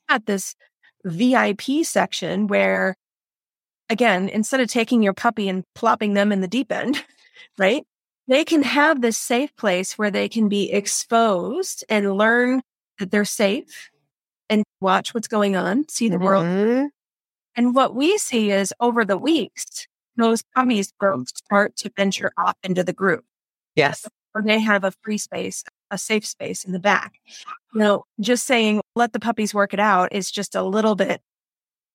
at 0.09 0.25
this 0.25 0.55
VIP 1.03 1.83
section 1.83 2.47
where, 2.47 2.95
again, 3.89 4.29
instead 4.29 4.59
of 4.59 4.67
taking 4.67 5.03
your 5.03 5.13
puppy 5.13 5.47
and 5.49 5.63
plopping 5.75 6.13
them 6.13 6.31
in 6.31 6.41
the 6.41 6.47
deep 6.47 6.71
end, 6.71 7.03
right? 7.57 7.83
They 8.27 8.43
can 8.43 8.63
have 8.63 9.01
this 9.01 9.17
safe 9.17 9.55
place 9.55 9.97
where 9.97 10.09
they 10.09 10.27
can 10.27 10.49
be 10.49 10.71
exposed 10.71 11.85
and 11.89 12.17
learn 12.17 12.61
that 12.97 13.11
they're 13.11 13.25
safe 13.25 13.91
and 14.49 14.63
watch 14.81 15.13
what's 15.13 15.27
going 15.27 15.55
on, 15.55 15.87
see 15.89 16.09
the 16.09 16.15
mm-hmm. 16.15 16.25
world. 16.25 16.91
And 17.55 17.75
what 17.75 17.95
we 17.95 18.17
see 18.17 18.51
is 18.51 18.73
over 18.79 19.05
the 19.05 19.17
weeks, 19.17 19.87
those 20.17 20.43
puppies 20.55 20.91
start 21.27 21.75
to 21.77 21.91
venture 21.95 22.31
off 22.37 22.55
into 22.63 22.83
the 22.83 22.93
group. 22.93 23.23
Yes. 23.75 24.07
Or 24.33 24.41
they 24.41 24.59
have 24.59 24.83
a 24.83 24.91
free 25.03 25.17
space, 25.17 25.63
a 25.95 25.97
safe 25.97 26.25
space 26.25 26.63
in 26.63 26.71
the 26.73 26.79
back. 26.79 27.13
You 27.73 27.79
know, 27.79 28.05
just 28.19 28.45
saying, 28.45 28.81
let 28.95 29.13
the 29.13 29.19
puppies 29.19 29.53
work 29.53 29.73
it 29.73 29.79
out 29.79 30.13
is 30.13 30.29
just 30.29 30.53
a 30.53 30.61
little 30.61 30.95
bit. 30.95 31.21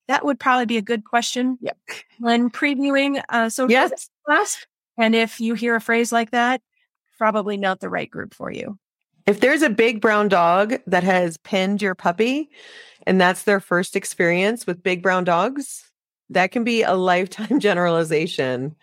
That 0.08 0.24
would 0.24 0.40
probably 0.40 0.66
be 0.66 0.76
a 0.76 0.82
good 0.82 1.04
question 1.04 1.56
yep. 1.60 1.78
when 2.18 2.50
previewing 2.50 3.22
a 3.28 3.50
social 3.50 3.70
yes. 3.70 4.10
class. 4.26 4.66
And 4.98 5.14
if 5.14 5.40
you 5.40 5.54
hear 5.54 5.76
a 5.76 5.80
phrase 5.80 6.10
like 6.10 6.32
that, 6.32 6.60
probably 7.16 7.56
not 7.56 7.80
the 7.80 7.88
right 7.88 8.10
group 8.10 8.34
for 8.34 8.50
you. 8.50 8.78
If 9.26 9.40
there's 9.40 9.62
a 9.62 9.70
big 9.70 10.00
brown 10.00 10.28
dog 10.28 10.74
that 10.86 11.04
has 11.04 11.36
pinned 11.36 11.80
your 11.80 11.94
puppy 11.94 12.50
and 13.06 13.20
that's 13.20 13.44
their 13.44 13.60
first 13.60 13.94
experience 13.94 14.66
with 14.66 14.82
big 14.82 15.02
brown 15.02 15.24
dogs, 15.24 15.89
that 16.31 16.53
can 16.53 16.64
be 16.64 16.83
a 16.83 16.95
lifetime 16.95 17.61
generalization 17.61 18.75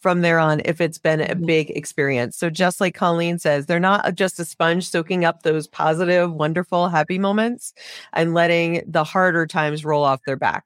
from 0.00 0.20
there 0.20 0.38
on 0.38 0.60
if 0.64 0.80
it's 0.80 0.98
been 0.98 1.20
a 1.20 1.26
mm-hmm. 1.28 1.46
big 1.46 1.70
experience. 1.70 2.36
So 2.36 2.50
just 2.50 2.80
like 2.80 2.94
Colleen 2.94 3.38
says, 3.38 3.66
they're 3.66 3.80
not 3.80 4.14
just 4.14 4.40
a 4.40 4.44
sponge 4.44 4.88
soaking 4.88 5.24
up 5.24 5.42
those 5.42 5.66
positive, 5.66 6.32
wonderful, 6.32 6.88
happy 6.88 7.18
moments 7.18 7.72
and 8.12 8.34
letting 8.34 8.82
the 8.86 9.04
harder 9.04 9.46
times 9.46 9.84
roll 9.84 10.04
off 10.04 10.20
their 10.26 10.36
back. 10.36 10.64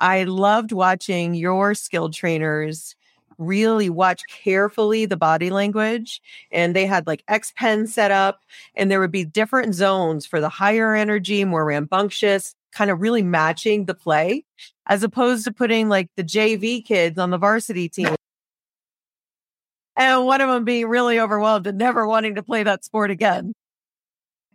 I 0.00 0.24
loved 0.24 0.72
watching 0.72 1.34
your 1.34 1.74
skilled 1.74 2.14
trainers 2.14 2.94
really 3.38 3.88
watch 3.88 4.22
carefully 4.28 5.06
the 5.06 5.16
body 5.16 5.48
language 5.48 6.20
and 6.50 6.74
they 6.74 6.86
had 6.86 7.06
like 7.06 7.22
X 7.28 7.52
pen 7.56 7.86
set 7.86 8.10
up 8.10 8.40
and 8.74 8.90
there 8.90 8.98
would 8.98 9.12
be 9.12 9.24
different 9.24 9.76
zones 9.76 10.26
for 10.26 10.40
the 10.40 10.48
higher 10.48 10.94
energy, 10.94 11.44
more 11.44 11.64
rambunctious, 11.64 12.56
kind 12.72 12.90
of 12.90 13.00
really 13.00 13.22
matching 13.22 13.84
the 13.84 13.94
play 13.94 14.44
as 14.86 15.02
opposed 15.02 15.44
to 15.44 15.52
putting 15.52 15.88
like 15.88 16.08
the 16.16 16.24
JV 16.24 16.84
kids 16.84 17.18
on 17.18 17.30
the 17.30 17.38
varsity 17.38 17.88
team. 17.88 18.14
And 19.96 20.26
one 20.26 20.40
of 20.40 20.48
them 20.48 20.64
being 20.64 20.86
really 20.86 21.18
overwhelmed 21.18 21.66
and 21.66 21.76
never 21.76 22.06
wanting 22.06 22.36
to 22.36 22.42
play 22.42 22.62
that 22.62 22.84
sport 22.84 23.10
again. 23.10 23.52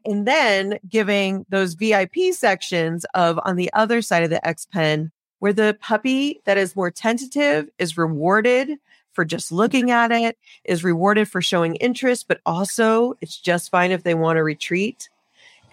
And 0.06 0.26
then 0.26 0.80
giving 0.88 1.46
those 1.50 1.74
VIP 1.74 2.34
sections 2.34 3.06
of 3.14 3.40
on 3.44 3.56
the 3.56 3.72
other 3.74 4.02
side 4.02 4.24
of 4.24 4.30
the 4.30 4.46
X 4.46 4.66
Pen 4.66 5.12
where 5.40 5.54
the 5.54 5.78
puppy 5.82 6.42
that 6.46 6.58
is 6.58 6.76
more 6.76 6.90
tentative 6.90 7.68
is 7.78 7.98
rewarded 7.98 8.78
for 9.12 9.26
just 9.26 9.52
looking 9.52 9.92
at 9.92 10.12
it, 10.12 10.38
is 10.64 10.84
rewarded 10.84 11.28
for 11.28 11.42
showing 11.42 11.76
interest, 11.76 12.30
but 12.30 12.40
also 12.46 13.16
it's 13.22 13.38
just 13.38 13.70
fine 13.70 13.92
if 13.92 14.04
they 14.04 14.16
want 14.16 14.38
to 14.38 14.44
retreat 14.44 15.10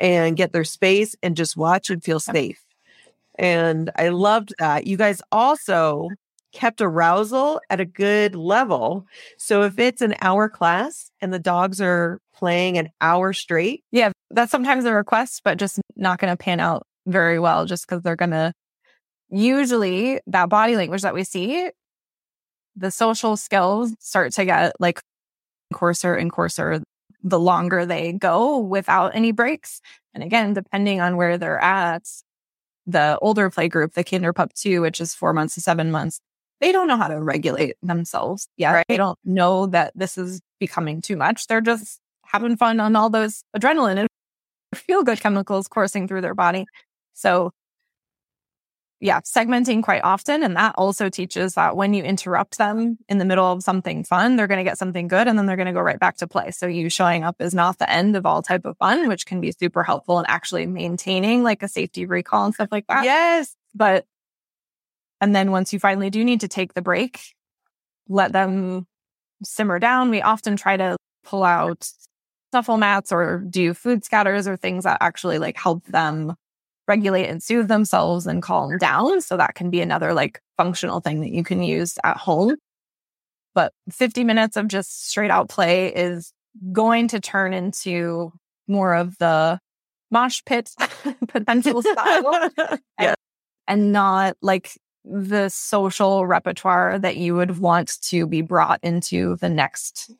and 0.01 0.37
get 0.37 0.53
their 0.53 0.65
space 0.65 1.15
and 1.23 1.37
just 1.37 1.57
watch 1.57 1.91
and 1.91 2.03
feel 2.03 2.19
safe. 2.19 2.65
And 3.39 3.91
I 3.97 4.09
loved 4.09 4.55
that. 4.59 4.87
You 4.87 4.97
guys 4.97 5.23
also 5.31 6.09
kept 6.53 6.81
arousal 6.81 7.61
at 7.71 7.79
a 7.81 7.85
good 7.85 8.35
level. 8.35 9.07
So 9.39 9.63
if 9.63 9.79
it's 9.79 10.03
an 10.03 10.17
hour 10.21 10.49
class 10.49 11.11
and 11.21 11.33
the 11.33 11.39
dogs 11.39 11.81
are 11.81 12.19
playing 12.35 12.79
an 12.79 12.89
hour 13.01 13.33
straight. 13.33 13.85
Yeah, 13.93 14.11
that's 14.31 14.51
sometimes 14.51 14.85
a 14.85 14.93
request, 14.93 15.43
but 15.45 15.59
just 15.59 15.79
not 15.97 16.19
going 16.19 16.33
to 16.33 16.37
pan 16.37 16.59
out 16.59 16.87
very 17.07 17.39
well 17.39 17.67
just 17.67 17.87
because 17.87 18.03
they're 18.03 18.17
going 18.17 18.31
to 18.31 18.53
usually 19.29 20.21
that 20.27 20.49
body 20.49 20.77
language 20.77 21.03
that 21.03 21.15
we 21.15 21.23
see, 21.23 21.71
the 22.75 22.91
social 22.91 23.37
skills 23.37 23.95
start 24.01 24.33
to 24.33 24.45
get 24.45 24.73
like 24.81 25.01
coarser 25.73 26.15
and 26.15 26.33
coarser 26.33 26.83
the 27.23 27.41
longer 27.41 27.85
they 27.87 28.13
go 28.13 28.59
without 28.59 29.15
any 29.15 29.33
breaks. 29.33 29.81
And 30.15 30.23
again, 30.23 30.55
depending 30.55 31.01
on 31.01 31.17
where 31.17 31.39
they're 31.39 31.63
at, 31.63 32.09
the 32.87 33.19
older 33.21 33.51
play 33.51 33.69
group, 33.69 33.95
the 33.95 34.05
kinder 34.05 34.33
pup 34.33 34.53
two, 34.55 34.81
which 34.81 35.01
is 35.01 35.15
four 35.15 35.33
months 35.33 35.55
to 35.55 35.61
seven 35.61 35.91
months, 35.91 36.21
they 36.61 36.73
don't 36.73 36.89
know 36.89 36.97
how 36.97 37.09
to 37.09 37.21
regulate 37.23 37.77
themselves 37.83 38.49
Yeah. 38.57 38.73
Right. 38.73 38.87
They 38.89 38.97
don't 38.97 39.19
know 39.25 39.67
that 39.67 39.93
this 39.95 40.19
is 40.19 40.41
becoming 40.59 41.01
too 41.01 41.17
much. 41.17 41.47
They're 41.47 41.61
just 41.61 42.01
having 42.25 42.57
fun 42.57 42.81
on 42.81 42.97
all 42.97 43.11
those 43.11 43.43
adrenaline 43.57 43.99
and 43.99 44.09
feel 44.75 45.03
good 45.03 45.21
chemicals 45.21 45.69
coursing 45.69 46.07
through 46.07 46.21
their 46.21 46.35
body. 46.35 46.67
So 47.15 47.53
yeah, 49.01 49.21
segmenting 49.21 49.83
quite 49.83 50.05
often. 50.05 50.43
And 50.43 50.57
that 50.57 50.75
also 50.77 51.09
teaches 51.09 51.55
that 51.55 51.75
when 51.75 51.95
you 51.95 52.05
interrupt 52.05 52.59
them 52.59 52.99
in 53.09 53.17
the 53.17 53.25
middle 53.25 53.51
of 53.51 53.63
something 53.63 54.05
fun, 54.05 54.37
they're 54.37 54.47
going 54.47 54.59
to 54.59 54.65
get 54.65 54.77
something 54.77 55.09
good 55.09 55.27
and 55.27 55.39
then 55.39 55.47
they're 55.47 55.57
going 55.57 55.67
to 55.67 55.73
go 55.73 55.81
right 55.81 55.99
back 55.99 56.19
to 56.19 56.27
play. 56.27 56.51
So 56.51 56.67
you 56.67 56.91
showing 56.91 57.25
up 57.25 57.41
is 57.41 57.55
not 57.55 57.79
the 57.79 57.91
end 57.91 58.15
of 58.15 58.27
all 58.27 58.43
type 58.43 58.67
of 58.67 58.77
fun, 58.77 59.09
which 59.09 59.25
can 59.25 59.41
be 59.41 59.53
super 59.53 59.83
helpful 59.83 60.19
in 60.19 60.27
actually 60.29 60.67
maintaining 60.67 61.43
like 61.43 61.63
a 61.63 61.69
safety 61.69 62.05
recall 62.05 62.45
and 62.45 62.55
stuff 62.55 62.69
like 62.71 62.87
that. 62.89 63.05
Yes. 63.05 63.57
But, 63.75 64.05
and 65.21 65.35
then 65.35 65.51
once 65.51 65.73
you 65.73 65.79
finally 65.79 66.11
do 66.11 66.23
need 66.23 66.43
to 66.43 66.49
take 66.49 66.75
the 66.75 66.83
break, 66.83 67.21
let 68.07 68.33
them 68.33 68.87
simmer 69.43 69.79
down. 69.79 70.11
We 70.11 70.21
often 70.21 70.57
try 70.57 70.77
to 70.77 70.97
pull 71.25 71.43
out 71.43 71.89
snuffle 72.51 72.77
mats 72.77 73.13
or 73.13 73.39
do 73.49 73.73
food 73.73 74.05
scatters 74.05 74.47
or 74.47 74.57
things 74.57 74.85
that 74.85 74.99
actually 75.01 75.39
like 75.39 75.57
help 75.57 75.87
them 75.87 76.35
regulate 76.91 77.29
and 77.29 77.41
soothe 77.41 77.69
themselves 77.69 78.27
and 78.27 78.43
calm 78.43 78.77
down. 78.77 79.21
So 79.21 79.37
that 79.37 79.55
can 79.55 79.71
be 79.71 79.81
another 79.81 80.13
like 80.13 80.43
functional 80.57 81.01
thing 81.01 81.21
that 81.21 81.31
you 81.31 81.45
can 81.45 81.63
use 81.63 81.97
at 82.03 82.17
home. 82.17 82.57
But 83.55 83.73
50 83.91 84.25
minutes 84.25 84.57
of 84.57 84.67
just 84.67 85.09
straight 85.09 85.31
out 85.31 85.49
play 85.49 85.95
is 85.95 86.33
going 86.73 87.07
to 87.09 87.21
turn 87.21 87.53
into 87.53 88.33
more 88.67 88.95
of 88.95 89.17
the 89.19 89.61
mosh 90.11 90.43
pit 90.45 90.71
potential 91.29 91.81
style. 91.81 92.51
yeah. 92.59 92.77
and, 92.99 93.17
and 93.69 93.93
not 93.93 94.37
like 94.43 94.77
the 95.05 95.49
social 95.49 96.27
repertoire 96.27 96.99
that 96.99 97.17
you 97.17 97.37
would 97.37 97.59
want 97.59 98.01
to 98.03 98.27
be 98.27 98.43
brought 98.43 98.81
into 98.83 99.37
the 99.37 99.49
next 99.49 100.11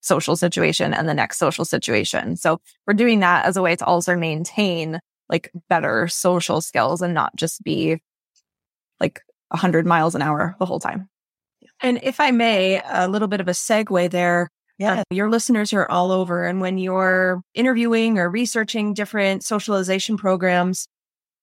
social 0.00 0.36
situation 0.36 0.92
and 0.92 1.08
the 1.08 1.14
next 1.14 1.38
social 1.38 1.64
situation. 1.64 2.36
So 2.36 2.60
we're 2.86 2.94
doing 2.94 3.20
that 3.20 3.46
as 3.46 3.56
a 3.56 3.62
way 3.62 3.76
to 3.76 3.84
also 3.84 4.16
maintain 4.16 5.00
like 5.28 5.50
better 5.68 6.08
social 6.08 6.60
skills 6.60 7.02
and 7.02 7.14
not 7.14 7.34
just 7.36 7.62
be 7.62 8.00
like 9.00 9.22
100 9.48 9.86
miles 9.86 10.14
an 10.14 10.22
hour 10.22 10.56
the 10.58 10.66
whole 10.66 10.80
time. 10.80 11.08
And 11.82 12.00
if 12.02 12.20
I 12.20 12.30
may, 12.30 12.80
a 12.88 13.08
little 13.08 13.28
bit 13.28 13.40
of 13.40 13.48
a 13.48 13.52
segue 13.52 14.10
there. 14.10 14.48
Yeah. 14.78 15.00
Uh, 15.00 15.02
your 15.10 15.30
listeners 15.30 15.72
are 15.72 15.88
all 15.88 16.12
over. 16.12 16.44
And 16.44 16.60
when 16.60 16.78
you're 16.78 17.42
interviewing 17.54 18.18
or 18.18 18.28
researching 18.28 18.94
different 18.94 19.42
socialization 19.42 20.16
programs, 20.16 20.86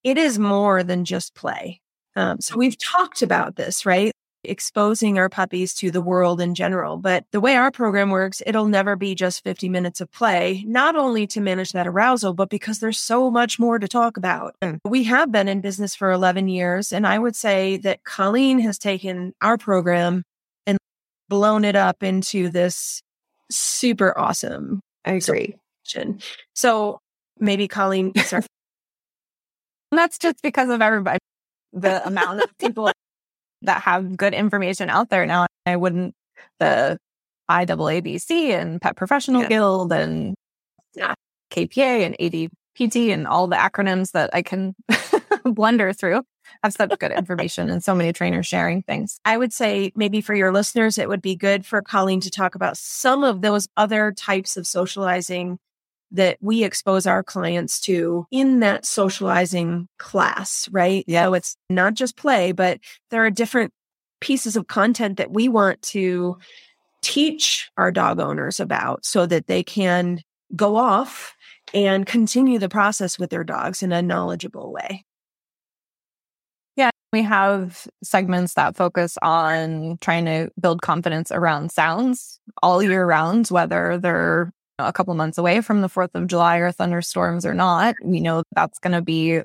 it 0.03 0.17
is 0.17 0.38
more 0.38 0.84
than 0.84 1.05
just 1.05 1.34
play. 1.34 1.81
Um, 2.15 2.39
so 2.41 2.57
we've 2.57 2.77
talked 2.77 3.21
about 3.21 3.55
this, 3.55 3.86
right? 3.86 4.12
Exposing 4.44 5.18
our 5.18 5.30
puppies 5.30 5.74
to 5.76 5.91
the 5.91 6.02
world 6.02 6.41
in 6.41 6.56
general. 6.56 6.98
But 6.98 7.26
the 7.32 7.39
way 7.39 7.56
our 7.56 7.72
program 7.72 8.10
works, 8.10 8.41
it'll 8.46 8.68
never 8.68 8.96
be 8.96 9.16
just 9.16 9.44
50 9.44 9.70
minutes 9.70 10.02
of 10.02 10.12
play, 10.12 10.64
not 10.68 10.96
only 10.96 11.28
to 11.28 11.41
manage 11.41 11.72
that 11.72 11.88
arousal, 11.88 12.34
but 12.34 12.50
because 12.50 12.80
there's 12.80 13.00
so 13.00 13.30
much 13.32 13.60
more 13.60 13.80
to 13.80 13.88
talk 13.88 14.18
about. 14.18 14.56
Mm. 14.62 14.80
We 14.86 15.04
have 15.04 15.32
been 15.32 15.48
in 15.48 15.62
business 15.62 15.96
for 15.96 16.12
11 16.12 16.48
years. 16.48 16.91
And 16.91 17.08
I 17.08 17.18
would 17.18 17.36
say 17.36 17.78
that 17.78 18.04
Colleen 18.04 18.60
has 18.60 18.78
taken 18.78 19.34
our 19.41 19.58
program 19.58 20.24
and 20.66 20.78
blown 21.30 21.66
it 21.66 21.76
up 21.76 22.04
into 22.04 22.50
this 22.50 23.02
super 23.52 24.18
awesome. 24.18 24.82
I 25.06 25.14
agree. 25.14 25.56
So 26.56 27.00
maybe 27.39 27.68
Colleen, 27.68 28.14
sorry. 28.16 28.44
that's 29.91 30.18
just 30.18 30.41
because 30.41 30.70
of 30.70 30.82
everybody, 30.82 31.20
the 31.74 32.06
amount 32.06 32.41
of 32.41 32.58
people 32.58 32.91
that 33.64 33.82
have 33.84 34.16
good 34.18 34.34
information 34.34 34.89
out 34.89 35.09
there 35.09 35.26
now. 35.26 35.47
I 35.66 35.76
wouldn't 35.76 36.16
the 36.59 36.97
IAABC 37.49 38.49
and 38.49 38.82
Pet 38.82 38.95
Professional 38.95 39.41
yeah. 39.43 39.49
Guild 39.49 39.91
and 39.91 40.36
yeah. 40.95 41.14
KPA 41.51 42.05
and 42.05 42.16
ADPT 42.20 43.14
and 43.14 43.28
all 43.28 43.47
the 43.47 43.55
acronyms 43.55 44.11
that 44.11 44.30
I 44.34 44.41
can 44.41 44.76
blunder 45.45 45.93
through 45.93 46.22
have 46.64 46.74
such 46.74 46.97
good 46.99 47.11
information 47.18 47.70
and 47.70 47.84
so 47.84 47.95
many 47.95 48.14
trainers 48.14 48.47
sharing 48.47 48.82
things. 48.82 49.20
I 49.26 49.38
would 49.38 49.53
say 49.53 49.91
maybe 49.95 50.22
for 50.22 50.34
your 50.34 50.51
listeners, 50.51 50.97
it 50.97 51.09
would 51.09 51.22
be 51.22 51.36
good 51.36 51.66
for 51.66 51.82
Colleen 51.82 52.22
to 52.22 52.32
talk 52.32 52.55
about 52.55 52.78
some 52.78 53.24
of 53.24 53.41
those 53.41 53.68
other 53.78 54.11
types 54.11 54.57
of 54.57 54.68
socializing 54.68 55.59
that 56.14 56.38
we 56.41 56.64
expose 56.64 57.05
our 57.05 57.24
clients 57.24 57.82
to 57.82 58.26
in 58.32 58.59
that 58.61 58.86
socializing 58.86 59.88
class, 59.99 60.70
right? 60.72 61.03
Yeah. 61.07 61.26
So 61.26 61.34
it's 61.34 61.57
not 61.70 61.95
just 61.95 62.16
play, 62.16 62.51
but 62.51 62.80
there 63.09 63.26
are 63.26 63.32
different 63.32 63.74
pieces 64.22 64.55
of 64.55 64.68
content 64.68 65.18
that 65.18 65.32
we 65.32 65.49
want 65.49 65.82
to 65.82 66.38
teach 67.01 67.70
our 67.78 67.91
dog 67.91 68.20
owners 68.20 68.59
about 68.59 69.05
so 69.05 69.26
that 69.26 69.47
they 69.47 69.64
can 69.64 70.22
go 70.55 70.78
off 70.78 71.36
and 71.74 72.05
continue 72.05 72.59
the 72.59 72.70
process 72.70 73.20
with 73.20 73.30
their 73.30 73.43
dogs 73.43 73.84
in 73.84 73.91
a 73.91 74.01
knowledgeable 74.01 74.72
way. 74.72 75.03
Yeah, 76.76 76.91
we 77.11 77.24
have 77.24 77.88
segments 78.03 78.53
that 78.53 78.76
focus 78.76 79.18
on 79.22 79.97
trying 79.99 80.26
to 80.26 80.49
build 80.59 80.82
confidence 80.82 81.32
around 81.32 81.72
sounds 81.72 82.39
all 82.61 82.82
year 82.82 83.05
round, 83.05 83.47
whether 83.47 83.97
they're 83.97 84.53
a 84.88 84.93
couple 84.93 85.13
months 85.15 85.38
away 85.38 85.61
from 85.61 85.81
the 85.81 85.89
4th 85.89 86.15
of 86.15 86.27
July 86.27 86.57
or 86.57 86.71
thunderstorms 86.71 87.45
or 87.45 87.53
not, 87.53 87.95
we 88.03 88.19
know 88.19 88.43
that's 88.55 88.79
going 88.79 88.93
to 88.93 89.01
be 89.01 89.41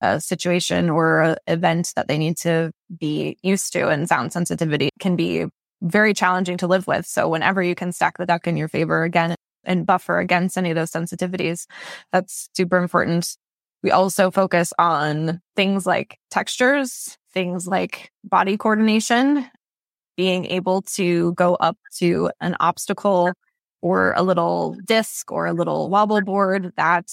a 0.00 0.20
situation 0.20 0.88
or 0.88 1.20
an 1.20 1.36
event 1.46 1.92
that 1.96 2.08
they 2.08 2.18
need 2.18 2.36
to 2.38 2.72
be 2.98 3.36
used 3.42 3.72
to. 3.74 3.88
And 3.88 4.08
sound 4.08 4.32
sensitivity 4.32 4.90
can 4.98 5.16
be 5.16 5.46
very 5.82 6.14
challenging 6.14 6.56
to 6.58 6.66
live 6.66 6.86
with. 6.86 7.06
So 7.06 7.28
whenever 7.28 7.62
you 7.62 7.74
can 7.74 7.92
stack 7.92 8.18
the 8.18 8.26
deck 8.26 8.46
in 8.46 8.56
your 8.56 8.68
favor 8.68 9.02
again 9.02 9.34
and 9.64 9.86
buffer 9.86 10.18
against 10.18 10.56
any 10.56 10.70
of 10.70 10.76
those 10.76 10.90
sensitivities, 10.90 11.66
that's 12.12 12.48
super 12.54 12.78
important. 12.78 13.36
We 13.82 13.90
also 13.90 14.30
focus 14.30 14.72
on 14.78 15.40
things 15.56 15.86
like 15.86 16.18
textures, 16.30 17.16
things 17.32 17.66
like 17.66 18.10
body 18.24 18.56
coordination, 18.56 19.46
being 20.16 20.44
able 20.46 20.82
to 20.82 21.32
go 21.34 21.54
up 21.54 21.78
to 21.96 22.30
an 22.40 22.56
obstacle 22.60 23.32
or 23.82 24.12
a 24.16 24.22
little 24.22 24.76
disc 24.84 25.30
or 25.32 25.46
a 25.46 25.52
little 25.52 25.88
wobble 25.88 26.20
board 26.20 26.72
that, 26.76 27.10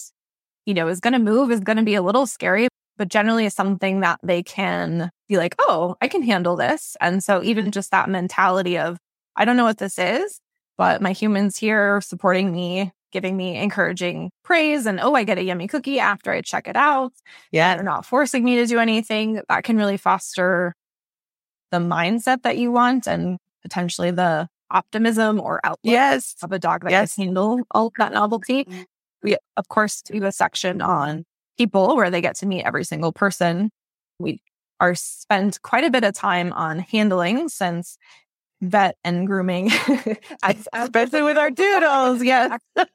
you 0.65 0.73
know, 0.73 0.87
is 0.87 0.99
going 0.99 1.13
to 1.13 1.19
move, 1.19 1.51
is 1.51 1.59
going 1.59 1.77
to 1.77 1.83
be 1.83 1.95
a 1.95 2.01
little 2.01 2.25
scary, 2.25 2.67
but 2.97 3.07
generally 3.07 3.45
is 3.45 3.53
something 3.53 4.01
that 4.01 4.19
they 4.23 4.43
can 4.43 5.09
be 5.29 5.37
like, 5.37 5.55
oh, 5.59 5.95
I 6.01 6.07
can 6.07 6.23
handle 6.23 6.55
this. 6.55 6.97
And 6.99 7.23
so 7.23 7.43
even 7.43 7.65
mm-hmm. 7.65 7.71
just 7.71 7.91
that 7.91 8.09
mentality 8.09 8.77
of, 8.77 8.97
I 9.35 9.45
don't 9.45 9.57
know 9.57 9.65
what 9.65 9.77
this 9.77 9.97
is, 9.99 10.39
but 10.77 11.01
my 11.01 11.11
humans 11.11 11.57
here 11.57 12.01
supporting 12.01 12.51
me, 12.51 12.91
giving 13.11 13.37
me 13.37 13.55
encouraging 13.55 14.31
praise 14.43 14.85
and, 14.85 14.99
oh, 14.99 15.13
I 15.13 15.23
get 15.23 15.37
a 15.37 15.43
yummy 15.43 15.67
cookie 15.67 15.99
after 15.99 16.31
I 16.31 16.41
check 16.41 16.67
it 16.67 16.75
out. 16.75 17.13
Yeah. 17.51 17.75
They're 17.75 17.83
not 17.83 18.05
forcing 18.05 18.43
me 18.43 18.57
to 18.57 18.65
do 18.65 18.79
anything. 18.79 19.41
That 19.47 19.63
can 19.63 19.77
really 19.77 19.97
foster 19.97 20.73
the 21.71 21.77
mindset 21.77 22.43
that 22.43 22.57
you 22.57 22.71
want 22.71 23.07
and 23.07 23.37
potentially 23.61 24.11
the 24.11 24.47
optimism 24.71 25.39
or 25.39 25.59
outlook 25.63 25.79
yes. 25.83 26.35
of 26.43 26.51
a 26.51 26.59
dog 26.59 26.83
that 26.83 26.91
yes. 26.91 27.15
can 27.15 27.25
handle 27.25 27.61
all 27.71 27.91
that 27.97 28.13
novelty. 28.13 28.65
Mm-hmm. 28.65 28.81
We, 29.23 29.37
of 29.55 29.67
course, 29.67 30.01
do 30.01 30.23
a 30.25 30.31
section 30.31 30.81
on 30.81 31.25
people 31.57 31.95
where 31.95 32.09
they 32.09 32.21
get 32.21 32.35
to 32.37 32.45
meet 32.45 32.63
every 32.63 32.83
single 32.83 33.11
person. 33.11 33.71
We 34.19 34.41
are 34.79 34.95
spend 34.95 35.61
quite 35.61 35.83
a 35.83 35.89
bit 35.89 36.03
of 36.03 36.13
time 36.13 36.53
on 36.53 36.79
handling 36.79 37.49
since 37.49 37.97
vet 38.61 38.95
and 39.03 39.27
grooming, 39.27 39.71
especially 40.43 41.21
with 41.21 41.37
our 41.37 41.51
doodles. 41.51 42.23
Yes. 42.23 42.59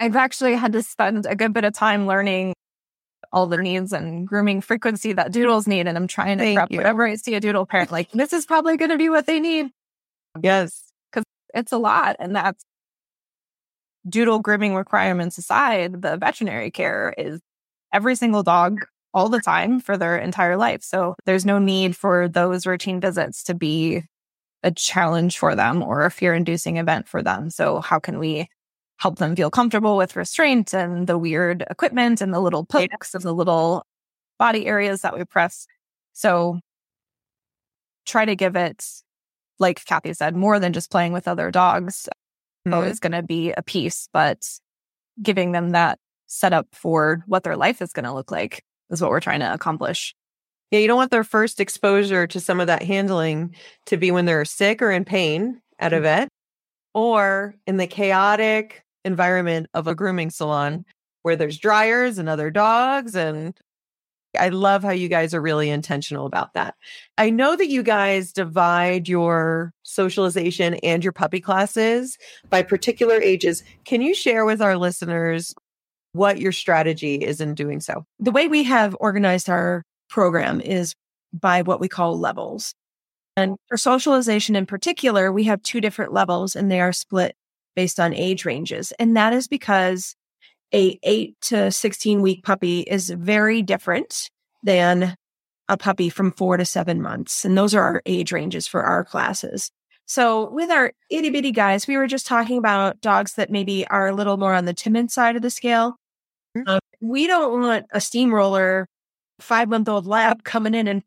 I've 0.00 0.16
actually 0.16 0.54
had 0.54 0.72
to 0.72 0.82
spend 0.82 1.26
a 1.26 1.36
good 1.36 1.52
bit 1.52 1.64
of 1.64 1.74
time 1.74 2.06
learning 2.06 2.54
all 3.32 3.46
the 3.46 3.56
needs 3.58 3.92
and 3.92 4.26
grooming 4.26 4.60
frequency 4.60 5.12
that 5.12 5.32
doodles 5.32 5.66
need. 5.66 5.86
And 5.86 5.96
I'm 5.96 6.06
trying 6.06 6.38
to 6.38 6.44
Thank 6.44 6.56
prep 6.56 6.70
you. 6.70 6.78
whenever 6.78 7.06
I 7.06 7.16
see 7.16 7.34
a 7.34 7.40
doodle 7.40 7.66
parent, 7.66 7.90
like, 7.90 8.10
this 8.12 8.32
is 8.32 8.46
probably 8.46 8.76
going 8.76 8.90
to 8.90 8.98
be 8.98 9.08
what 9.08 9.26
they 9.26 9.40
need. 9.40 9.70
Yes. 10.42 10.92
Because 11.10 11.24
it's 11.54 11.72
a 11.72 11.78
lot. 11.78 12.16
And 12.18 12.34
that's 12.36 12.64
doodle 14.08 14.38
grooming 14.40 14.74
requirements 14.74 15.38
aside, 15.38 16.02
the 16.02 16.16
veterinary 16.16 16.70
care 16.70 17.14
is 17.18 17.40
every 17.92 18.14
single 18.14 18.42
dog 18.42 18.84
all 19.14 19.28
the 19.28 19.40
time 19.40 19.80
for 19.80 19.96
their 19.96 20.16
entire 20.18 20.56
life. 20.56 20.82
So 20.82 21.14
there's 21.24 21.46
no 21.46 21.58
need 21.58 21.96
for 21.96 22.28
those 22.28 22.66
routine 22.66 23.00
visits 23.00 23.42
to 23.44 23.54
be 23.54 24.02
a 24.62 24.70
challenge 24.70 25.38
for 25.38 25.54
them 25.56 25.82
or 25.82 26.04
a 26.04 26.10
fear 26.10 26.34
inducing 26.34 26.76
event 26.76 27.08
for 27.08 27.22
them. 27.22 27.50
So 27.50 27.80
how 27.80 27.98
can 27.98 28.18
we 28.18 28.48
help 28.98 29.18
them 29.18 29.36
feel 29.36 29.50
comfortable 29.50 29.96
with 29.96 30.16
restraint 30.16 30.74
and 30.74 31.06
the 31.06 31.18
weird 31.18 31.64
equipment 31.70 32.20
and 32.20 32.32
the 32.34 32.40
little 32.40 32.64
pokes 32.64 33.14
and 33.14 33.24
the 33.24 33.34
little 33.34 33.84
body 34.38 34.66
areas 34.66 35.02
that 35.02 35.16
we 35.16 35.24
press? 35.24 35.66
So 36.12 36.60
try 38.06 38.24
to 38.24 38.36
give 38.36 38.56
it, 38.56 38.84
like 39.58 39.84
Kathy 39.84 40.12
said, 40.14 40.36
more 40.36 40.58
than 40.58 40.72
just 40.72 40.90
playing 40.90 41.12
with 41.12 41.28
other 41.28 41.50
dogs 41.50 42.08
Mhm. 42.66 42.90
is 42.90 43.00
going 43.00 43.12
to 43.12 43.22
be 43.22 43.52
a 43.52 43.62
piece, 43.62 44.08
but 44.12 44.44
giving 45.22 45.52
them 45.52 45.70
that 45.70 45.98
setup 46.26 46.66
for 46.72 47.22
what 47.26 47.44
their 47.44 47.56
life 47.56 47.80
is 47.80 47.92
going 47.92 48.04
to 48.04 48.12
look 48.12 48.30
like 48.30 48.64
is 48.90 49.00
what 49.00 49.10
we're 49.10 49.20
trying 49.20 49.40
to 49.40 49.52
accomplish. 49.52 50.14
Yeah, 50.72 50.80
you 50.80 50.88
don't 50.88 50.96
want 50.96 51.12
their 51.12 51.24
first 51.24 51.60
exposure 51.60 52.26
to 52.26 52.40
some 52.40 52.58
of 52.58 52.66
that 52.66 52.82
handling 52.82 53.54
to 53.86 53.96
be 53.96 54.10
when 54.10 54.24
they're 54.26 54.44
sick 54.44 54.82
or 54.82 54.90
in 54.90 55.04
pain 55.04 55.62
at 55.78 55.92
a 55.92 56.00
vet 56.00 56.28
or 56.92 57.54
in 57.66 57.76
the 57.76 57.86
chaotic 57.86 58.82
environment 59.04 59.68
of 59.74 59.86
a 59.86 59.94
grooming 59.94 60.30
salon 60.30 60.84
where 61.22 61.36
there's 61.36 61.58
dryers 61.58 62.18
and 62.18 62.28
other 62.28 62.50
dogs. 62.50 63.14
And 63.14 63.56
I 64.38 64.48
love 64.48 64.82
how 64.82 64.90
you 64.90 65.08
guys 65.08 65.34
are 65.34 65.40
really 65.40 65.70
intentional 65.70 66.26
about 66.26 66.54
that. 66.54 66.74
I 67.18 67.30
know 67.30 67.56
that 67.56 67.68
you 67.68 67.82
guys 67.82 68.32
divide 68.32 69.08
your 69.08 69.72
socialization 69.82 70.74
and 70.74 71.02
your 71.02 71.12
puppy 71.12 71.40
classes 71.40 72.18
by 72.50 72.62
particular 72.62 73.20
ages. 73.20 73.62
Can 73.84 74.02
you 74.02 74.14
share 74.14 74.44
with 74.44 74.60
our 74.60 74.76
listeners 74.76 75.54
what 76.12 76.38
your 76.38 76.52
strategy 76.52 77.16
is 77.16 77.40
in 77.40 77.54
doing 77.54 77.80
so? 77.80 78.04
The 78.18 78.30
way 78.30 78.48
we 78.48 78.64
have 78.64 78.96
organized 79.00 79.50
our 79.50 79.82
program 80.08 80.60
is 80.60 80.94
by 81.32 81.62
what 81.62 81.80
we 81.80 81.88
call 81.88 82.18
levels. 82.18 82.74
And 83.36 83.56
for 83.68 83.76
socialization 83.76 84.56
in 84.56 84.66
particular, 84.66 85.30
we 85.30 85.44
have 85.44 85.62
two 85.62 85.80
different 85.80 86.12
levels 86.12 86.56
and 86.56 86.70
they 86.70 86.80
are 86.80 86.92
split 86.92 87.36
based 87.74 88.00
on 88.00 88.14
age 88.14 88.44
ranges. 88.44 88.92
And 88.98 89.16
that 89.16 89.34
is 89.34 89.46
because 89.46 90.16
a 90.74 90.98
8 91.02 91.34
to 91.42 91.70
16 91.70 92.22
week 92.22 92.44
puppy 92.44 92.80
is 92.80 93.10
very 93.10 93.62
different 93.62 94.30
than 94.62 95.16
a 95.68 95.76
puppy 95.76 96.08
from 96.10 96.32
4 96.32 96.56
to 96.58 96.64
7 96.64 97.02
months. 97.02 97.44
And 97.44 97.56
those 97.58 97.74
are 97.74 97.82
our 97.82 98.02
age 98.06 98.32
ranges 98.32 98.66
for 98.66 98.82
our 98.84 99.04
classes. 99.04 99.70
So 100.06 100.50
with 100.50 100.70
our 100.70 100.92
itty 101.10 101.30
bitty 101.30 101.50
guys, 101.52 101.86
we 101.88 101.96
were 101.96 102.06
just 102.06 102.26
talking 102.26 102.58
about 102.58 103.00
dogs 103.00 103.34
that 103.34 103.50
maybe 103.50 103.86
are 103.88 104.06
a 104.08 104.14
little 104.14 104.36
more 104.36 104.54
on 104.54 104.64
the 104.64 104.74
timid 104.74 105.10
side 105.10 105.36
of 105.36 105.42
the 105.42 105.50
scale. 105.50 105.96
Mhm. 106.56 106.68
Um, 106.68 106.80
we 107.00 107.26
don't 107.26 107.60
want 107.62 107.86
a 107.92 108.00
steamroller 108.00 108.88
five 109.40 109.68
month 109.68 109.88
old 109.88 110.06
lab 110.06 110.44
coming 110.44 110.74
in 110.74 110.88
and 110.88 111.02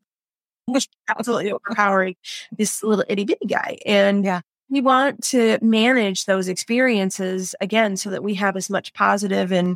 absolutely 1.10 1.52
overpowering 1.52 2.16
this 2.58 2.84
little 2.84 3.06
itty 3.10 3.26
bitty 3.26 3.46
guy. 3.48 3.78
And 3.86 4.24
Yeah. 4.26 4.42
We 4.70 4.82
want 4.82 5.24
to 5.26 5.58
manage 5.62 6.26
those 6.26 6.48
experiences 6.48 7.56
again 7.60 7.98
so 7.98 8.10
that 8.10 8.24
we 8.24 8.36
have 8.36 8.56
as 8.56 8.70
much 8.70 8.94
positive 8.94 9.52
and 9.52 9.76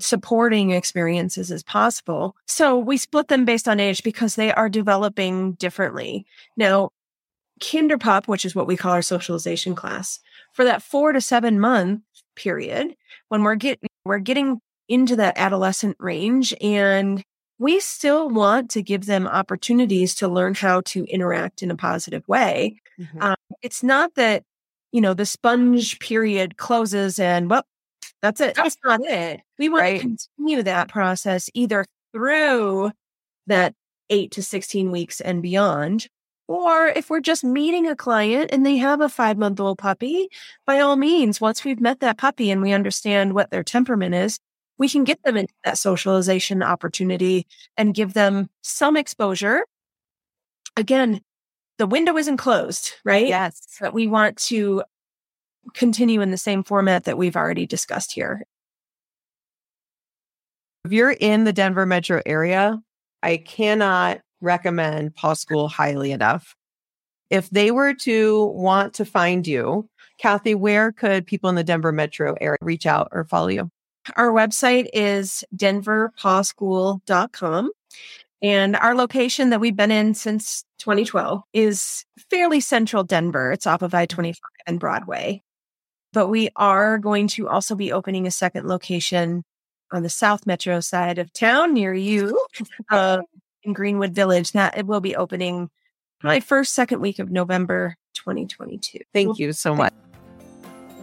supporting 0.00 0.70
experiences 0.70 1.50
as 1.50 1.62
possible. 1.62 2.34
So 2.46 2.78
we 2.78 2.96
split 2.96 3.28
them 3.28 3.44
based 3.44 3.68
on 3.68 3.80
age 3.80 4.02
because 4.02 4.34
they 4.34 4.52
are 4.52 4.68
developing 4.68 5.52
differently. 5.52 6.26
Now, 6.56 6.90
Kinderpup, 7.60 8.26
which 8.26 8.44
is 8.44 8.54
what 8.54 8.66
we 8.66 8.76
call 8.76 8.92
our 8.92 9.02
socialization 9.02 9.74
class, 9.74 10.18
for 10.54 10.64
that 10.64 10.82
four 10.82 11.12
to 11.12 11.20
seven 11.20 11.60
month 11.60 12.00
period, 12.34 12.96
when 13.28 13.42
we're 13.42 13.54
getting 13.54 13.88
we're 14.04 14.18
getting 14.18 14.60
into 14.88 15.16
that 15.16 15.36
adolescent 15.36 15.96
range 16.00 16.54
and 16.60 17.22
we 17.60 17.78
still 17.80 18.28
want 18.30 18.70
to 18.70 18.82
give 18.82 19.06
them 19.06 19.28
opportunities 19.28 20.16
to 20.16 20.28
learn 20.28 20.54
how 20.54 20.80
to 20.86 21.04
interact 21.04 21.62
in 21.62 21.70
a 21.70 21.76
positive 21.76 22.26
way. 22.28 22.80
Um, 23.20 23.36
it's 23.62 23.82
not 23.84 24.14
that, 24.16 24.42
you 24.92 25.00
know, 25.00 25.14
the 25.14 25.26
sponge 25.26 25.98
period 26.00 26.56
closes 26.56 27.18
and, 27.20 27.48
well, 27.50 27.64
that's 28.22 28.40
it. 28.40 28.56
That's 28.56 28.76
not 28.84 29.00
it. 29.04 29.40
We 29.58 29.68
want 29.68 29.82
Right. 29.82 30.00
to 30.00 30.16
continue 30.36 30.62
that 30.64 30.88
process 30.88 31.48
either 31.54 31.84
through 32.12 32.92
that 33.46 33.74
eight 34.10 34.32
to 34.32 34.42
16 34.42 34.90
weeks 34.90 35.20
and 35.20 35.42
beyond. 35.42 36.08
Or 36.48 36.88
if 36.88 37.10
we're 37.10 37.20
just 37.20 37.44
meeting 37.44 37.86
a 37.86 37.94
client 37.96 38.50
and 38.52 38.66
they 38.66 38.76
have 38.78 39.00
a 39.00 39.08
five 39.08 39.38
month 39.38 39.60
old 39.60 39.78
puppy, 39.78 40.28
by 40.66 40.80
all 40.80 40.96
means, 40.96 41.40
once 41.40 41.64
we've 41.64 41.80
met 41.80 42.00
that 42.00 42.18
puppy 42.18 42.50
and 42.50 42.60
we 42.62 42.72
understand 42.72 43.34
what 43.34 43.50
their 43.50 43.62
temperament 43.64 44.14
is, 44.16 44.38
we 44.80 44.88
can 44.88 45.04
get 45.04 45.22
them 45.22 45.36
into 45.36 45.52
that 45.62 45.76
socialization 45.76 46.62
opportunity 46.62 47.46
and 47.76 47.94
give 47.94 48.14
them 48.14 48.48
some 48.62 48.96
exposure. 48.96 49.66
Again, 50.74 51.20
the 51.76 51.86
window 51.86 52.16
isn't 52.16 52.38
closed, 52.38 52.94
right? 53.04 53.28
Yes. 53.28 53.76
But 53.78 53.92
we 53.92 54.06
want 54.06 54.38
to 54.38 54.82
continue 55.74 56.22
in 56.22 56.30
the 56.30 56.38
same 56.38 56.64
format 56.64 57.04
that 57.04 57.18
we've 57.18 57.36
already 57.36 57.66
discussed 57.66 58.14
here. 58.14 58.42
If 60.86 60.92
you're 60.92 61.10
in 61.10 61.44
the 61.44 61.52
Denver 61.52 61.84
metro 61.84 62.22
area, 62.24 62.80
I 63.22 63.36
cannot 63.36 64.22
recommend 64.40 65.14
Paw 65.14 65.34
School 65.34 65.68
highly 65.68 66.10
enough. 66.10 66.56
If 67.28 67.50
they 67.50 67.70
were 67.70 67.92
to 67.94 68.46
want 68.46 68.94
to 68.94 69.04
find 69.04 69.46
you, 69.46 69.90
Kathy, 70.16 70.54
where 70.54 70.90
could 70.90 71.26
people 71.26 71.50
in 71.50 71.56
the 71.56 71.64
Denver 71.64 71.92
metro 71.92 72.34
area 72.40 72.56
reach 72.62 72.86
out 72.86 73.08
or 73.12 73.24
follow 73.24 73.48
you? 73.48 73.70
Our 74.16 74.30
website 74.30 74.88
is 74.92 75.44
denverpawschool.com. 75.56 77.70
And 78.42 78.76
our 78.76 78.94
location 78.94 79.50
that 79.50 79.60
we've 79.60 79.76
been 79.76 79.90
in 79.90 80.14
since 80.14 80.64
2012 80.78 81.42
is 81.52 82.06
fairly 82.30 82.60
central 82.60 83.04
Denver. 83.04 83.52
It's 83.52 83.66
off 83.66 83.82
of 83.82 83.92
I 83.92 84.06
25 84.06 84.40
and 84.66 84.80
Broadway. 84.80 85.42
But 86.12 86.28
we 86.28 86.48
are 86.56 86.98
going 86.98 87.28
to 87.28 87.48
also 87.48 87.74
be 87.74 87.92
opening 87.92 88.26
a 88.26 88.30
second 88.30 88.66
location 88.66 89.44
on 89.92 90.02
the 90.02 90.08
South 90.08 90.46
Metro 90.46 90.80
side 90.80 91.18
of 91.18 91.32
town 91.32 91.74
near 91.74 91.92
you 91.92 92.46
uh, 92.90 93.20
in 93.62 93.74
Greenwood 93.74 94.14
Village. 94.14 94.52
That 94.52 94.78
it 94.78 94.86
will 94.86 95.00
be 95.00 95.14
opening 95.14 95.68
my 96.22 96.40
first, 96.40 96.74
second 96.74 97.00
week 97.00 97.18
of 97.18 97.30
November 97.30 97.96
2022. 98.14 99.00
Thank 99.12 99.38
you 99.38 99.52
so 99.52 99.74
much. 99.74 99.92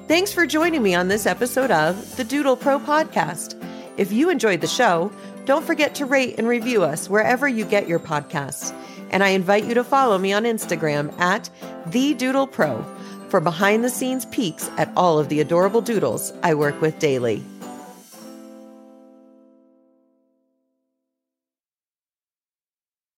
Thanks 0.07 0.31
for 0.31 0.45
joining 0.45 0.81
me 0.81 0.95
on 0.95 1.09
this 1.09 1.25
episode 1.25 1.69
of 1.69 2.15
the 2.15 2.23
Doodle 2.23 2.55
Pro 2.55 2.79
podcast. 2.79 3.61
If 3.97 4.13
you 4.13 4.29
enjoyed 4.29 4.61
the 4.61 4.67
show, 4.67 5.11
don't 5.43 5.65
forget 5.65 5.95
to 5.95 6.05
rate 6.05 6.35
and 6.37 6.47
review 6.47 6.81
us 6.83 7.09
wherever 7.09 7.45
you 7.45 7.65
get 7.65 7.89
your 7.89 7.99
podcasts. 7.99 8.73
And 9.09 9.21
I 9.21 9.29
invite 9.29 9.65
you 9.65 9.73
to 9.73 9.83
follow 9.83 10.17
me 10.17 10.31
on 10.31 10.45
Instagram 10.45 11.11
at 11.19 11.49
the 11.87 12.13
Doodle 12.13 12.47
Pro 12.47 12.85
for 13.27 13.41
behind 13.41 13.83
the 13.83 13.89
scenes 13.89 14.25
peeks 14.27 14.69
at 14.77 14.89
all 14.95 15.19
of 15.19 15.27
the 15.27 15.41
adorable 15.41 15.81
doodles 15.81 16.31
I 16.41 16.53
work 16.53 16.79
with 16.79 16.99
daily. 16.99 17.43